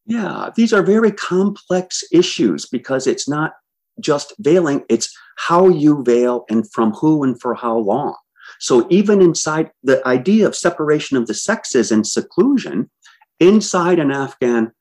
Yeah, 0.06 0.50
these 0.56 0.72
are 0.72 0.82
very 0.82 1.12
complex 1.12 2.02
issues 2.10 2.66
because 2.66 3.06
it's 3.06 3.28
not 3.28 3.52
just 4.00 4.32
veiling, 4.38 4.84
it's 4.88 5.16
how 5.36 5.68
you 5.68 6.02
veil 6.02 6.44
and 6.48 6.70
from 6.72 6.92
who 6.92 7.22
and 7.22 7.40
for 7.40 7.54
how 7.54 7.78
long. 7.78 8.16
So 8.58 8.86
even 8.90 9.20
inside 9.20 9.70
the 9.82 10.06
idea 10.06 10.46
of 10.46 10.56
separation 10.56 11.16
of 11.16 11.26
the 11.26 11.34
sexes 11.34 11.92
and 11.92 12.06
seclusion, 12.06 12.90
inside 13.38 13.98
an 13.98 14.10
Afghan 14.10 14.72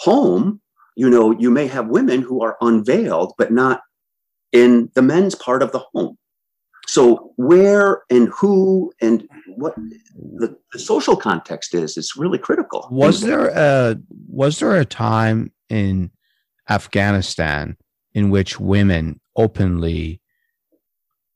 home, 0.00 0.60
you 0.96 1.08
know, 1.08 1.30
you 1.30 1.50
may 1.50 1.66
have 1.68 1.88
women 1.88 2.20
who 2.20 2.42
are 2.42 2.58
unveiled, 2.60 3.32
but 3.38 3.52
not 3.52 3.82
in 4.52 4.90
the 4.94 5.02
men's 5.02 5.34
part 5.34 5.62
of 5.62 5.72
the 5.72 5.80
home. 5.92 6.16
So 6.86 7.32
where 7.36 8.02
and 8.10 8.28
who 8.28 8.92
and 9.00 9.26
what 9.56 9.74
the, 9.76 10.56
the 10.72 10.78
social 10.78 11.16
context 11.16 11.74
is 11.74 11.96
is 11.96 12.14
really 12.16 12.38
critical. 12.38 12.88
Was 12.90 13.20
there 13.20 13.48
a 13.48 13.96
was 14.28 14.58
there 14.58 14.76
a 14.76 14.84
time 14.84 15.52
in 15.68 16.10
Afghanistan 16.68 17.76
in 18.14 18.30
which 18.30 18.60
women 18.60 19.20
openly 19.36 20.20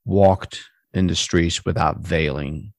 walked 0.05 0.65
in 0.93 1.07
the 1.07 1.15
streets 1.15 1.65
without 1.65 1.99
veiling, 1.99 2.73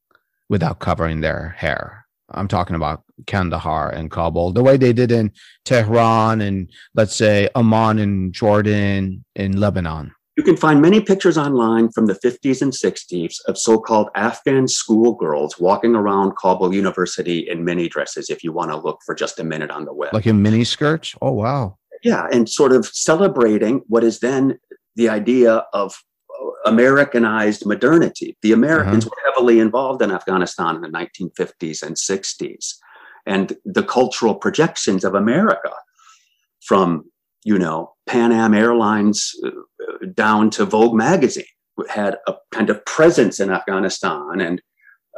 without 0.50 0.80
covering 0.80 1.22
their 1.22 1.56
hair. 1.58 2.06
I'm 2.32 2.48
talking 2.48 2.76
about 2.76 3.04
Kandahar 3.26 3.90
and 3.90 4.12
Kabul, 4.12 4.52
the 4.52 4.64
way 4.64 4.78
they 4.78 4.94
did 4.94 5.12
in 5.12 5.32
Tehran 5.66 6.42
and 6.42 6.70
let's 6.94 7.16
say 7.16 7.50
Amman 7.56 8.00
and 8.00 8.34
Jordan, 8.34 9.24
in 9.36 9.60
Lebanon. 9.60 10.12
You 10.38 10.44
can 10.44 10.56
find 10.56 10.80
many 10.80 11.02
pictures 11.02 11.36
online 11.36 11.90
from 11.90 12.06
the 12.06 12.14
50s 12.14 12.62
and 12.62 12.72
60s 12.72 13.38
of 13.48 13.58
so 13.58 13.80
called 13.80 14.10
Afghan 14.14 14.68
schoolgirls 14.68 15.60
walking 15.60 15.96
around 15.96 16.38
Kabul 16.38 16.76
University 16.76 17.40
in 17.50 17.66
mini 17.66 17.90
dresses, 17.90 18.30
if 18.30 18.44
you 18.44 18.54
want 18.54 18.70
to 18.70 18.78
look 18.78 19.00
for 19.04 19.16
just 19.16 19.40
a 19.40 19.44
minute 19.44 19.72
on 19.72 19.86
the 19.86 19.94
web. 19.94 20.14
Like 20.14 20.28
in 20.28 20.44
mini 20.44 20.64
skirts? 20.64 21.16
Oh, 21.24 21.32
wow. 21.32 21.80
Yeah, 22.04 22.28
and 22.32 22.48
sort 22.48 22.72
of 22.72 22.86
celebrating 22.86 23.82
what 23.88 24.04
is 24.04 24.20
then 24.20 24.60
the 24.96 25.10
idea 25.10 25.66
of 25.74 25.96
Americanized 26.68 27.66
modernity. 27.66 28.38
The 28.44 28.52
Americans 28.52 29.08
uh-huh. 29.08 29.16
were 29.16 29.32
heavily 29.32 29.60
involved 29.60 30.04
in 30.04 30.12
Afghanistan 30.12 30.76
in 30.76 30.82
the 30.82 30.90
1950s 30.90 31.82
and 31.82 31.96
60s. 31.96 32.76
And 33.26 33.58
the 33.66 33.84
cultural 33.84 34.36
projections 34.36 35.04
of 35.04 35.16
America 35.16 35.72
from, 36.64 37.06
you 37.44 37.58
know, 37.58 37.96
Pan 38.06 38.32
Am 38.32 38.54
Airlines 38.54 39.34
uh, 39.44 39.50
down 40.14 40.50
to 40.52 40.66
Vogue 40.66 40.96
magazine 40.96 41.46
had 41.90 42.18
a 42.28 42.36
kind 42.52 42.70
of 42.70 42.84
presence 42.86 43.40
in 43.40 43.52
Afghanistan. 43.52 44.42
And 44.42 44.62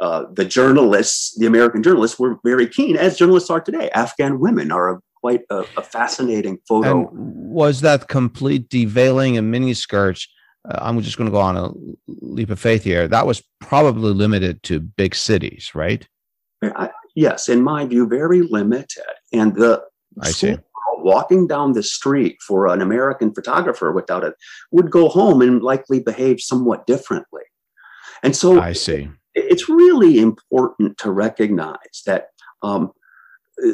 uh, 0.00 0.24
the 0.32 0.44
journalists, 0.44 1.38
the 1.38 1.46
American 1.46 1.82
journalists, 1.82 2.18
were 2.18 2.38
very 2.44 2.66
keen, 2.66 2.96
as 2.96 3.18
journalists 3.18 3.50
are 3.50 3.60
today. 3.60 3.90
Afghan 3.90 4.40
women 4.40 4.70
are 4.70 4.94
a, 4.94 5.00
quite 5.20 5.42
a, 5.50 5.64
a 5.76 5.82
fascinating 5.82 6.58
photo. 6.68 7.08
And 7.08 7.08
was 7.12 7.80
that 7.80 8.08
complete 8.08 8.68
deveiling 8.68 9.38
and 9.38 9.52
miniskirts? 9.52 10.26
uh, 10.68 10.78
I'm 10.80 11.00
just 11.00 11.16
going 11.16 11.26
to 11.26 11.32
go 11.32 11.40
on 11.40 11.56
a 11.56 11.70
leap 12.06 12.50
of 12.50 12.60
faith 12.60 12.84
here. 12.84 13.08
That 13.08 13.26
was 13.26 13.42
probably 13.60 14.12
limited 14.12 14.62
to 14.64 14.80
big 14.80 15.14
cities, 15.14 15.70
right? 15.74 16.06
I, 16.62 16.90
yes, 17.14 17.48
in 17.48 17.62
my 17.62 17.86
view, 17.86 18.06
very 18.06 18.42
limited. 18.42 19.04
And 19.32 19.54
the 19.54 19.82
I 20.20 20.30
see. 20.30 20.58
Walking 21.02 21.46
down 21.46 21.72
the 21.72 21.82
street 21.82 22.38
for 22.42 22.66
an 22.66 22.80
American 22.80 23.34
photographer 23.34 23.92
without 23.92 24.24
it 24.24 24.34
would 24.70 24.90
go 24.90 25.08
home 25.08 25.42
and 25.42 25.62
likely 25.62 26.00
behave 26.00 26.40
somewhat 26.40 26.86
differently. 26.86 27.42
And 28.22 28.36
so 28.36 28.60
I 28.60 28.72
see. 28.72 29.10
It's 29.34 29.68
really 29.68 30.18
important 30.18 30.98
to 30.98 31.10
recognize 31.10 32.02
that 32.04 32.28
um, 32.62 32.92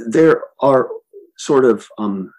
there 0.07 0.43
are 0.61 0.89
sort 1.39 1.65
of 1.65 1.89
um, 1.99 2.33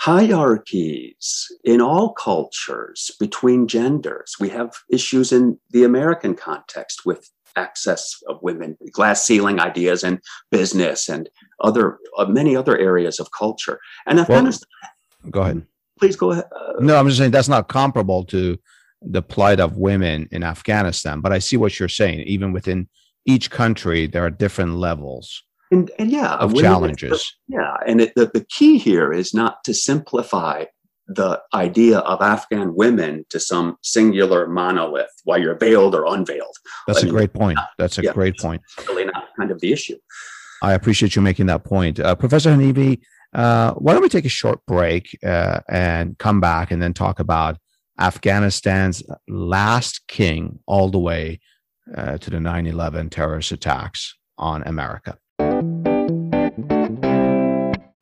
hierarchies 0.00 1.46
in 1.64 1.80
all 1.80 2.12
cultures 2.12 3.10
between 3.20 3.68
genders. 3.68 4.36
We 4.40 4.48
have 4.50 4.72
issues 4.90 5.32
in 5.32 5.58
the 5.70 5.84
American 5.84 6.34
context 6.34 7.04
with 7.04 7.30
access 7.56 8.14
of 8.28 8.38
women, 8.42 8.76
glass 8.92 9.24
ceiling 9.24 9.60
ideas 9.60 10.04
and 10.04 10.20
business 10.50 11.08
and 11.08 11.28
other 11.60 11.98
uh, 12.18 12.26
many 12.26 12.56
other 12.56 12.76
areas 12.78 13.18
of 13.18 13.28
culture. 13.36 13.78
And 14.06 14.20
Afghanistan. 14.20 14.68
Well, 15.22 15.30
go 15.30 15.40
ahead. 15.42 15.66
Please 15.98 16.16
go 16.16 16.32
ahead. 16.32 16.44
Uh, 16.54 16.74
no, 16.80 16.96
I'm 16.96 17.06
just 17.06 17.18
saying 17.18 17.30
that's 17.30 17.48
not 17.48 17.68
comparable 17.68 18.24
to 18.26 18.58
the 19.02 19.22
plight 19.22 19.60
of 19.60 19.76
women 19.76 20.28
in 20.30 20.42
Afghanistan. 20.42 21.20
But 21.20 21.32
I 21.32 21.38
see 21.38 21.56
what 21.56 21.78
you're 21.78 21.88
saying. 21.88 22.20
Even 22.20 22.52
within 22.52 22.88
each 23.26 23.50
country, 23.50 24.06
there 24.06 24.24
are 24.24 24.30
different 24.30 24.76
levels 24.76 25.42
and, 25.70 25.90
and 25.98 26.10
yeah, 26.10 26.34
of 26.34 26.54
challenges. 26.54 27.36
Yeah, 27.48 27.76
and 27.86 28.00
it, 28.00 28.14
the, 28.14 28.26
the 28.26 28.44
key 28.48 28.78
here 28.78 29.12
is 29.12 29.32
not 29.32 29.62
to 29.64 29.74
simplify 29.74 30.64
the 31.10 31.42
idea 31.54 31.98
of 31.98 32.22
Afghan 32.22 32.74
women 32.76 33.26
to 33.30 33.40
some 33.40 33.76
singular 33.82 34.46
monolith, 34.46 35.10
while 35.24 35.40
you're 35.40 35.56
veiled 35.56 35.92
or 35.94 36.06
unveiled. 36.06 36.54
That's 36.86 37.00
I 37.00 37.02
a 37.02 37.04
mean, 37.06 37.14
great 37.14 37.32
point. 37.32 37.58
That's 37.78 37.98
a 37.98 38.02
yeah, 38.02 38.12
great 38.12 38.38
point. 38.38 38.62
Really 38.86 39.06
not 39.06 39.24
kind 39.36 39.50
of 39.50 39.60
the 39.60 39.72
issue. 39.72 39.96
I 40.62 40.74
appreciate 40.74 41.16
you 41.16 41.22
making 41.22 41.46
that 41.46 41.64
point, 41.64 41.98
uh, 41.98 42.14
Professor 42.14 42.50
Hanifi. 42.50 43.00
Uh, 43.32 43.72
why 43.74 43.92
don't 43.92 44.02
we 44.02 44.08
take 44.08 44.24
a 44.24 44.30
short 44.30 44.64
break 44.66 45.18
uh, 45.24 45.60
and 45.68 46.16
come 46.18 46.40
back 46.40 46.70
and 46.70 46.80
then 46.80 46.94
talk 46.94 47.18
about 47.18 47.58
Afghanistan's 47.98 49.02
last 49.28 50.06
king 50.06 50.60
all 50.66 50.90
the 50.90 50.98
way 50.98 51.40
uh, 51.96 52.18
to 52.18 52.30
the 52.30 52.38
9 52.38 52.66
11 52.66 53.10
terrorist 53.10 53.50
attacks 53.50 54.16
on 54.38 54.62
America? 54.62 55.18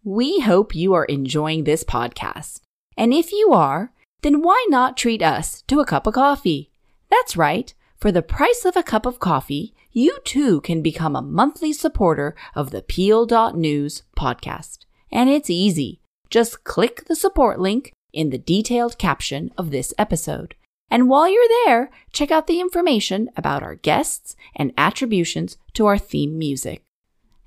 We 0.04 0.40
hope 0.40 0.74
you 0.74 0.92
are 0.92 1.04
enjoying 1.06 1.64
this 1.64 1.84
podcast. 1.84 2.60
And 2.98 3.14
if 3.14 3.32
you 3.32 3.52
are, 3.54 3.92
then 4.20 4.42
why 4.42 4.66
not 4.68 4.96
treat 4.96 5.22
us 5.22 5.62
to 5.68 5.80
a 5.80 5.86
cup 5.86 6.06
of 6.06 6.12
coffee? 6.12 6.70
That's 7.10 7.36
right. 7.36 7.72
For 7.96 8.12
the 8.12 8.20
price 8.20 8.66
of 8.66 8.76
a 8.76 8.82
cup 8.82 9.06
of 9.06 9.20
coffee, 9.20 9.72
you 9.92 10.18
too 10.24 10.60
can 10.60 10.82
become 10.82 11.16
a 11.16 11.22
monthly 11.22 11.72
supporter 11.72 12.34
of 12.54 12.70
the 12.70 12.82
Peel.News 12.82 14.02
podcast. 14.18 14.80
And 15.10 15.30
it's 15.30 15.48
easy. 15.48 16.00
Just 16.28 16.64
click 16.64 17.06
the 17.06 17.16
support 17.16 17.58
link 17.58 17.92
in 18.12 18.28
the 18.28 18.38
detailed 18.38 18.98
caption 18.98 19.52
of 19.56 19.70
this 19.70 19.94
episode. 19.96 20.54
And 20.90 21.08
while 21.08 21.28
you're 21.28 21.48
there, 21.64 21.90
check 22.12 22.30
out 22.30 22.46
the 22.46 22.60
information 22.60 23.30
about 23.36 23.62
our 23.62 23.76
guests 23.76 24.36
and 24.54 24.74
attributions 24.76 25.56
to 25.74 25.86
our 25.86 25.98
theme 25.98 26.36
music 26.36 26.82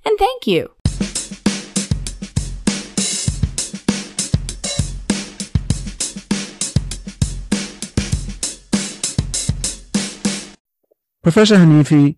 and 0.04 0.18
thank 0.18 0.46
you. 0.46 0.70
Professor 11.22 11.56
Hanifi, 11.56 12.16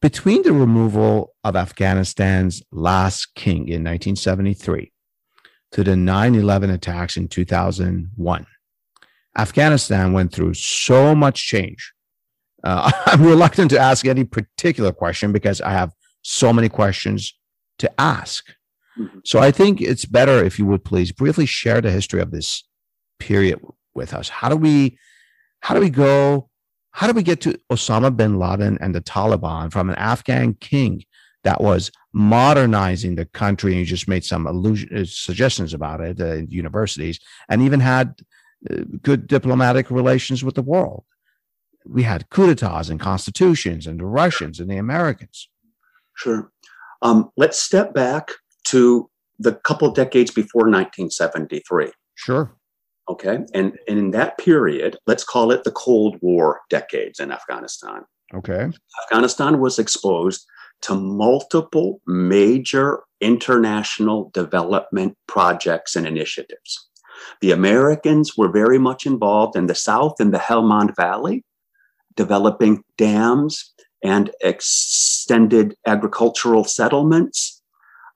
between 0.00 0.42
the 0.42 0.52
removal 0.52 1.34
of 1.44 1.54
Afghanistan's 1.54 2.60
last 2.72 3.34
king 3.36 3.68
in 3.68 3.84
1973 3.84 4.92
to 5.70 5.84
the 5.84 5.94
9 5.94 6.34
11 6.34 6.70
attacks 6.70 7.16
in 7.16 7.28
2001, 7.28 8.46
Afghanistan 9.38 10.12
went 10.12 10.32
through 10.32 10.54
so 10.54 11.14
much 11.14 11.46
change. 11.46 11.92
Uh, 12.64 12.90
I'm 13.06 13.22
reluctant 13.22 13.70
to 13.70 13.78
ask 13.78 14.04
any 14.04 14.24
particular 14.24 14.90
question 14.90 15.30
because 15.30 15.60
I 15.60 15.70
have 15.70 15.92
so 16.22 16.52
many 16.52 16.68
questions 16.68 17.32
to 17.78 18.00
ask. 18.00 18.44
Mm-hmm. 18.98 19.20
So 19.24 19.38
I 19.38 19.52
think 19.52 19.80
it's 19.80 20.04
better 20.04 20.44
if 20.44 20.58
you 20.58 20.66
would 20.66 20.84
please 20.84 21.12
briefly 21.12 21.46
share 21.46 21.80
the 21.80 21.92
history 21.92 22.20
of 22.20 22.32
this 22.32 22.64
period 23.20 23.60
with 23.94 24.12
us. 24.12 24.28
How 24.28 24.48
do 24.48 24.56
we 24.56 24.98
how 25.60 25.74
do 25.74 25.80
we 25.80 25.90
go 25.90 26.50
how 26.92 27.06
do 27.06 27.12
we 27.12 27.22
get 27.22 27.40
to 27.42 27.58
Osama 27.70 28.14
bin 28.14 28.38
Laden 28.38 28.78
and 28.80 28.94
the 28.94 29.00
Taliban 29.00 29.72
from 29.72 29.88
an 29.88 29.96
Afghan 29.96 30.54
king 30.54 31.04
that 31.44 31.60
was 31.60 31.90
modernizing 32.12 33.16
the 33.16 33.24
country 33.24 33.72
and 33.72 33.80
you 33.80 33.86
just 33.86 34.06
made 34.06 34.24
some 34.24 34.46
allusion, 34.46 34.88
uh, 34.96 35.04
suggestions 35.04 35.74
about 35.74 36.00
it 36.00 36.20
uh, 36.20 36.34
in 36.34 36.50
universities 36.50 37.18
and 37.48 37.62
even 37.62 37.80
had 37.80 38.20
uh, 38.70 38.82
good 39.02 39.26
diplomatic 39.26 39.90
relations 39.90 40.44
with 40.44 40.54
the 40.54 40.62
world. 40.62 41.04
We 41.84 42.04
had 42.04 42.30
coup 42.30 42.46
d'etats 42.46 42.90
and 42.90 43.00
constitutions 43.00 43.86
and 43.86 43.98
the 43.98 44.04
Russians 44.04 44.60
and 44.60 44.70
the 44.70 44.76
Americans. 44.76 45.48
Sure. 46.14 46.52
Um, 47.00 47.30
let's 47.36 47.58
step 47.58 47.92
back 47.92 48.30
to 48.66 49.10
the 49.38 49.54
couple 49.54 49.90
decades 49.90 50.30
before 50.30 50.62
1973. 50.62 51.90
Sure. 52.14 52.54
Okay. 53.08 53.38
And, 53.52 53.78
and 53.88 53.98
in 53.98 54.10
that 54.12 54.38
period, 54.38 54.96
let's 55.06 55.24
call 55.24 55.50
it 55.50 55.64
the 55.64 55.72
Cold 55.72 56.16
War 56.20 56.60
decades 56.70 57.18
in 57.20 57.32
Afghanistan. 57.32 58.04
Okay. 58.34 58.68
Afghanistan 59.04 59.60
was 59.60 59.78
exposed 59.78 60.46
to 60.82 60.94
multiple 60.94 62.00
major 62.06 63.00
international 63.20 64.30
development 64.34 65.16
projects 65.26 65.96
and 65.96 66.06
initiatives. 66.06 66.88
The 67.40 67.52
Americans 67.52 68.36
were 68.36 68.50
very 68.50 68.78
much 68.78 69.06
involved 69.06 69.56
in 69.56 69.66
the 69.66 69.74
South 69.74 70.20
in 70.20 70.30
the 70.30 70.38
Helmand 70.38 70.96
Valley, 70.96 71.44
developing 72.16 72.82
dams 72.98 73.72
and 74.02 74.30
extended 74.40 75.76
agricultural 75.86 76.64
settlements. 76.64 77.62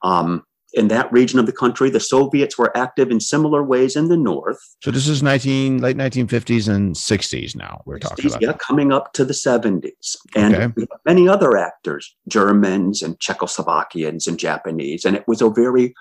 Um, 0.02 0.42
in 0.76 0.88
that 0.88 1.10
region 1.10 1.38
of 1.38 1.46
the 1.46 1.52
country, 1.52 1.88
the 1.88 1.98
Soviets 1.98 2.58
were 2.58 2.76
active 2.76 3.10
in 3.10 3.18
similar 3.18 3.62
ways 3.62 3.96
in 3.96 4.08
the 4.08 4.16
north. 4.16 4.58
So 4.82 4.90
this 4.90 5.08
is 5.08 5.22
19 5.22 5.78
late 5.78 5.96
1950s 5.96 6.68
and 6.68 6.94
60s 6.94 7.56
now 7.56 7.82
we're 7.86 7.98
60s, 7.98 8.00
talking 8.00 8.26
about. 8.26 8.42
Yeah, 8.42 8.52
coming 8.52 8.92
up 8.92 9.14
to 9.14 9.24
the 9.24 9.32
70s. 9.32 10.16
And 10.36 10.54
okay. 10.54 10.86
many 11.06 11.28
other 11.28 11.56
actors, 11.56 12.14
Germans 12.28 13.02
and 13.02 13.18
Czechoslovakians 13.18 14.28
and 14.28 14.38
Japanese. 14.38 15.06
And 15.06 15.16
it 15.16 15.26
was 15.26 15.40
a 15.40 15.48
very 15.48 15.94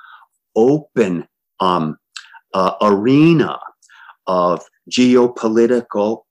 open 0.57 1.25
um, 1.61 1.97
uh, 2.53 2.73
arena 2.81 3.57
of 4.27 4.61
geopolitical 4.91 6.23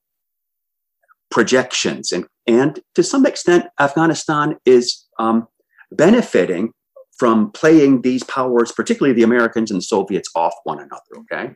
projections. 1.30 2.12
And, 2.12 2.26
and 2.46 2.80
to 2.94 3.02
some 3.02 3.24
extent, 3.24 3.64
Afghanistan 3.80 4.56
is 4.66 5.06
um, 5.18 5.48
benefiting 5.90 6.72
from 7.18 7.50
playing 7.52 8.02
these 8.02 8.22
powers, 8.24 8.72
particularly 8.72 9.14
the 9.14 9.22
Americans 9.22 9.70
and 9.70 9.78
the 9.78 9.84
Soviets, 9.84 10.28
off 10.34 10.52
one 10.64 10.78
another, 10.78 11.00
okay? 11.18 11.54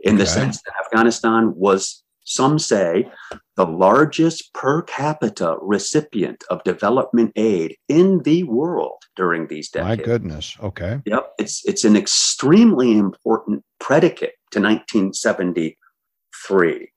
In 0.00 0.14
okay. 0.14 0.22
the 0.22 0.26
sense 0.26 0.62
that 0.62 0.74
Afghanistan 0.84 1.52
was, 1.56 2.04
some 2.24 2.58
say, 2.58 3.10
the 3.56 3.66
largest 3.66 4.52
per 4.54 4.82
capita 4.82 5.56
recipient 5.60 6.44
of 6.50 6.62
development 6.62 7.32
aid 7.36 7.76
in 7.88 8.22
the 8.22 8.44
world 8.44 9.02
during 9.16 9.48
these 9.48 9.70
decades. 9.70 9.98
My 9.98 10.04
goodness. 10.04 10.56
Okay. 10.62 11.00
Yep. 11.04 11.32
It's 11.38 11.66
it's 11.66 11.84
an 11.84 11.96
extremely 11.96 12.96
important 12.96 13.64
predicate 13.80 14.34
to 14.52 14.60
1973 14.60 16.92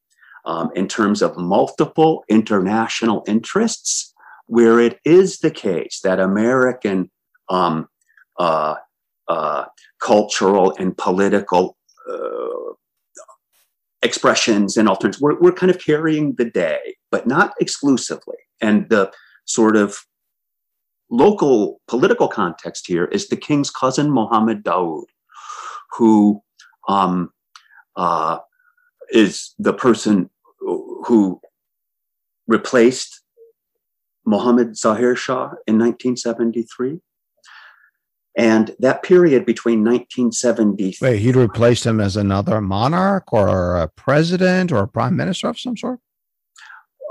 um, 0.46 0.70
in 0.76 0.88
terms 0.88 1.22
of 1.22 1.38
multiple 1.38 2.24
international 2.30 3.24
interests, 3.28 4.14
where 4.48 4.80
it 4.80 5.00
is 5.06 5.40
the 5.40 5.52
case 5.52 6.00
that 6.04 6.20
American 6.20 7.10
um, 7.50 7.88
uh, 8.38 8.76
uh, 9.28 9.66
cultural 10.02 10.76
and 10.80 10.98
political 10.98 11.78
uh, 12.10 12.74
expressions 14.02 14.78
and 14.78 14.90
alternatives. 14.90 15.22
We're, 15.22 15.40
we're 15.40 15.52
kind 15.52 15.70
of 15.70 15.80
carrying 15.80 16.36
the 16.36 16.46
day, 16.46 16.96
but 17.12 17.28
not 17.28 17.54
exclusively. 17.60 18.38
And 18.62 18.90
the 18.90 19.12
sort 19.46 19.76
of 19.76 19.98
local 21.10 21.82
political 21.88 22.28
context 22.28 22.88
here 22.88 23.06
is 23.06 23.28
the 23.28 23.36
king's 23.36 23.70
cousin, 23.70 24.10
Mohammed 24.10 24.64
Daoud, 24.64 25.06
who 25.98 26.42
um, 26.88 27.32
uh, 27.96 28.40
is 29.12 29.54
the 29.60 29.74
person 29.74 30.30
who 30.60 31.42
replaced 32.48 33.22
Mohammed 34.26 34.78
Zahir 34.78 35.16
Shah 35.16 35.54
in 35.68 35.78
1973. 35.80 37.00
And 38.38 38.76
that 38.80 39.04
period 39.04 39.46
between 39.46 39.84
1970. 39.84 40.98
Wait, 41.02 41.20
he'd 41.20 41.36
replaced 41.36 41.86
him 41.86 42.00
as 42.00 42.16
another 42.16 42.62
monarch 42.62 43.34
or 43.34 43.76
a 43.76 43.90
president 43.90 44.72
or 44.72 44.84
a 44.84 44.88
prime 44.88 45.18
minister 45.18 45.50
of 45.50 45.60
some 45.60 45.76
sort? 45.76 46.00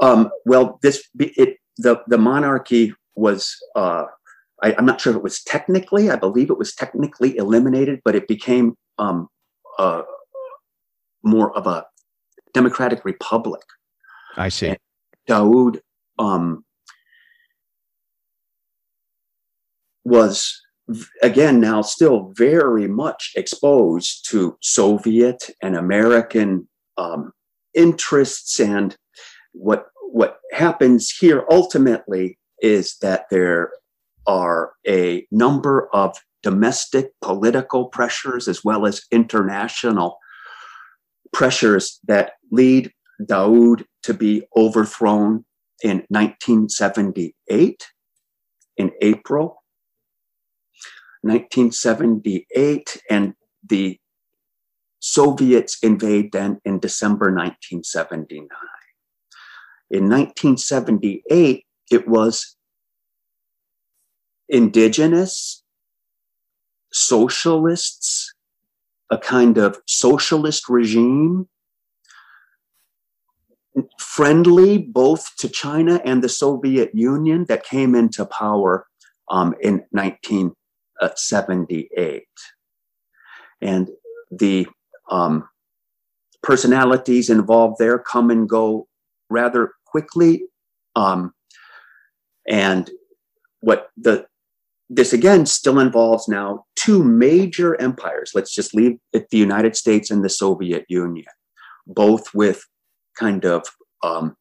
Um, 0.00 0.30
well, 0.46 0.78
this 0.82 1.06
it 1.18 1.58
the 1.76 2.02
the 2.06 2.16
monarchy 2.16 2.94
was 3.14 3.54
uh, 3.76 4.04
I, 4.62 4.72
am 4.78 4.86
not 4.86 5.00
sure 5.00 5.12
if 5.12 5.16
it 5.16 5.22
was 5.22 5.42
technically. 5.42 6.10
I 6.10 6.16
believe 6.16 6.50
it 6.50 6.58
was 6.58 6.74
technically 6.74 7.36
eliminated, 7.36 8.00
but 8.04 8.14
it 8.14 8.26
became 8.26 8.76
um, 8.98 9.28
uh, 9.78 10.02
more 11.22 11.56
of 11.56 11.66
a 11.66 11.86
democratic 12.54 13.04
republic. 13.04 13.62
I 14.36 14.48
see. 14.48 14.68
And 14.68 14.78
Daoud 15.28 15.80
um, 16.18 16.64
was 20.04 20.60
again 21.22 21.60
now 21.60 21.82
still 21.82 22.32
very 22.36 22.86
much 22.86 23.32
exposed 23.36 24.28
to 24.30 24.56
Soviet 24.60 25.50
and 25.62 25.76
American 25.76 26.68
um, 26.96 27.32
interests, 27.74 28.58
and 28.60 28.96
what 29.52 29.86
what 30.12 30.38
happens 30.52 31.10
here 31.10 31.44
ultimately 31.50 32.38
is 32.60 32.96
that 33.00 33.26
there 33.30 33.70
are 34.26 34.72
a 34.86 35.26
number 35.30 35.88
of 35.94 36.16
domestic 36.42 37.12
political 37.22 37.86
pressures 37.86 38.48
as 38.48 38.64
well 38.64 38.86
as 38.86 39.02
international 39.10 40.18
pressures 41.32 42.00
that 42.06 42.32
lead 42.50 42.92
Daoud 43.22 43.84
to 44.02 44.14
be 44.14 44.42
overthrown 44.56 45.44
in 45.82 46.04
1978 46.08 47.86
in 48.76 48.90
April. 49.00 49.59
1978, 51.22 53.02
and 53.10 53.34
the 53.66 53.98
Soviets 55.00 55.78
invade 55.82 56.32
then 56.32 56.60
in 56.64 56.78
December 56.78 57.26
1979. 57.26 58.48
In 59.90 60.08
1978, 60.08 61.64
it 61.90 62.08
was 62.08 62.56
indigenous 64.48 65.62
socialists, 66.92 68.34
a 69.10 69.18
kind 69.18 69.58
of 69.58 69.78
socialist 69.86 70.68
regime, 70.68 71.48
friendly 73.98 74.78
both 74.78 75.36
to 75.38 75.48
China 75.48 76.00
and 76.04 76.22
the 76.22 76.28
Soviet 76.28 76.90
Union 76.92 77.44
that 77.48 77.64
came 77.64 77.94
into 77.94 78.24
power 78.26 78.86
um, 79.30 79.54
in 79.60 79.84
1978. 81.00 82.24
And 83.60 83.88
the 84.30 84.66
um, 85.10 85.48
personalities 86.42 87.30
involved 87.30 87.76
there 87.78 87.98
come 87.98 88.30
and 88.30 88.48
go 88.48 88.86
rather 89.28 89.72
quickly. 89.86 90.44
Um, 90.96 91.34
and 92.48 92.90
what 93.60 93.90
the 93.96 94.26
this 94.92 95.12
again 95.12 95.46
still 95.46 95.78
involves 95.78 96.26
now 96.26 96.64
two 96.74 97.04
major 97.04 97.80
empires. 97.80 98.32
Let's 98.34 98.52
just 98.52 98.74
leave 98.74 98.98
it 99.12 99.30
the 99.30 99.38
United 99.38 99.76
States 99.76 100.10
and 100.10 100.24
the 100.24 100.28
Soviet 100.28 100.84
Union, 100.88 101.26
both 101.86 102.34
with 102.34 102.64
kind 103.16 103.44
of 103.44 103.66
um, 104.02 104.36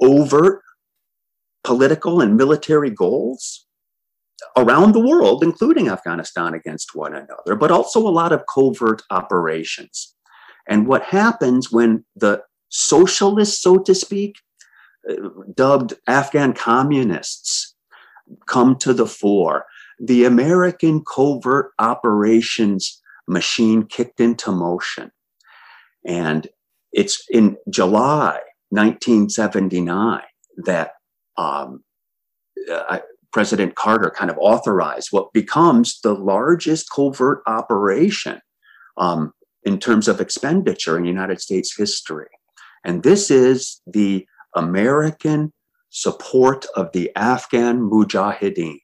overt 0.00 0.62
political 1.64 2.20
and 2.20 2.36
military 2.36 2.90
goals 2.90 3.65
around 4.56 4.92
the 4.92 5.00
world, 5.00 5.42
including 5.42 5.88
Afghanistan, 5.88 6.54
against 6.54 6.94
one 6.94 7.14
another, 7.14 7.54
but 7.56 7.70
also 7.70 8.00
a 8.00 8.10
lot 8.10 8.32
of 8.32 8.44
covert 8.52 9.02
operations. 9.10 10.14
And 10.68 10.86
what 10.86 11.02
happens 11.02 11.70
when 11.70 12.04
the 12.14 12.42
socialists, 12.68 13.62
so 13.62 13.78
to 13.78 13.94
speak, 13.94 14.36
uh, 15.08 15.14
dubbed 15.54 15.94
Afghan 16.06 16.52
communists, 16.52 17.74
come 18.46 18.76
to 18.76 18.92
the 18.92 19.06
fore. 19.06 19.66
The 19.98 20.24
American 20.24 21.02
covert 21.04 21.70
operations 21.78 23.00
machine 23.28 23.84
kicked 23.86 24.20
into 24.20 24.52
motion. 24.52 25.10
And 26.04 26.48
it's 26.92 27.24
in 27.30 27.56
July 27.70 28.40
1979 28.70 30.22
that 30.64 30.92
um, 31.36 31.82
uh, 32.70 32.98
President 33.36 33.74
Carter 33.74 34.08
kind 34.08 34.30
of 34.30 34.38
authorized 34.38 35.08
what 35.10 35.30
becomes 35.34 36.00
the 36.00 36.14
largest 36.14 36.88
covert 36.90 37.42
operation 37.46 38.40
um, 38.96 39.34
in 39.62 39.78
terms 39.78 40.08
of 40.08 40.22
expenditure 40.22 40.96
in 40.96 41.04
United 41.04 41.38
States 41.38 41.76
history. 41.76 42.30
And 42.82 43.02
this 43.02 43.30
is 43.30 43.82
the 43.86 44.26
American 44.54 45.52
support 45.90 46.64
of 46.76 46.92
the 46.92 47.12
Afghan 47.14 47.80
Mujahideen. 47.80 48.78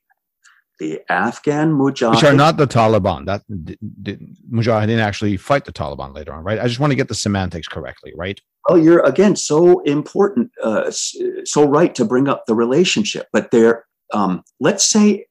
The 0.79 1.01
Afghan 1.09 1.73
Mujahideen. 1.73 2.17
Which 2.17 2.25
are 2.25 2.35
not 2.35 2.59
the 2.59 2.67
Taliban. 2.67 3.25
That 3.25 3.45
the 3.49 4.19
Mujahideen 4.53 4.99
actually 4.99 5.39
fight 5.39 5.65
the 5.65 5.73
Taliban 5.73 6.15
later 6.15 6.35
on, 6.35 6.45
right? 6.45 6.61
I 6.61 6.69
just 6.69 6.79
want 6.79 6.91
to 6.91 6.97
get 6.97 7.09
the 7.09 7.15
semantics 7.15 7.69
correctly, 7.69 8.13
right? 8.15 8.39
Oh, 8.69 8.77
you're 8.77 9.03
again 9.07 9.35
so 9.35 9.81
important, 9.85 10.51
uh, 10.63 10.91
so 10.91 11.67
right 11.67 11.95
to 11.95 12.05
bring 12.05 12.29
up 12.29 12.45
the 12.45 12.55
relationship. 12.55 13.29
But 13.33 13.51
there, 13.51 13.87
um, 14.13 14.43
let's 14.61 14.87
say 14.87 15.27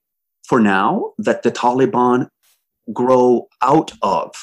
for 0.48 0.60
now 0.60 1.14
that 1.18 1.44
the 1.44 1.52
Taliban 1.52 2.28
grow 2.92 3.48
out 3.62 3.92
of 4.02 4.34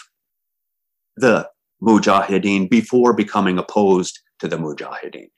the 1.17 1.49
Mujahideen 1.83 2.71
before 2.71 3.13
becoming 3.13 3.59
opposed 3.59 4.21
to 4.39 4.49
the 4.49 4.57
Mujahideen. 4.57 5.31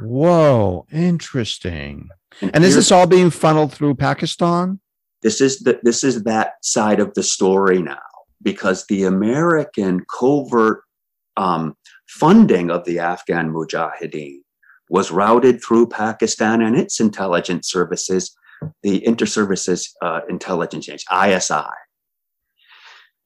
Whoa, 0.00 0.86
interesting. 0.92 2.08
And, 2.40 2.50
and 2.54 2.64
is 2.64 2.74
this 2.74 2.90
all 2.90 3.06
being 3.06 3.30
funneled 3.30 3.72
through 3.72 3.94
Pakistan? 3.94 4.80
This 5.22 5.40
is 5.40 5.60
the, 5.60 5.78
this 5.82 6.02
is 6.02 6.24
that 6.24 6.54
side 6.62 6.98
of 6.98 7.14
the 7.14 7.22
story 7.22 7.80
now. 7.80 8.00
because 8.42 8.86
the 8.86 9.04
American 9.04 10.04
covert 10.10 10.82
um, 11.36 11.76
funding 12.08 12.70
of 12.70 12.84
the 12.84 12.98
Afghan 12.98 13.52
Mujahideen 13.52 14.40
was 14.92 15.10
routed 15.10 15.64
through 15.64 15.86
Pakistan 15.86 16.60
and 16.60 16.76
its 16.76 17.00
intelligence 17.00 17.66
services, 17.66 18.36
the 18.82 19.04
Inter-Services 19.06 19.90
uh, 20.02 20.20
Intelligence 20.28 20.86
Agency, 20.86 21.06
ISI. 21.10 21.72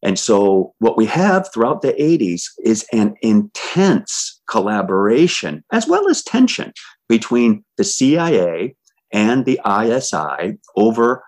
And 0.01 0.17
so, 0.17 0.75
what 0.79 0.97
we 0.97 1.07
have 1.07 1.51
throughout 1.53 1.83
the 1.83 1.93
80s 1.95 2.45
is 2.65 2.87
an 2.93 3.17
intense 3.21 4.41
collaboration 4.49 5.65
as 5.73 5.89
well 5.89 6.09
as 6.09 6.23
tension 6.23 6.73
between 7.09 7.65
the 7.77 7.85
CIA 7.85 8.77
and 9.13 9.45
the 9.45 9.59
ISI 9.67 10.59
over 10.77 11.25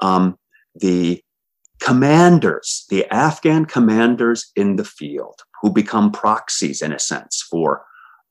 um, 0.00 0.38
the 0.74 1.22
commanders, 1.80 2.86
the 2.88 3.04
Afghan 3.12 3.66
commanders 3.66 4.50
in 4.56 4.76
the 4.76 4.84
field, 4.84 5.40
who 5.60 5.70
become 5.70 6.10
proxies 6.10 6.80
in 6.80 6.92
a 6.92 6.98
sense 6.98 7.46
for 7.50 7.84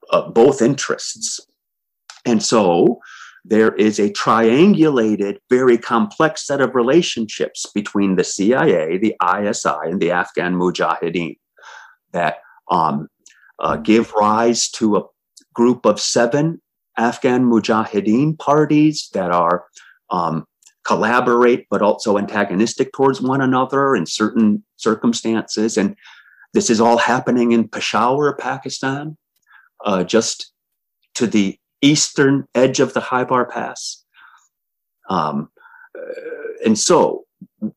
uh, 0.10 0.28
both 0.32 0.60
interests. 0.64 1.40
And 2.26 2.42
so 2.44 3.00
there 3.44 3.74
is 3.76 4.00
a 4.00 4.12
triangulated, 4.12 5.38
very 5.50 5.78
complex 5.78 6.46
set 6.46 6.62
of 6.62 6.76
relationships 6.76 7.66
between 7.74 8.16
the 8.16 8.24
CIA, 8.24 8.98
the 8.98 9.16
ISI, 9.24 9.90
and 9.90 10.00
the 10.00 10.12
Afghan 10.12 10.56
Mujahideen 10.56 11.38
that 12.12 12.38
um, 12.70 13.08
uh, 13.60 13.78
give 13.78 14.14
rise 14.14 14.70
to 14.70 14.98
a 14.98 15.04
group 15.54 15.86
of 15.86 16.00
seven 16.00 16.62
Afghan 16.98 17.46
Mujahideen 17.46 18.38
parties 18.38 19.10
that 19.14 19.32
are 19.32 19.66
um, 20.10 20.46
collaborate 20.86 21.68
but 21.70 21.82
also 21.82 22.18
antagonistic 22.18 22.92
towards 22.94 23.22
one 23.22 23.42
another 23.42 23.96
in 23.96 24.06
certain 24.06 24.64
circumstances. 24.78 25.78
And 25.78 25.96
this 26.54 26.70
is 26.70 26.82
all 26.82 26.98
happening 26.98 27.52
in 27.54 27.68
Peshawar, 27.68 28.36
Pakistan, 28.36 29.18
uh, 29.86 30.04
just 30.04 30.52
to 31.16 31.28
the 31.28 31.58
eastern 31.82 32.48
edge 32.56 32.80
of 32.80 32.94
the 32.94 33.02
Khyber 33.02 33.46
Pass. 33.46 34.04
Um, 35.10 35.50
uh, 35.98 36.66
and 36.66 36.78
so, 36.78 37.26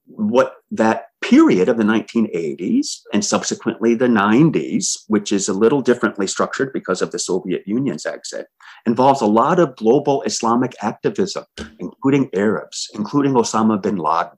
what 0.06 0.56
that 0.70 1.08
period 1.22 1.68
of 1.68 1.78
the 1.78 1.84
1980s 1.84 2.98
and 3.12 3.24
subsequently 3.24 3.94
the 3.94 4.06
90s, 4.06 5.04
which 5.08 5.32
is 5.32 5.48
a 5.48 5.54
little 5.54 5.80
differently 5.80 6.26
structured 6.26 6.72
because 6.72 7.00
of 7.00 7.12
the 7.12 7.18
Soviet 7.18 7.62
Union's 7.66 8.04
exit, 8.04 8.46
involves 8.86 9.22
a 9.22 9.26
lot 9.26 9.58
of 9.58 9.74
global 9.76 10.22
Islamic 10.22 10.74
activism, 10.82 11.44
including 11.78 12.28
Arabs, 12.34 12.90
including 12.94 13.32
Osama 13.32 13.80
bin 13.80 13.96
Laden, 13.96 14.36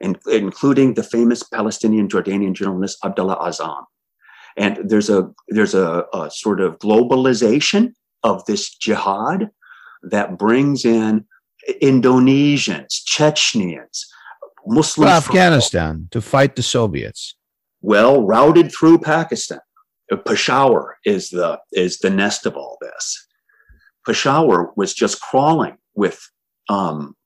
and 0.00 0.18
including 0.30 0.94
the 0.94 1.02
famous 1.02 1.42
Palestinian 1.42 2.08
Jordanian 2.08 2.52
journalist 2.52 2.98
Abdullah 3.02 3.38
Azzam. 3.38 3.84
And 4.58 4.78
there's 4.84 5.10
a 5.10 5.30
there's 5.48 5.74
a, 5.74 6.04
a 6.12 6.30
sort 6.30 6.60
of 6.60 6.78
globalization 6.78 7.94
of 8.26 8.44
this 8.46 8.74
jihad 8.74 9.50
that 10.02 10.36
brings 10.36 10.84
in 10.84 11.24
Indonesians, 11.82 13.02
Chechens, 13.04 14.06
Muslims. 14.66 15.06
Well, 15.06 15.16
Afghanistan 15.16 16.08
to 16.10 16.20
fight 16.20 16.56
the 16.56 16.62
Soviets. 16.62 17.36
Well, 17.80 18.26
routed 18.26 18.72
through 18.72 18.98
Pakistan. 18.98 19.60
Peshawar 20.24 20.98
is 21.04 21.30
the 21.30 21.60
is 21.72 21.98
the 21.98 22.10
nest 22.10 22.46
of 22.46 22.56
all 22.56 22.78
this. 22.80 23.26
Peshawar 24.06 24.72
was 24.76 24.94
just 24.94 25.20
crawling 25.20 25.78
with 25.94 26.30
um, 26.68 27.16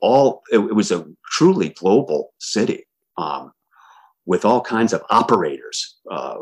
all. 0.00 0.42
It, 0.50 0.58
it, 0.58 0.74
was 0.74 0.90
a 0.90 1.04
truly 1.30 1.70
global 1.70 2.32
city 2.38 2.86
um, 3.18 3.52
with 4.24 4.46
all 4.46 4.62
kinds 4.62 4.94
of 4.94 5.02
operators, 5.10 5.96
uh, 6.10 6.36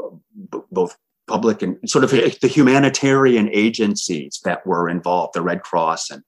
b- 0.53 0.61
both 0.71 0.97
public 1.31 1.63
and 1.63 1.79
sort 1.89 2.03
of 2.03 2.11
the 2.11 2.49
humanitarian 2.49 3.49
agencies 3.53 4.41
that 4.45 4.67
were 4.67 4.89
involved, 4.89 5.33
the 5.35 5.43
Red 5.43 5.63
Cross 5.63 6.11
and 6.11 6.23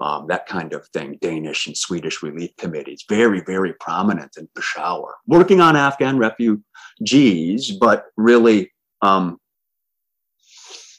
um, 0.00 0.26
that 0.28 0.46
kind 0.46 0.72
of 0.72 0.86
thing, 0.88 1.18
Danish 1.20 1.66
and 1.66 1.76
Swedish 1.76 2.22
relief 2.22 2.50
committees, 2.56 3.04
very, 3.08 3.40
very 3.40 3.72
prominent 3.80 4.36
in 4.36 4.48
Peshawar, 4.54 5.14
working 5.26 5.60
on 5.60 5.76
Afghan 5.76 6.18
refugees, 6.18 7.72
but 7.80 8.06
really, 8.16 8.72
um, 9.02 9.38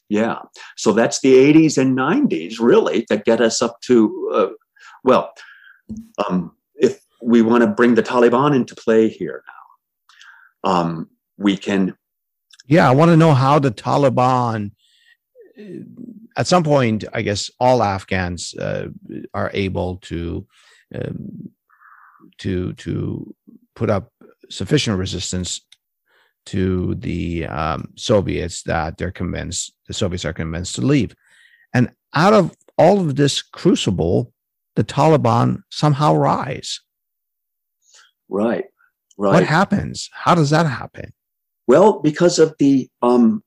yeah. 0.10 0.40
So 0.76 0.92
that's 0.92 1.20
the 1.22 1.34
80s 1.34 1.78
and 1.78 1.98
90s, 1.98 2.60
really, 2.60 3.06
that 3.10 3.26
get 3.26 3.42
us 3.42 3.62
up 3.62 3.80
to, 3.82 4.32
uh, 4.34 4.48
well, 5.04 5.32
um, 6.28 6.52
if 6.76 7.00
we 7.22 7.42
want 7.42 7.64
to 7.64 7.68
bring 7.68 7.96
the 7.96 8.04
Taliban 8.04 8.56
into 8.56 8.76
play 8.76 9.08
here 9.08 9.44
now, 9.48 10.72
um, 10.72 11.10
we 11.38 11.58
can 11.58 11.96
yeah, 12.68 12.90
I 12.90 12.94
want 12.94 13.10
to 13.10 13.18
know 13.18 13.34
how 13.34 13.60
the 13.60 13.72
Taliban, 13.72 14.72
uh, 15.60 15.64
at 16.38 16.48
some 16.48 16.64
point, 16.64 17.06
I 17.14 17.22
guess 17.22 17.50
all 17.60 17.84
Afghans 17.84 18.54
uh, 18.56 18.88
are 19.34 19.52
able 19.54 19.98
to 20.04 20.46
um, 20.94 21.52
to 22.40 22.74
to 22.74 23.36
put 23.76 23.90
up 23.90 24.12
sufficient 24.50 24.98
resistance 24.98 25.62
to 26.48 26.96
the 26.96 27.46
um, 27.48 27.94
Soviets 27.96 28.64
that 28.64 28.98
they're 28.98 29.12
convinced 29.12 29.74
the 29.88 29.94
Soviets 29.94 30.26
are 30.26 30.34
convinced 30.34 30.76
to 30.76 30.82
leave, 30.82 31.16
and 31.74 31.92
out 32.14 32.34
of 32.34 32.56
all 32.78 33.00
of 33.00 33.16
this 33.16 33.42
crucible, 33.42 34.34
the 34.76 34.84
Taliban 34.84 35.62
somehow 35.70 36.16
rise. 36.16 36.82
Right. 38.28 38.66
Right. 39.18 39.34
What 39.34 39.44
happens? 39.44 40.10
How 40.12 40.36
does 40.36 40.50
that 40.50 40.66
happen? 40.66 41.14
Well, 41.68 42.00
because 42.00 42.40
of 42.40 42.56
the 42.60 42.90
um, 43.02 43.44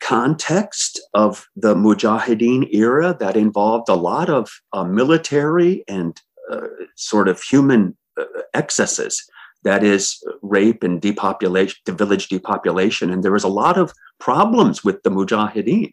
context 0.00 1.00
of 1.14 1.46
the 1.54 1.74
Mujahideen 1.74 2.68
era 2.72 3.16
that 3.20 3.36
involved 3.36 3.88
a 3.88 3.94
lot 3.94 4.28
of 4.28 4.50
uh, 4.72 4.84
military 4.84 5.84
and 5.88 6.20
uh, 6.50 6.66
sort 6.96 7.28
of 7.28 7.42
human 7.42 7.96
uh, 8.18 8.24
excesses. 8.54 9.24
That 9.64 9.82
is 9.82 10.22
rape 10.42 10.82
and 10.82 11.00
depopulation, 11.00 11.76
village 11.88 12.28
depopulation. 12.28 13.10
And 13.10 13.22
there 13.22 13.32
was 13.32 13.44
a 13.44 13.48
lot 13.48 13.76
of 13.78 13.92
problems 14.20 14.84
with 14.84 15.02
the 15.02 15.10
Mujahideen 15.10 15.92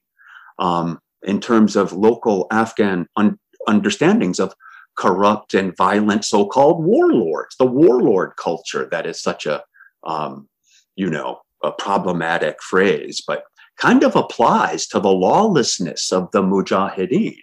um, 0.60 1.00
in 1.24 1.40
terms 1.40 1.76
of 1.76 1.94
local 1.94 2.48
Afghan 2.52 3.08
un- 3.16 3.40
understandings 3.68 4.40
of 4.40 4.54
corrupt 4.96 5.56
and 5.56 5.76
violent 5.76 6.24
so 6.24 6.46
called 6.46 6.84
warlords, 6.84 7.56
the 7.58 7.66
warlord 7.66 8.36
culture 8.38 8.88
that 8.92 9.08
is 9.08 9.20
such 9.20 9.48
a 9.48 9.64
um, 10.04 10.48
you 10.96 11.10
know, 11.10 11.40
a 11.64 11.72
problematic 11.72 12.62
phrase, 12.62 13.24
but 13.26 13.44
kind 13.78 14.04
of 14.04 14.16
applies 14.16 14.86
to 14.88 15.00
the 15.00 15.12
lawlessness 15.12 16.12
of 16.12 16.30
the 16.32 16.42
Mujahideen 16.42 17.38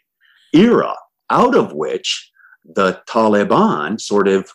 era, 0.52 0.94
out 1.30 1.54
of 1.54 1.72
which 1.72 2.30
the 2.64 3.00
Taliban 3.08 4.00
sort 4.00 4.28
of 4.28 4.50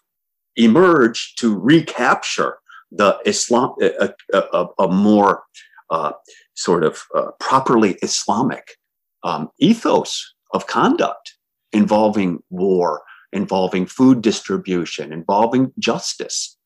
emerged 0.55 1.39
to 1.39 1.57
recapture 1.57 2.57
the 2.91 3.17
Islam, 3.25 3.75
a, 3.81 4.13
a, 4.33 4.67
a 4.79 4.87
more 4.87 5.43
uh, 5.89 6.13
sort 6.53 6.83
of 6.83 7.03
uh, 7.15 7.31
properly 7.39 7.93
Islamic 8.01 8.77
um, 9.23 9.49
ethos 9.59 10.33
of 10.53 10.67
conduct 10.67 11.35
involving 11.73 12.39
war, 12.49 13.01
involving 13.33 13.85
food 13.85 14.21
distribution, 14.21 15.11
involving 15.11 15.73
justice. 15.77 16.57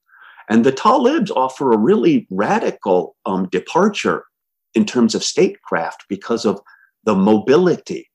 And 0.50 0.66
the 0.66 0.72
Talibs 0.72 1.32
offer 1.36 1.72
a 1.72 1.78
really 1.78 2.28
radical 2.30 3.16
um, 3.26 3.47
departure 3.50 4.26
in 4.74 4.86
terms 4.86 5.14
of 5.16 5.24
statecraft 5.24 6.06
because 6.10 6.45
of 6.45 6.60
the 7.04 7.16
mobility. 7.16 8.10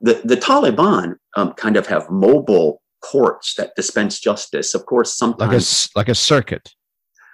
The, 0.00 0.20
the 0.24 0.36
Taliban 0.36 1.16
um, 1.36 1.52
kind 1.54 1.76
of 1.76 1.86
have 1.86 2.10
mobile 2.10 2.82
courts 3.02 3.54
that 3.54 3.74
dispense 3.74 4.20
justice. 4.20 4.74
Of 4.74 4.86
course, 4.86 5.16
sometimes 5.16 5.88
like 5.94 6.06
a 6.06 6.08
like 6.08 6.08
a 6.08 6.14
circuit, 6.14 6.74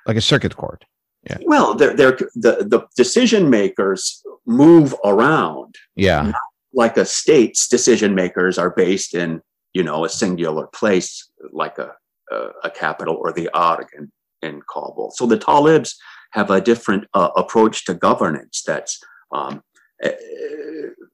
like 0.07 0.16
a 0.16 0.20
circuit 0.20 0.57
court. 0.57 0.84
Yeah. 1.28 1.39
Well, 1.45 1.74
they're, 1.74 1.95
they're, 1.95 2.18
the 2.34 2.66
the 2.68 2.86
decision 2.97 3.51
makers 3.51 4.22
move 4.47 4.95
around. 5.05 5.74
Yeah. 5.97 6.32
Like 6.72 6.97
a 6.97 7.05
state's 7.05 7.66
decision 7.66 8.14
makers 8.14 8.59
are 8.59 8.70
based 8.70 9.14
in 9.14 9.41
you 9.72 9.82
know 9.82 10.05
a 10.05 10.09
singular 10.09 10.66
place, 10.68 11.30
like 11.53 11.78
a 11.78 11.93
a, 12.30 12.49
a 12.64 12.70
capital 12.70 13.16
or 13.16 13.32
the 13.32 13.49
Argon 13.55 14.12
in 14.43 14.62
Kabul. 14.72 15.12
So 15.14 15.26
the 15.26 15.39
Talibs 15.39 15.95
have 16.32 16.51
a 16.51 16.61
different 16.61 17.05
uh, 17.14 17.30
approach 17.36 17.84
to 17.86 17.95
governance 17.95 18.62
that's, 18.66 19.01
um, 19.34 19.62
uh, 20.05 20.11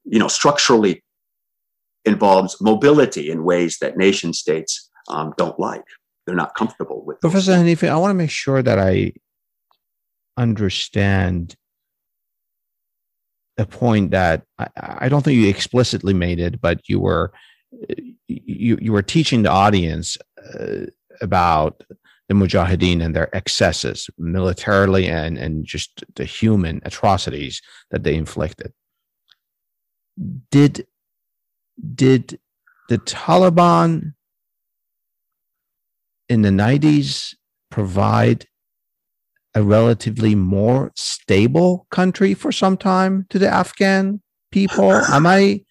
you 0.03 0.19
know, 0.19 0.27
structurally 0.27 1.03
involves 2.03 2.61
mobility 2.61 3.31
in 3.31 3.43
ways 3.43 3.77
that 3.79 3.97
nation 3.97 4.33
states 4.33 4.89
um, 5.09 5.33
don't 5.37 5.59
like. 5.59 5.83
They're 6.25 6.35
not 6.35 6.55
comfortable 6.55 7.03
with. 7.05 7.21
Professor 7.21 7.53
Hanifi, 7.53 7.89
I 7.89 7.97
want 7.97 8.11
to 8.11 8.15
make 8.15 8.31
sure 8.31 8.61
that 8.61 8.79
I 8.79 9.13
understand 10.37 11.55
a 13.57 13.65
point 13.65 14.11
that 14.11 14.43
I, 14.59 14.67
I, 14.75 15.09
don't 15.09 15.23
think 15.23 15.37
you 15.37 15.47
explicitly 15.47 16.13
made 16.13 16.39
it, 16.39 16.59
but 16.59 16.89
you 16.89 16.99
were 16.99 17.31
you 18.27 18.77
you 18.81 18.91
were 18.91 19.01
teaching 19.01 19.43
the 19.43 19.49
audience 19.49 20.17
uh, 20.53 20.87
about 21.21 21.81
the 22.27 22.33
Mujahideen 22.33 23.03
and 23.03 23.15
their 23.15 23.33
excesses 23.35 24.09
militarily 24.17 25.07
and, 25.07 25.37
and 25.37 25.65
just 25.65 26.03
the 26.15 26.25
human 26.25 26.81
atrocities 26.83 27.61
that 27.91 28.03
they 28.03 28.15
inflicted. 28.15 28.73
Did 30.49 30.87
did 31.93 32.39
the 32.89 32.97
Taliban 32.99 34.13
in 36.29 36.41
the 36.41 36.49
90s 36.49 37.35
provide 37.69 38.47
a 39.53 39.61
relatively 39.61 40.35
more 40.35 40.91
stable 40.95 41.85
country 41.91 42.33
for 42.33 42.51
some 42.51 42.77
time 42.77 43.25
to 43.29 43.37
the 43.37 43.49
Afghan 43.49 44.21
people? 44.51 44.91
Am 44.91 45.27
I 45.27 45.61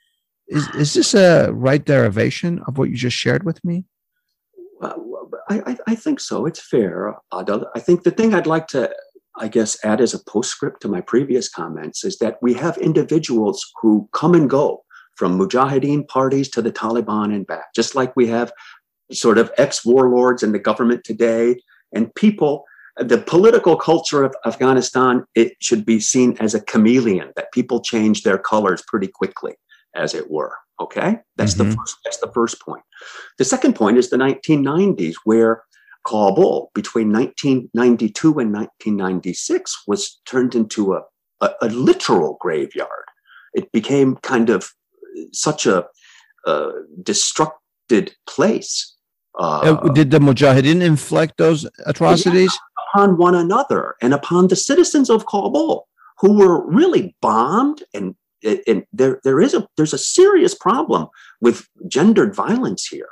is 0.46 0.68
is 0.74 0.94
this 0.94 1.14
a 1.14 1.50
right 1.52 1.84
derivation 1.84 2.60
of 2.66 2.78
what 2.78 2.90
you 2.90 2.96
just 2.96 3.16
shared 3.16 3.44
with 3.44 3.64
me? 3.64 3.86
I, 5.48 5.76
I, 5.86 5.94
think 5.94 6.20
so. 6.20 6.46
It's 6.46 6.60
fair. 6.60 7.14
I 7.32 7.80
think 7.80 8.02
the 8.02 8.10
thing 8.10 8.34
I'd 8.34 8.46
like 8.46 8.66
to, 8.68 8.90
I 9.36 9.48
guess, 9.48 9.82
add 9.84 10.00
as 10.00 10.14
a 10.14 10.24
postscript 10.24 10.82
to 10.82 10.88
my 10.88 11.00
previous 11.00 11.48
comments 11.48 12.04
is 12.04 12.18
that 12.18 12.38
we 12.40 12.54
have 12.54 12.78
individuals 12.78 13.64
who 13.80 14.08
come 14.12 14.34
and 14.34 14.48
go 14.48 14.84
from 15.16 15.38
Mujahideen 15.38 16.08
parties 16.08 16.48
to 16.50 16.62
the 16.62 16.72
Taliban 16.72 17.34
and 17.34 17.46
back, 17.46 17.74
just 17.74 17.94
like 17.94 18.14
we 18.16 18.26
have 18.28 18.52
sort 19.12 19.38
of 19.38 19.50
ex 19.58 19.84
warlords 19.84 20.42
in 20.42 20.52
the 20.52 20.58
government 20.58 21.04
today 21.04 21.56
and 21.92 22.14
people. 22.14 22.64
The 22.96 23.18
political 23.18 23.76
culture 23.76 24.22
of 24.22 24.34
Afghanistan, 24.46 25.24
it 25.34 25.54
should 25.60 25.84
be 25.84 25.98
seen 25.98 26.36
as 26.38 26.54
a 26.54 26.60
chameleon, 26.60 27.32
that 27.34 27.52
people 27.52 27.80
change 27.80 28.22
their 28.22 28.38
colors 28.38 28.82
pretty 28.86 29.08
quickly, 29.08 29.54
as 29.96 30.14
it 30.14 30.30
were. 30.30 30.54
Okay, 30.80 31.18
that's 31.36 31.54
mm-hmm. 31.54 31.70
the 31.70 31.76
first. 31.76 31.96
That's 32.04 32.18
the 32.18 32.32
first 32.32 32.60
point. 32.60 32.82
The 33.38 33.44
second 33.44 33.74
point 33.74 33.96
is 33.96 34.10
the 34.10 34.16
1990s, 34.16 35.14
where 35.24 35.62
Kabul 36.04 36.70
between 36.74 37.12
1992 37.12 38.28
and 38.28 38.52
1996 38.52 39.84
was 39.86 40.20
turned 40.26 40.54
into 40.54 40.94
a, 40.94 41.02
a, 41.40 41.50
a 41.62 41.68
literal 41.68 42.36
graveyard. 42.40 43.06
It 43.54 43.70
became 43.72 44.16
kind 44.16 44.50
of 44.50 44.70
such 45.32 45.66
a, 45.66 45.86
a 46.46 46.70
destructed 47.02 48.12
place. 48.26 48.96
Uh, 49.38 49.88
Did 49.90 50.10
the 50.10 50.18
Mujahideen 50.18 50.82
inflict 50.82 51.38
those 51.38 51.66
atrocities? 51.86 52.52
Yeah, 52.52 52.84
upon 52.94 53.16
one 53.16 53.34
another 53.34 53.96
and 54.00 54.14
upon 54.14 54.48
the 54.48 54.56
citizens 54.56 55.10
of 55.10 55.26
Kabul, 55.26 55.88
who 56.20 56.38
were 56.38 56.64
really 56.66 57.16
bombed 57.20 57.82
and 57.92 58.14
and 58.66 58.84
there 58.92 59.20
there 59.24 59.40
is 59.40 59.54
a 59.54 59.66
there's 59.76 59.92
a 59.92 59.98
serious 59.98 60.54
problem 60.54 61.08
with 61.40 61.68
gendered 61.88 62.34
violence 62.34 62.86
here 62.86 63.08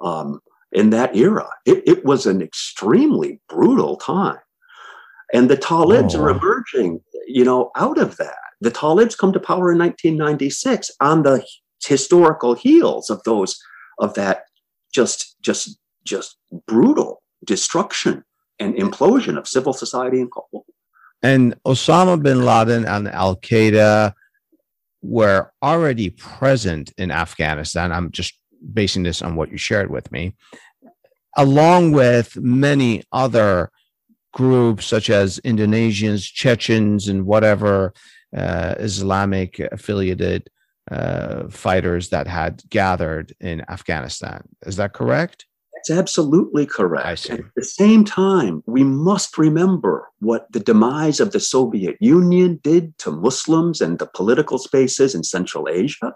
um, 0.00 0.40
in 0.72 0.90
that 0.90 1.16
era. 1.16 1.48
It, 1.64 1.82
it, 1.86 2.04
was 2.04 2.26
an 2.26 2.42
extremely 2.42 3.40
brutal 3.48 3.96
time, 3.96 4.38
and 5.32 5.50
the 5.50 5.56
Talibs 5.56 6.14
oh. 6.14 6.22
are 6.22 6.30
emerging, 6.30 7.00
you 7.26 7.44
know, 7.44 7.70
out 7.76 7.98
of 7.98 8.16
that. 8.18 8.36
The 8.60 8.70
Talibs 8.70 9.16
come 9.16 9.32
to 9.32 9.40
power 9.40 9.72
in 9.72 9.78
1996 9.78 10.90
on 11.00 11.22
the 11.22 11.44
historical 11.84 12.54
heels 12.54 13.10
of 13.10 13.22
those 13.24 13.58
of 13.98 14.14
that 14.14 14.44
just 14.94 15.36
just 15.42 15.78
just 16.04 16.36
brutal 16.66 17.22
destruction 17.44 18.24
and 18.58 18.74
implosion 18.74 19.36
of 19.36 19.46
civil 19.46 19.72
society 19.72 20.20
in 20.20 20.30
Kabul. 20.30 20.64
And 21.22 21.54
Osama 21.64 22.22
bin 22.22 22.44
Laden 22.44 22.86
and 22.86 23.08
Al 23.08 23.36
Qaeda 23.36 24.14
were 25.02 25.52
already 25.62 26.10
present 26.10 26.92
in 26.98 27.10
Afghanistan. 27.10 27.92
I'm 27.92 28.10
just 28.10 28.38
basing 28.72 29.02
this 29.02 29.22
on 29.22 29.36
what 29.36 29.50
you 29.50 29.58
shared 29.58 29.90
with 29.90 30.10
me, 30.10 30.34
along 31.36 31.92
with 31.92 32.36
many 32.36 33.02
other 33.12 33.70
groups 34.32 34.86
such 34.86 35.08
as 35.10 35.40
Indonesians, 35.40 36.30
Chechens, 36.30 37.08
and 37.08 37.24
whatever 37.24 37.94
uh, 38.36 38.74
Islamic 38.78 39.58
affiliated 39.58 40.50
uh, 40.90 41.48
fighters 41.48 42.10
that 42.10 42.26
had 42.26 42.62
gathered 42.68 43.34
in 43.40 43.62
Afghanistan. 43.68 44.42
Is 44.66 44.76
that 44.76 44.92
correct? 44.92 45.46
That's 45.76 45.98
absolutely 45.98 46.66
correct. 46.66 47.30
At 47.30 47.40
the 47.54 47.64
same 47.64 48.04
time, 48.04 48.62
we 48.66 48.82
must 48.82 49.36
remember 49.38 50.08
what 50.20 50.50
the 50.52 50.60
demise 50.60 51.20
of 51.20 51.32
the 51.32 51.40
Soviet 51.40 51.96
Union 52.00 52.60
did 52.62 52.96
to 52.98 53.10
Muslims 53.10 53.80
and 53.80 53.98
the 53.98 54.06
political 54.06 54.58
spaces 54.58 55.14
in 55.14 55.22
Central 55.22 55.68
Asia. 55.68 56.14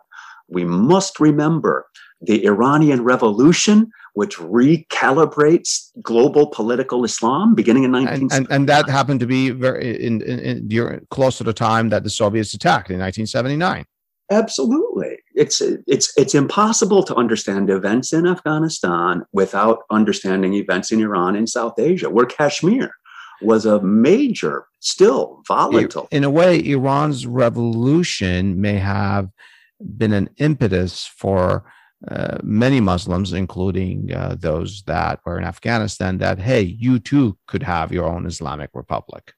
We 0.49 0.65
must 0.65 1.21
remember 1.21 1.87
the 2.21 2.45
Iranian 2.45 3.05
Revolution, 3.05 3.91
which 4.15 4.37
recalibrates 4.39 5.91
global 6.03 6.49
political 6.49 7.05
Islam 7.05 7.55
beginning 7.55 7.85
in 7.85 7.93
19. 7.93 8.13
And, 8.13 8.33
and, 8.33 8.47
and, 8.51 8.69
that 8.69 8.89
happened 8.89 9.21
to 9.21 9.27
be 9.27 9.51
very 9.51 10.05
in, 10.05 10.21
in, 10.23 10.69
in, 10.69 11.07
close 11.11 11.39
to 11.39 11.45
the 11.45 11.53
time 11.53 11.91
that 11.91 12.03
the 12.03 12.11
Soviets 12.11 12.53
attacked 12.55 12.91
in 12.91 12.99
1979. 12.99 13.85
Absolutely. 14.31 15.19
It's 15.35 15.61
it's 15.61 16.13
it's 16.17 16.35
impossible 16.35 17.03
to 17.03 17.15
understand 17.17 17.69
events 17.69 18.13
in 18.13 18.27
Afghanistan 18.27 19.25
without 19.33 19.81
understanding 19.91 20.55
events 20.55 20.93
in 20.93 21.01
Iran 21.01 21.35
and 21.35 21.49
South 21.49 21.79
Asia, 21.79 22.09
where 22.09 22.27
Kashmir 22.27 22.91
was 23.43 23.67
a 23.67 23.81
major, 23.81 24.67
still 24.81 25.43
volatile. 25.49 26.07
In 26.11 26.25
a 26.25 26.31
way, 26.31 26.65
Iran's 26.65 27.27
revolution 27.27 28.61
may 28.61 28.77
have 28.77 29.31
been 29.97 30.13
an 30.13 30.31
impetus 30.37 31.07
for 31.07 31.65
uh, 32.09 32.39
many 32.43 32.81
Muslims, 32.81 33.33
including 33.33 34.13
uh, 34.15 34.37
those 34.39 34.83
that 34.85 35.21
were 35.25 35.39
in 35.39 35.45
Afghanistan, 35.45 36.19
that, 36.19 36.39
hey, 36.39 36.63
you 36.63 36.99
too 36.99 37.37
could 37.47 37.63
have 37.63 37.93
your 37.93 38.07
own 38.07 38.27
Islamic 38.27 38.71
Republic. 38.75 39.35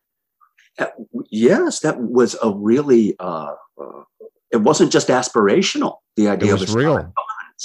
Yes, 1.30 1.80
that 1.80 2.01
was 2.01 2.36
a 2.43 2.51
really 2.51 3.16
uh, 3.18 3.55
uh, 3.80 4.03
it 4.53 4.59
wasn't 4.59 4.92
just 4.92 5.09
aspirational. 5.09 5.96
The 6.16 6.28
idea 6.28 6.55
of 6.55 6.74
real. 6.74 6.94
Dominance. 6.94 7.14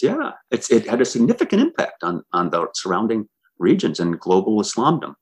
Yeah, 0.01 0.31
it's, 0.51 0.71
it 0.71 0.87
had 0.87 1.01
a 1.01 1.05
significant 1.05 1.61
impact 1.61 2.03
on 2.03 2.23
on 2.33 2.49
the 2.49 2.67
surrounding 2.73 3.27
regions 3.59 3.99
and 3.99 4.19
global 4.19 4.61
Islamdom. 4.61 5.13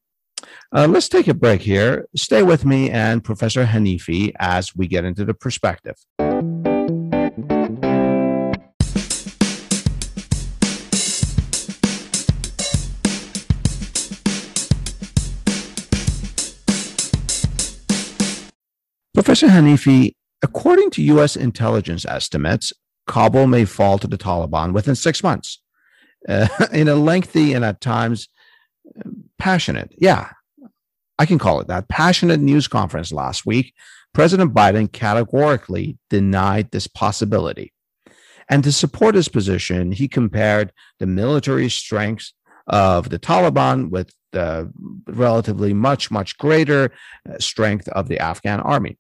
Uh, 0.72 0.88
let's 0.88 1.10
take 1.10 1.28
a 1.28 1.34
break 1.34 1.62
here. 1.62 2.08
Stay 2.16 2.44
with 2.44 2.66
me 2.66 2.90
and 2.90 3.24
Professor 3.24 3.66
Hanifi 3.66 4.34
as 4.40 4.76
we 4.76 4.88
get 4.88 5.06
into 5.06 5.26
the 5.26 5.34
perspective. 5.34 5.96
Professor 19.14 19.48
Hanifi, 19.48 20.14
According 20.46 20.92
to 20.92 21.02
U.S. 21.02 21.36
intelligence 21.36 22.06
estimates, 22.06 22.72
Kabul 23.08 23.48
may 23.48 23.66
fall 23.66 23.98
to 23.98 24.06
the 24.06 24.16
Taliban 24.16 24.74
within 24.74 24.94
six 24.94 25.24
months. 25.24 25.60
Uh, 26.30 26.48
in 26.72 26.88
a 26.88 26.94
lengthy 26.94 27.54
and 27.54 27.66
at 27.66 27.82
times 27.82 28.30
passionate, 29.40 29.92
yeah, 29.98 30.30
I 31.18 31.26
can 31.26 31.40
call 31.40 31.62
it 31.62 31.68
that, 31.70 31.90
passionate 31.90 32.42
news 32.42 32.68
conference 32.68 33.12
last 33.12 33.48
week, 33.48 33.74
President 34.14 34.54
Biden 34.54 34.92
categorically 34.92 35.98
denied 36.12 36.70
this 36.70 36.86
possibility. 36.86 37.74
And 38.48 38.64
to 38.66 38.72
support 38.72 39.16
his 39.16 39.28
position, 39.28 39.94
he 39.94 40.08
compared 40.08 40.72
the 41.00 41.08
military 41.08 41.70
strengths 41.70 42.36
of 42.68 43.10
the 43.10 43.18
Taliban 43.18 43.90
with 43.90 44.14
the 44.32 44.72
relatively 45.08 45.74
much, 45.74 46.12
much 46.12 46.38
greater 46.38 46.92
uh, 47.28 47.40
strength 47.40 47.88
of 47.90 48.10
the 48.10 48.20
Afghan 48.20 48.60
army. 48.60 49.00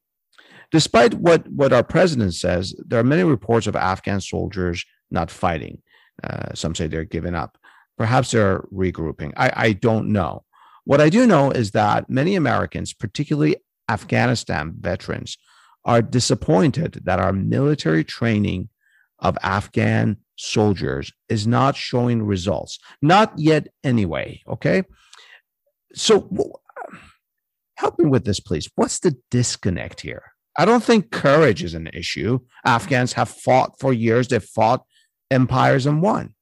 Despite 0.71 1.13
what, 1.15 1.47
what 1.47 1.73
our 1.73 1.83
president 1.83 2.33
says, 2.33 2.75
there 2.85 2.99
are 2.99 3.03
many 3.03 3.23
reports 3.23 3.67
of 3.67 3.75
Afghan 3.75 4.21
soldiers 4.21 4.85
not 5.11 5.31
fighting. 5.31 5.81
Uh, 6.23 6.53
some 6.53 6.75
say 6.75 6.87
they're 6.87 7.03
giving 7.03 7.35
up. 7.35 7.57
Perhaps 7.97 8.31
they're 8.31 8.61
regrouping. 8.73 9.33
I, 9.37 9.51
I 9.55 9.73
don't 9.73 10.11
know. 10.11 10.43
What 10.83 11.01
I 11.01 11.09
do 11.09 11.25
know 11.25 11.51
is 11.51 11.71
that 11.71 12.09
many 12.09 12.35
Americans, 12.35 12.93
particularly 12.93 13.57
Afghanistan 13.89 14.75
veterans, 14.79 15.37
are 15.83 16.01
disappointed 16.01 17.01
that 17.05 17.19
our 17.19 17.33
military 17.33 18.03
training 18.03 18.69
of 19.19 19.37
Afghan 19.41 20.17
soldiers 20.35 21.11
is 21.29 21.47
not 21.47 21.75
showing 21.75 22.23
results. 22.23 22.79
Not 23.01 23.33
yet, 23.37 23.67
anyway. 23.83 24.41
Okay. 24.47 24.83
So, 25.93 26.29
help 27.77 27.97
me 27.97 28.05
with 28.05 28.25
this, 28.25 28.39
please. 28.39 28.69
What's 28.75 28.99
the 28.99 29.15
disconnect 29.31 30.01
here? 30.01 30.23
I 30.57 30.65
don't 30.65 30.83
think 30.83 31.11
courage 31.11 31.63
is 31.63 31.73
an 31.73 31.87
issue. 31.87 32.39
Afghans 32.65 33.13
have 33.13 33.29
fought 33.29 33.79
for 33.79 33.91
years, 33.93 34.27
they've 34.27 34.43
fought 34.43 34.85
empires 35.29 35.85
and 35.85 36.01
won. 36.01 36.33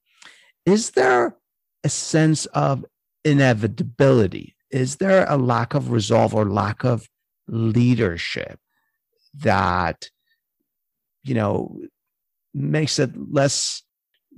Is 0.66 0.92
there 0.92 1.36
a 1.84 1.90
sense 1.90 2.46
of 2.48 2.86
inevitability? 3.26 4.56
Is 4.72 4.98
there 4.98 5.26
a 5.28 5.38
lack 5.38 5.74
of 5.74 5.92
resolve 5.92 6.34
or 6.34 6.50
lack 6.50 6.84
of 6.84 7.08
leadership 7.48 8.60
that, 9.36 10.10
you 11.24 11.34
know, 11.34 11.80
makes 12.54 13.00
it 13.00 13.12
less 13.32 13.82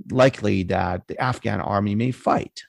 likely 0.09 0.63
that 0.63 1.07
the 1.07 1.19
Afghan 1.21 1.59
army 1.59 1.95
may 1.95 2.11
fight? 2.11 2.63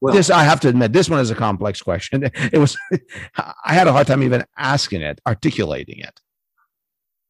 Well, 0.00 0.14
this 0.14 0.30
I 0.30 0.44
have 0.44 0.60
to 0.60 0.68
admit, 0.68 0.92
this 0.92 1.10
one 1.10 1.20
is 1.20 1.30
a 1.30 1.34
complex 1.34 1.82
question. 1.82 2.30
It 2.52 2.58
was 2.58 2.76
I 3.36 3.74
had 3.74 3.86
a 3.86 3.92
hard 3.92 4.06
time 4.06 4.22
even 4.22 4.44
asking 4.56 5.02
it, 5.02 5.20
articulating 5.26 5.98
it. 5.98 6.20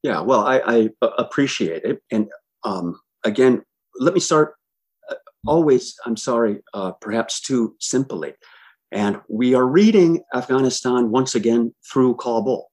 Yeah, 0.03 0.21
well, 0.21 0.47
I, 0.47 0.63
I 0.65 0.91
appreciate 1.19 1.85
it, 1.85 2.03
and 2.11 2.29
um, 2.65 2.99
again, 3.25 3.63
let 3.99 4.15
me 4.15 4.21
start. 4.21 4.55
Uh, 5.11 5.17
always, 5.47 5.95
I'm 6.07 6.17
sorry, 6.17 6.63
uh, 6.73 6.93
perhaps 6.93 7.41
too 7.41 7.75
simply, 7.81 8.33
and 8.93 9.21
we 9.29 9.55
are 9.55 9.67
reading 9.67 10.23
Afghanistan 10.35 11.11
once 11.11 11.35
again 11.35 11.75
through 11.93 12.15
Kabul, 12.17 12.71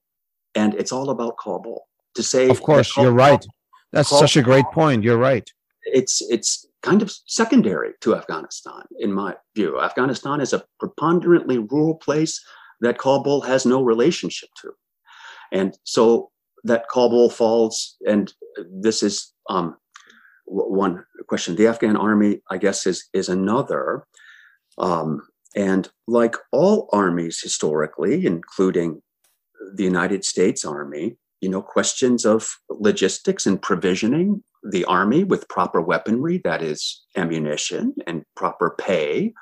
and 0.55 0.73
it's 0.75 0.93
all 0.93 1.09
about 1.09 1.37
Kabul. 1.37 1.87
To 2.15 2.23
say, 2.23 2.49
of 2.49 2.61
course, 2.61 2.95
you're 2.95 3.11
right. 3.11 3.45
That's 3.91 4.09
Kabul, 4.09 4.19
such 4.21 4.37
a 4.37 4.41
great 4.41 4.65
point. 4.73 5.03
You're 5.03 5.17
right. 5.17 5.51
It's 5.83 6.21
it's 6.29 6.65
kind 6.83 7.01
of 7.01 7.11
secondary 7.25 7.93
to 8.01 8.15
Afghanistan, 8.15 8.83
in 8.99 9.11
my 9.11 9.35
view. 9.55 9.79
Afghanistan 9.81 10.41
is 10.41 10.53
a 10.53 10.63
preponderantly 10.79 11.57
rural 11.57 11.95
place 11.95 12.43
that 12.81 12.97
Kabul 12.97 13.41
has 13.41 13.65
no 13.65 13.81
relationship 13.81 14.49
to. 14.61 14.71
And 15.51 15.77
so 15.83 16.31
that 16.63 16.87
Kabul 16.89 17.29
falls, 17.29 17.95
and 18.07 18.33
this 18.69 19.01
is 19.01 19.33
um, 19.49 19.77
one 20.45 21.03
question. 21.27 21.55
The 21.55 21.67
Afghan 21.67 21.97
army, 21.97 22.41
I 22.49 22.57
guess, 22.57 22.85
is, 22.85 23.07
is 23.13 23.29
another. 23.29 24.05
Um, 24.77 25.21
and 25.55 25.89
like 26.07 26.35
all 26.51 26.89
armies 26.93 27.41
historically, 27.41 28.25
including 28.25 29.01
the 29.73 29.83
United 29.83 30.23
States 30.23 30.63
Army, 30.63 31.17
you 31.41 31.49
know, 31.49 31.61
questions 31.61 32.25
of 32.25 32.57
logistics 32.69 33.45
and 33.45 33.61
provisioning 33.61 34.43
the 34.69 34.85
army 34.85 35.23
with 35.23 35.49
proper 35.49 35.81
weaponry, 35.81 36.39
that 36.43 36.61
is, 36.61 37.05
ammunition, 37.15 37.93
and 38.05 38.23
proper 38.35 38.75
pay 38.77 39.33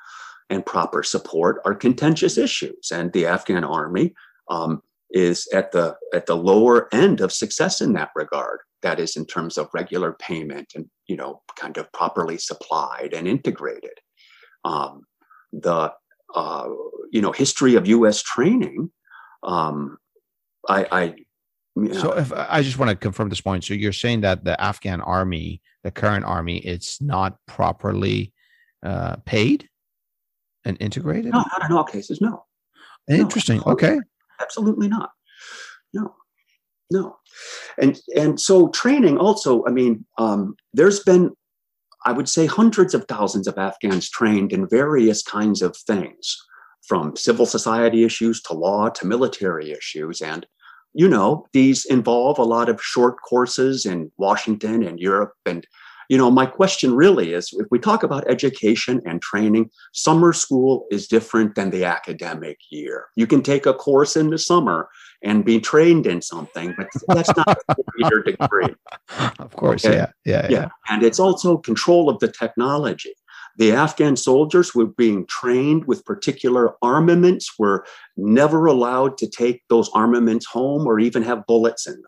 and 0.48 0.64
proper 0.64 1.02
support 1.02 1.60
are 1.64 1.74
contentious 1.74 2.38
issues. 2.38 2.90
And 2.92 3.12
the 3.12 3.26
Afghan 3.26 3.64
army 3.64 4.14
um, 4.48 4.82
is 5.10 5.48
at 5.52 5.72
the 5.72 5.96
at 6.14 6.26
the 6.26 6.36
lower 6.36 6.88
end 6.94 7.20
of 7.20 7.32
success 7.32 7.80
in 7.80 7.92
that 7.94 8.10
regard. 8.14 8.60
That 8.82 9.00
is, 9.00 9.16
in 9.16 9.26
terms 9.26 9.58
of 9.58 9.68
regular 9.72 10.12
payment 10.12 10.72
and 10.74 10.86
you 11.06 11.16
know, 11.16 11.42
kind 11.58 11.76
of 11.76 11.90
properly 11.92 12.38
supplied 12.38 13.12
and 13.14 13.26
integrated. 13.26 13.98
Um, 14.64 15.02
the 15.52 15.92
uh, 16.34 16.68
you 17.10 17.20
know 17.22 17.32
history 17.32 17.74
of 17.74 17.86
U.S. 17.88 18.22
training. 18.22 18.90
Um, 19.42 19.98
I, 20.68 20.86
I 20.90 21.14
yeah. 21.76 22.00
So 22.00 22.12
if 22.16 22.32
I 22.32 22.62
just 22.62 22.78
want 22.78 22.90
to 22.90 22.96
confirm 22.96 23.28
this 23.28 23.40
point, 23.40 23.64
so 23.64 23.74
you're 23.74 23.92
saying 23.92 24.22
that 24.22 24.44
the 24.44 24.60
Afghan 24.60 25.00
army, 25.00 25.60
the 25.84 25.90
current 25.90 26.24
army, 26.24 26.58
it's 26.58 27.00
not 27.02 27.38
properly 27.46 28.32
uh, 28.82 29.16
paid 29.24 29.68
and 30.64 30.76
integrated? 30.80 31.32
No, 31.32 31.44
not 31.58 31.70
in 31.70 31.76
all 31.76 31.84
cases. 31.84 32.20
No. 32.20 32.44
Interesting. 33.08 33.58
No, 33.58 33.72
okay. 33.72 33.98
Absolutely 34.40 34.88
not. 34.88 35.10
No. 35.94 36.14
No. 36.90 37.16
And 37.78 37.98
and 38.16 38.40
so 38.40 38.68
training 38.68 39.18
also, 39.18 39.64
I 39.66 39.70
mean, 39.70 40.04
um, 40.18 40.56
there's 40.72 41.00
been, 41.00 41.32
I 42.04 42.12
would 42.12 42.28
say, 42.28 42.46
hundreds 42.46 42.94
of 42.94 43.04
thousands 43.08 43.46
of 43.46 43.58
Afghans 43.58 44.08
trained 44.10 44.52
in 44.52 44.68
various 44.68 45.22
kinds 45.22 45.62
of 45.62 45.76
things, 45.76 46.36
from 46.86 47.16
civil 47.16 47.46
society 47.46 48.04
issues 48.04 48.40
to 48.42 48.54
law 48.54 48.88
to 48.88 49.06
military 49.06 49.72
issues. 49.72 50.20
And 50.20 50.46
you 50.96 51.06
know, 51.06 51.46
these 51.52 51.84
involve 51.84 52.38
a 52.38 52.42
lot 52.42 52.70
of 52.70 52.82
short 52.82 53.20
courses 53.20 53.84
in 53.84 54.10
Washington 54.16 54.82
and 54.82 54.98
Europe. 54.98 55.34
And, 55.44 55.66
you 56.08 56.16
know, 56.16 56.30
my 56.30 56.46
question 56.46 56.94
really 56.94 57.34
is 57.34 57.50
if 57.52 57.66
we 57.70 57.78
talk 57.78 58.02
about 58.02 58.26
education 58.30 59.02
and 59.04 59.20
training, 59.20 59.70
summer 59.92 60.32
school 60.32 60.86
is 60.90 61.06
different 61.06 61.54
than 61.54 61.68
the 61.68 61.84
academic 61.84 62.56
year. 62.70 63.08
You 63.14 63.26
can 63.26 63.42
take 63.42 63.66
a 63.66 63.74
course 63.74 64.16
in 64.16 64.30
the 64.30 64.38
summer 64.38 64.88
and 65.22 65.44
be 65.44 65.60
trained 65.60 66.06
in 66.06 66.22
something, 66.22 66.74
but 66.78 66.88
that's 67.08 67.36
not 67.36 67.58
a 67.68 67.74
four-year 67.74 68.22
degree. 68.22 68.74
Of 69.38 69.54
course, 69.54 69.84
okay? 69.84 69.96
yeah, 69.96 70.12
yeah, 70.24 70.46
yeah, 70.48 70.50
yeah. 70.50 70.68
And 70.88 71.02
it's 71.02 71.20
also 71.20 71.58
control 71.58 72.08
of 72.08 72.20
the 72.20 72.28
technology. 72.28 73.12
The 73.56 73.72
Afghan 73.72 74.16
soldiers 74.16 74.74
were 74.74 74.86
being 74.86 75.26
trained 75.26 75.86
with 75.86 76.04
particular 76.04 76.74
armaments, 76.82 77.58
were 77.58 77.86
never 78.16 78.66
allowed 78.66 79.18
to 79.18 79.28
take 79.28 79.62
those 79.68 79.90
armaments 79.94 80.46
home 80.46 80.86
or 80.86 81.00
even 81.00 81.22
have 81.22 81.46
bullets 81.46 81.86
in 81.86 81.94
them. 81.94 82.02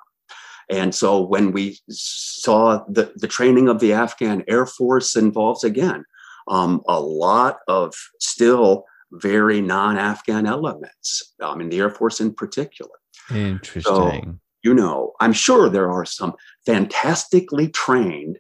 And 0.70 0.94
so 0.94 1.20
when 1.20 1.53
we 1.53 1.78
saw 1.88 2.84
the, 2.88 3.12
the 3.16 3.28
training 3.28 3.68
of 3.68 3.80
the 3.80 3.94
Afghan 3.94 4.44
Air 4.49 4.66
Force 4.66 5.16
involves, 5.16 5.64
again, 5.64 6.05
um, 6.46 6.82
a 6.88 7.01
lot 7.01 7.59
of 7.68 7.94
still 8.20 8.84
very 9.12 9.61
non 9.62 9.96
Afghan 9.96 10.46
elements, 10.46 11.34
um, 11.42 11.61
in 11.61 11.70
the 11.70 11.78
Air 11.78 11.90
Force 11.90 12.20
in 12.20 12.34
particular. 12.34 12.92
Interesting. 13.30 13.82
So, 13.82 14.38
you 14.62 14.74
know, 14.74 15.12
I'm 15.20 15.32
sure 15.32 15.68
there 15.68 15.90
are 15.90 16.05
some 16.05 16.34
fantastically 16.66 17.68
trained 17.68 18.38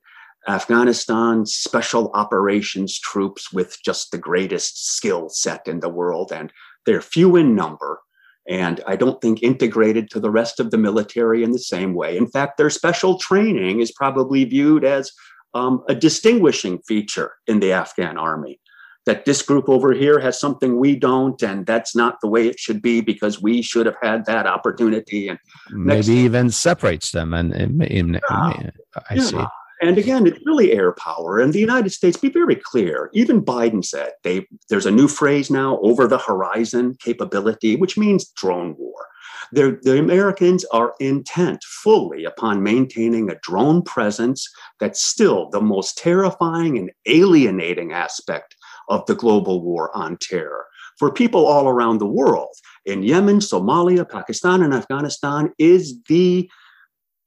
Afghanistan 0.48 1.44
special 1.44 2.10
operations 2.14 2.98
troops 2.98 3.52
with 3.52 3.76
just 3.84 4.10
the 4.10 4.18
greatest 4.18 4.96
skill 4.96 5.28
set 5.28 5.68
in 5.68 5.80
the 5.80 5.90
world, 5.90 6.32
and 6.32 6.52
they're 6.86 7.02
few 7.02 7.36
in 7.36 7.54
number. 7.54 8.00
And 8.48 8.80
I 8.86 8.96
don't 8.96 9.20
think 9.20 9.42
integrated 9.42 10.08
to 10.10 10.20
the 10.20 10.30
rest 10.30 10.58
of 10.58 10.70
the 10.70 10.78
military 10.78 11.42
in 11.42 11.52
the 11.52 11.58
same 11.58 11.92
way. 11.92 12.16
In 12.16 12.26
fact, 12.26 12.56
their 12.56 12.70
special 12.70 13.18
training 13.18 13.80
is 13.80 13.92
probably 13.92 14.44
viewed 14.44 14.84
as 14.84 15.12
um, 15.52 15.84
a 15.86 15.94
distinguishing 15.94 16.78
feature 16.88 17.32
in 17.46 17.60
the 17.60 17.72
Afghan 17.72 18.16
army. 18.16 18.58
That 19.04 19.24
this 19.24 19.42
group 19.42 19.68
over 19.68 19.92
here 19.92 20.18
has 20.20 20.38
something 20.38 20.78
we 20.78 20.96
don't, 20.96 21.42
and 21.42 21.66
that's 21.66 21.96
not 21.96 22.16
the 22.20 22.28
way 22.28 22.46
it 22.46 22.58
should 22.58 22.82
be 22.82 23.00
because 23.00 23.40
we 23.40 23.62
should 23.62 23.86
have 23.86 23.96
had 24.02 24.26
that 24.26 24.46
opportunity. 24.46 25.28
And 25.28 25.38
maybe 25.70 26.12
even 26.12 26.50
separates 26.50 27.12
them. 27.12 27.32
And, 27.32 27.52
and, 27.54 27.82
and 27.82 28.20
I 28.26 29.14
yeah. 29.14 29.22
see. 29.22 29.44
And 29.80 29.96
again, 29.96 30.26
it's 30.26 30.44
really 30.44 30.72
air 30.72 30.92
power. 30.92 31.38
And 31.38 31.52
the 31.52 31.60
United 31.60 31.90
States, 31.90 32.16
be 32.16 32.30
very 32.30 32.56
clear. 32.56 33.10
Even 33.12 33.44
Biden 33.44 33.84
said 33.84 34.12
they 34.24 34.46
there's 34.68 34.86
a 34.86 34.90
new 34.90 35.08
phrase 35.08 35.50
now, 35.50 35.78
over 35.80 36.06
the 36.06 36.18
horizon 36.18 36.96
capability, 37.00 37.76
which 37.76 37.96
means 37.96 38.30
drone 38.30 38.74
war. 38.76 39.06
They're, 39.52 39.78
the 39.82 39.98
Americans 39.98 40.64
are 40.72 40.94
intent 41.00 41.62
fully 41.64 42.24
upon 42.24 42.62
maintaining 42.62 43.30
a 43.30 43.38
drone 43.42 43.82
presence 43.82 44.46
that's 44.78 45.02
still 45.02 45.48
the 45.50 45.60
most 45.60 45.96
terrifying 45.96 46.76
and 46.76 46.90
alienating 47.06 47.92
aspect 47.92 48.56
of 48.88 49.06
the 49.06 49.14
global 49.14 49.62
war 49.62 49.96
on 49.96 50.18
terror. 50.20 50.66
For 50.98 51.12
people 51.12 51.46
all 51.46 51.68
around 51.68 51.98
the 51.98 52.06
world, 52.06 52.54
in 52.84 53.02
Yemen, 53.02 53.38
Somalia, 53.38 54.08
Pakistan, 54.08 54.62
and 54.62 54.74
Afghanistan, 54.74 55.52
is 55.58 56.02
the 56.08 56.50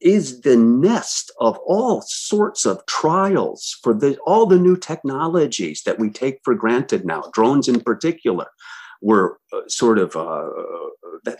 is 0.01 0.41
the 0.41 0.57
nest 0.57 1.31
of 1.39 1.57
all 1.65 2.01
sorts 2.01 2.65
of 2.65 2.85
trials 2.85 3.77
for 3.83 3.93
the, 3.93 4.17
all 4.25 4.45
the 4.45 4.59
new 4.59 4.75
technologies 4.75 5.83
that 5.85 5.99
we 5.99 6.09
take 6.09 6.39
for 6.43 6.55
granted 6.55 7.05
now, 7.05 7.23
drones 7.33 7.67
in 7.67 7.81
particular. 7.81 8.47
Were 9.03 9.39
uh, 9.51 9.61
sort 9.67 9.97
of 9.97 10.15
uh, 10.15 10.47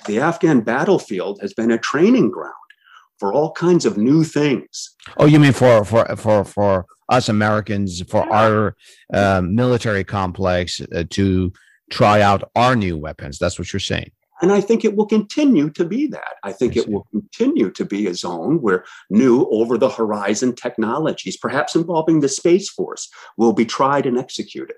the 0.08 0.20
Afghan 0.20 0.62
battlefield 0.62 1.40
has 1.42 1.54
been 1.54 1.70
a 1.70 1.78
training 1.78 2.32
ground 2.32 2.56
for 3.20 3.32
all 3.32 3.52
kinds 3.52 3.86
of 3.86 3.98
new 3.98 4.24
things. 4.24 4.96
Oh, 5.18 5.28
you 5.28 5.40
mean 5.40 5.54
for 5.54 5.86
for 5.86 6.04
for 6.16 6.44
for 6.44 6.86
us 7.10 7.30
Americans, 7.30 8.02
for 8.10 8.26
yeah. 8.26 8.42
our 8.42 8.76
uh, 9.14 9.42
military 9.42 10.04
complex 10.04 10.82
uh, 10.82 11.04
to 11.12 11.54
try 11.92 12.22
out 12.22 12.50
our 12.56 12.76
new 12.76 12.98
weapons? 12.98 13.38
That's 13.38 13.60
what 13.60 13.72
you're 13.72 13.80
saying. 13.80 14.12
And 14.42 14.52
I 14.52 14.60
think 14.60 14.84
it 14.84 14.96
will 14.96 15.06
continue 15.06 15.70
to 15.72 15.86
be 15.86 16.08
that. 16.08 16.36
I 16.44 16.52
think 16.52 16.76
I 16.76 16.82
it 16.82 16.90
will 16.90 17.08
continue 17.12 17.70
to 17.72 17.86
be 17.86 18.08
a 18.08 18.16
zone 18.16 18.62
where 18.62 18.86
new 19.10 19.48
over 19.52 19.78
the 19.78 19.90
horizon 19.90 20.56
technologies, 20.56 21.38
perhaps 21.38 21.76
involving 21.76 22.20
the 22.20 22.30
Space 22.30 22.70
Force, 22.70 23.10
will 23.38 23.54
be 23.54 23.66
tried 23.66 24.06
and 24.06 24.18
executed. 24.18 24.78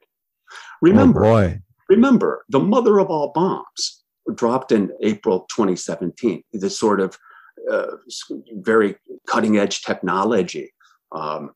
Remember, 0.82 1.26
oh 1.26 1.54
remember, 1.90 2.46
the 2.50 2.60
mother 2.60 3.00
of 3.00 3.08
all 3.08 3.32
bombs 3.34 4.04
dropped 4.36 4.72
in 4.72 4.92
April 5.02 5.48
2017, 5.56 6.44
this 6.54 6.78
sort 6.78 7.00
of 7.00 7.18
uh, 7.72 7.88
very 8.56 8.96
cutting 9.28 9.58
edge 9.58 9.82
technology. 9.82 10.74
Um, 11.14 11.52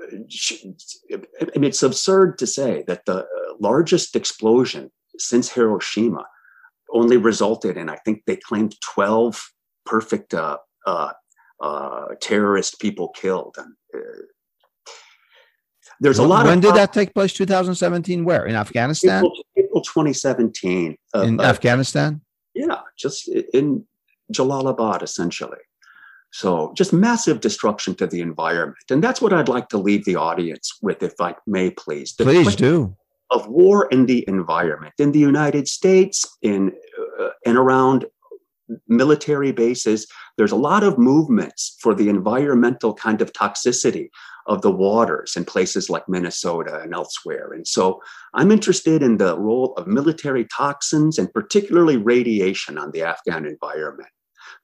I 0.00 1.58
mean, 1.58 1.64
it's 1.64 1.82
absurd 1.82 2.38
to 2.38 2.46
say 2.46 2.84
that 2.86 3.04
the 3.04 3.26
largest 3.60 4.16
explosion 4.16 4.90
since 5.18 5.50
Hiroshima 5.50 6.24
only 6.92 7.16
resulted 7.16 7.76
in, 7.76 7.88
I 7.88 7.96
think 7.96 8.22
they 8.26 8.36
claimed 8.36 8.74
12 8.94 9.52
perfect 9.84 10.34
uh, 10.34 10.58
uh, 10.86 11.12
uh, 11.60 12.06
terrorist 12.20 12.80
people 12.80 13.08
killed. 13.08 13.56
And, 13.58 13.74
uh, 13.94 14.22
there's 16.00 16.18
a 16.18 16.26
lot 16.26 16.46
when 16.46 16.58
of. 16.58 16.62
did 16.62 16.74
that 16.74 16.92
take 16.92 17.12
place? 17.12 17.32
2017? 17.32 18.24
Where? 18.24 18.46
In 18.46 18.54
Afghanistan? 18.54 19.18
April, 19.18 19.32
April 19.56 19.82
2017. 19.82 20.96
in 21.14 21.40
Afghanistan? 21.40 22.20
Yeah, 22.54 22.80
just 22.96 23.28
in 23.28 23.84
Jalalabad, 24.32 25.02
essentially. 25.02 25.58
So 26.30 26.72
just 26.76 26.92
massive 26.92 27.40
destruction 27.40 27.94
to 27.96 28.06
the 28.06 28.20
environment. 28.20 28.84
And 28.90 29.02
that's 29.02 29.20
what 29.20 29.32
I'd 29.32 29.48
like 29.48 29.68
to 29.70 29.78
leave 29.78 30.04
the 30.04 30.16
audience 30.16 30.78
with, 30.82 31.02
if 31.02 31.14
I 31.20 31.34
may, 31.46 31.70
please. 31.70 32.14
The 32.16 32.24
please 32.24 32.44
question, 32.44 32.68
do. 32.68 32.96
Of 33.30 33.46
war 33.48 33.88
and 33.90 34.08
the 34.08 34.24
environment. 34.28 34.94
In 34.98 35.12
the 35.12 35.18
United 35.18 35.68
States, 35.68 36.26
in 36.42 36.72
uh, 37.20 37.30
and 37.44 37.56
around 37.56 38.06
military 38.86 39.52
bases, 39.52 40.06
there's 40.36 40.52
a 40.52 40.56
lot 40.56 40.82
of 40.82 40.98
movements 40.98 41.76
for 41.80 41.94
the 41.94 42.08
environmental 42.08 42.94
kind 42.94 43.22
of 43.22 43.32
toxicity 43.32 44.10
of 44.46 44.62
the 44.62 44.70
waters 44.70 45.36
in 45.36 45.44
places 45.44 45.90
like 45.90 46.08
Minnesota 46.08 46.80
and 46.82 46.94
elsewhere. 46.94 47.52
And 47.52 47.66
so 47.66 48.02
I'm 48.34 48.50
interested 48.50 49.02
in 49.02 49.18
the 49.18 49.38
role 49.38 49.74
of 49.76 49.86
military 49.86 50.46
toxins 50.46 51.18
and 51.18 51.32
particularly 51.32 51.96
radiation 51.96 52.78
on 52.78 52.90
the 52.92 53.02
Afghan 53.02 53.44
environment. 53.46 54.08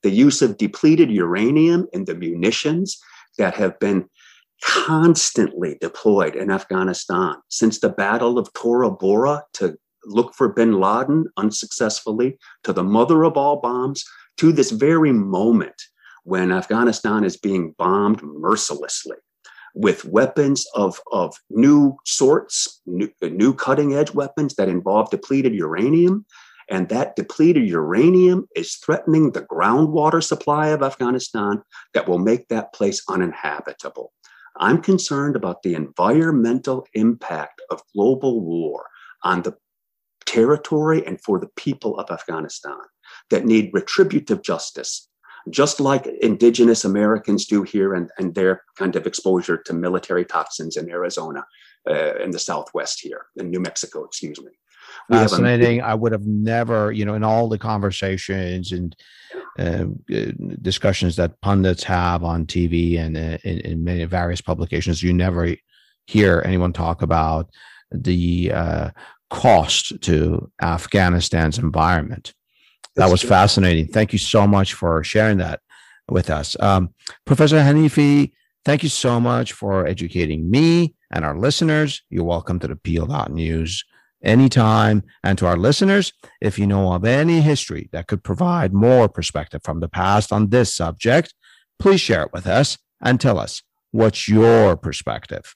The 0.02 0.10
use 0.10 0.42
of 0.42 0.56
depleted 0.56 1.10
uranium 1.10 1.86
in 1.92 2.06
the 2.06 2.14
munitions 2.14 2.98
that 3.38 3.54
have 3.54 3.78
been 3.78 4.08
constantly 4.64 5.76
deployed 5.80 6.34
in 6.34 6.50
Afghanistan 6.50 7.36
since 7.48 7.80
the 7.80 7.90
Battle 7.90 8.38
of 8.38 8.52
Tora 8.54 8.90
Bora 8.90 9.44
to 9.54 9.76
look 10.06 10.34
for 10.34 10.48
bin 10.48 10.80
Laden 10.80 11.26
unsuccessfully, 11.36 12.38
to 12.62 12.72
the 12.72 12.82
mother 12.82 13.24
of 13.24 13.36
all 13.36 13.60
bombs, 13.60 14.04
to 14.38 14.52
this 14.52 14.70
very 14.70 15.12
moment 15.12 15.80
when 16.24 16.50
Afghanistan 16.50 17.24
is 17.24 17.36
being 17.36 17.74
bombed 17.78 18.22
mercilessly 18.22 19.16
with 19.74 20.04
weapons 20.04 20.66
of, 20.74 21.00
of 21.12 21.36
new 21.50 21.96
sorts, 22.06 22.80
new, 22.86 23.10
new 23.22 23.52
cutting 23.52 23.94
edge 23.94 24.12
weapons 24.14 24.54
that 24.54 24.68
involve 24.68 25.10
depleted 25.10 25.54
uranium. 25.54 26.24
And 26.70 26.88
that 26.88 27.16
depleted 27.16 27.68
uranium 27.68 28.46
is 28.56 28.76
threatening 28.76 29.32
the 29.32 29.42
groundwater 29.42 30.22
supply 30.22 30.68
of 30.68 30.82
Afghanistan 30.82 31.62
that 31.92 32.08
will 32.08 32.18
make 32.18 32.48
that 32.48 32.72
place 32.72 33.02
uninhabitable. 33.08 34.12
I'm 34.59 34.81
concerned 34.81 35.36
about 35.36 35.62
the 35.62 35.74
environmental 35.74 36.86
impact 36.94 37.60
of 37.70 37.82
global 37.94 38.40
war 38.40 38.86
on 39.22 39.43
the 39.43 39.56
territory 40.26 41.05
and 41.06 41.20
for 41.20 41.39
the 41.39 41.51
people 41.56 41.98
of 41.98 42.10
Afghanistan 42.10 42.78
that 43.31 43.44
need 43.44 43.70
retributive 43.72 44.43
justice, 44.43 45.09
just 45.51 45.81
like 45.81 46.06
indigenous 46.20 46.85
Americans 46.85 47.47
do 47.47 47.62
here 47.62 47.94
and, 47.94 48.10
and 48.18 48.35
their 48.35 48.62
kind 48.76 48.97
of 48.97 49.06
exposure 49.06 49.59
to 49.66 49.72
military 49.72 50.24
toxins 50.24 50.76
in 50.76 50.90
Arizona, 50.90 51.44
uh, 51.89 52.14
in 52.16 52.31
the 52.31 52.39
Southwest 52.39 53.01
here, 53.01 53.26
in 53.36 53.51
New 53.51 53.60
Mexico, 53.60 54.05
excuse 54.05 54.40
me. 54.40 54.52
Fascinating. 55.10 55.82
I 55.82 55.94
would 55.94 56.12
have 56.12 56.26
never, 56.26 56.92
you 56.92 57.04
know, 57.04 57.14
in 57.14 57.24
all 57.24 57.48
the 57.48 57.58
conversations 57.58 58.72
and 58.72 58.96
uh, 59.58 59.84
discussions 60.62 61.16
that 61.16 61.40
pundits 61.40 61.84
have 61.84 62.24
on 62.24 62.46
TV 62.46 62.98
and 62.98 63.16
uh, 63.16 63.38
in, 63.44 63.60
in, 63.60 63.84
many 63.84 64.04
various 64.04 64.40
publications, 64.40 65.02
you 65.02 65.12
never 65.12 65.54
hear 66.06 66.42
anyone 66.44 66.72
talk 66.72 67.02
about 67.02 67.50
the 67.90 68.50
uh, 68.52 68.90
cost 69.30 70.00
to 70.02 70.50
Afghanistan's 70.60 71.58
environment. 71.58 72.34
That 72.96 73.10
was 73.10 73.22
fascinating. 73.22 73.88
Thank 73.88 74.12
you 74.12 74.18
so 74.18 74.46
much 74.46 74.74
for 74.74 75.02
sharing 75.04 75.38
that 75.38 75.60
with 76.08 76.30
us. 76.30 76.56
Um, 76.60 76.94
Professor 77.24 77.56
Hanifi, 77.56 78.32
thank 78.64 78.82
you 78.82 78.88
so 78.88 79.20
much 79.20 79.52
for 79.52 79.86
educating 79.86 80.50
me 80.50 80.94
and 81.10 81.24
our 81.24 81.36
listeners. 81.36 82.02
You're 82.10 82.24
welcome 82.24 82.58
to 82.60 82.68
the 82.68 82.76
Peel.News 82.76 83.84
anytime. 84.24 85.02
And 85.22 85.38
to 85.38 85.46
our 85.46 85.56
listeners, 85.56 86.12
if 86.40 86.59
you 86.59 86.66
know 86.66 86.92
of 86.92 87.05
any 87.05 87.40
history 87.40 87.88
that 87.92 88.06
could 88.06 88.24
provide 88.24 88.72
more 88.72 89.09
perspective 89.09 89.60
from 89.62 89.80
the 89.80 89.88
past 89.88 90.32
on 90.32 90.48
this 90.48 90.74
subject, 90.74 91.34
please 91.78 92.01
share 92.01 92.22
it 92.22 92.32
with 92.32 92.46
us 92.46 92.78
and 93.01 93.20
tell 93.20 93.38
us 93.38 93.62
what's 93.92 94.28
your 94.28 94.76
perspective. 94.76 95.55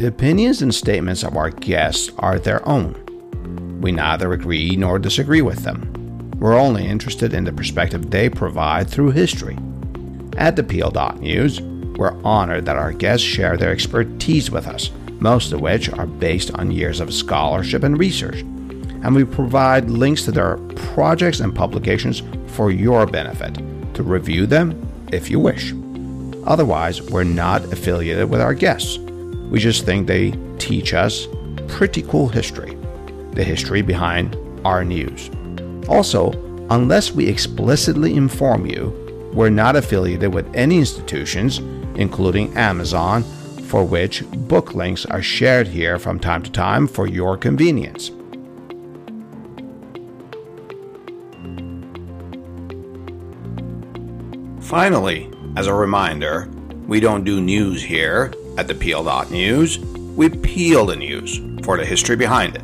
The 0.00 0.06
opinions 0.06 0.62
and 0.62 0.74
statements 0.74 1.22
of 1.22 1.36
our 1.36 1.50
guests 1.50 2.10
are 2.18 2.38
their 2.38 2.66
own. 2.66 3.80
We 3.82 3.92
neither 3.92 4.32
agree 4.32 4.74
nor 4.76 4.98
disagree 4.98 5.42
with 5.42 5.58
them. 5.58 5.92
We're 6.38 6.58
only 6.58 6.86
interested 6.86 7.34
in 7.34 7.44
the 7.44 7.52
perspective 7.52 8.10
they 8.10 8.30
provide 8.30 8.88
through 8.88 9.10
history. 9.10 9.58
At 10.40 10.56
the 10.56 10.62
Peel.News, 10.62 11.60
we're 11.60 12.18
honored 12.24 12.64
that 12.64 12.78
our 12.78 12.94
guests 12.94 13.26
share 13.26 13.58
their 13.58 13.72
expertise 13.72 14.50
with 14.50 14.66
us, 14.66 14.90
most 15.18 15.52
of 15.52 15.60
which 15.60 15.90
are 15.90 16.06
based 16.06 16.50
on 16.54 16.70
years 16.70 16.98
of 17.00 17.12
scholarship 17.12 17.82
and 17.82 17.98
research. 17.98 18.40
And 18.40 19.14
we 19.14 19.24
provide 19.24 19.90
links 19.90 20.24
to 20.24 20.32
their 20.32 20.56
projects 20.94 21.40
and 21.40 21.54
publications 21.54 22.22
for 22.54 22.70
your 22.70 23.04
benefit 23.04 23.54
to 23.92 24.02
review 24.02 24.46
them 24.46 24.88
if 25.12 25.28
you 25.28 25.38
wish. 25.38 25.74
Otherwise, 26.46 27.02
we're 27.02 27.22
not 27.22 27.62
affiliated 27.70 28.30
with 28.30 28.40
our 28.40 28.54
guests. 28.54 28.96
We 28.96 29.58
just 29.58 29.84
think 29.84 30.06
they 30.06 30.32
teach 30.58 30.94
us 30.94 31.28
pretty 31.68 32.00
cool 32.00 32.28
history, 32.28 32.78
the 33.32 33.44
history 33.44 33.82
behind 33.82 34.38
our 34.64 34.86
news. 34.86 35.30
Also, 35.86 36.32
unless 36.70 37.12
we 37.12 37.28
explicitly 37.28 38.14
inform 38.14 38.64
you, 38.64 39.09
we're 39.32 39.50
not 39.50 39.76
affiliated 39.76 40.34
with 40.34 40.52
any 40.54 40.78
institutions, 40.78 41.58
including 41.96 42.56
Amazon, 42.56 43.22
for 43.68 43.84
which 43.84 44.24
book 44.30 44.74
links 44.74 45.06
are 45.06 45.22
shared 45.22 45.68
here 45.68 45.98
from 45.98 46.18
time 46.18 46.42
to 46.42 46.50
time 46.50 46.86
for 46.86 47.06
your 47.06 47.36
convenience. 47.36 48.10
Finally, 54.60 55.30
as 55.56 55.66
a 55.66 55.74
reminder, 55.74 56.48
we 56.86 57.00
don't 57.00 57.24
do 57.24 57.40
news 57.40 57.82
here 57.82 58.32
at 58.56 58.66
the 58.68 58.74
Peel.News, 58.74 59.78
we 59.78 60.28
peel 60.28 60.86
the 60.86 60.96
news 60.96 61.40
for 61.64 61.76
the 61.76 61.84
history 61.84 62.16
behind 62.16 62.56
it. 62.56 62.62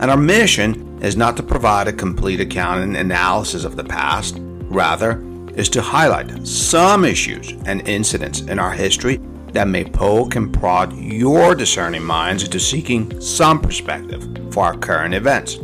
And 0.00 0.10
our 0.10 0.16
mission 0.16 1.02
is 1.02 1.16
not 1.16 1.36
to 1.36 1.42
provide 1.42 1.88
a 1.88 1.92
complete 1.92 2.40
account 2.40 2.82
and 2.82 2.96
analysis 2.96 3.64
of 3.64 3.76
the 3.76 3.84
past, 3.84 4.36
rather, 4.38 5.22
is 5.58 5.68
to 5.68 5.82
highlight 5.82 6.46
some 6.46 7.04
issues 7.04 7.52
and 7.66 7.86
incidents 7.88 8.42
in 8.42 8.58
our 8.58 8.70
history 8.70 9.20
that 9.52 9.66
may 9.66 9.84
poke 9.84 10.36
and 10.36 10.54
prod 10.54 10.96
your 10.96 11.54
discerning 11.54 12.04
minds 12.04 12.44
into 12.44 12.60
seeking 12.60 13.20
some 13.20 13.60
perspective 13.60 14.24
for 14.52 14.64
our 14.64 14.76
current 14.78 15.14
events. 15.14 15.56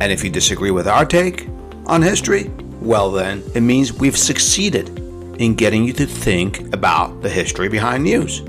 And 0.00 0.10
if 0.10 0.24
you 0.24 0.30
disagree 0.30 0.70
with 0.70 0.88
our 0.88 1.04
take 1.04 1.46
on 1.86 2.00
history, 2.00 2.50
well, 2.80 3.10
then 3.10 3.42
it 3.54 3.60
means 3.60 3.92
we've 3.92 4.16
succeeded 4.16 4.88
in 5.38 5.54
getting 5.54 5.84
you 5.84 5.92
to 5.92 6.06
think 6.06 6.72
about 6.72 7.20
the 7.20 7.28
history 7.28 7.68
behind 7.68 8.04
news. 8.04 8.40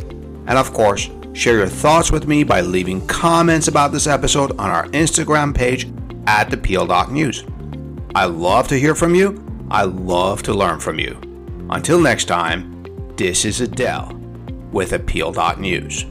And 0.47 0.57
of 0.57 0.71
course, 0.73 1.09
share 1.33 1.57
your 1.57 1.67
thoughts 1.67 2.11
with 2.11 2.27
me 2.27 2.43
by 2.43 2.61
leaving 2.61 3.05
comments 3.07 3.67
about 3.67 3.91
this 3.91 4.07
episode 4.07 4.51
on 4.51 4.69
our 4.69 4.85
Instagram 4.87 5.53
page 5.53 5.87
at 6.27 6.49
the 6.49 6.57
Peel.News. 6.57 7.43
I 8.13 8.25
love 8.25 8.69
to 8.69 8.79
hear 8.79 8.95
from 8.95 9.13
you. 9.13 9.44
I 9.69 9.83
love 9.83 10.43
to 10.43 10.53
learn 10.53 10.79
from 10.79 10.99
you. 10.99 11.19
Until 11.71 11.99
next 11.99 12.25
time, 12.25 12.85
this 13.17 13.45
is 13.45 13.61
Adil 13.61 14.13
with 14.71 14.93
Appeal.News. 14.93 16.05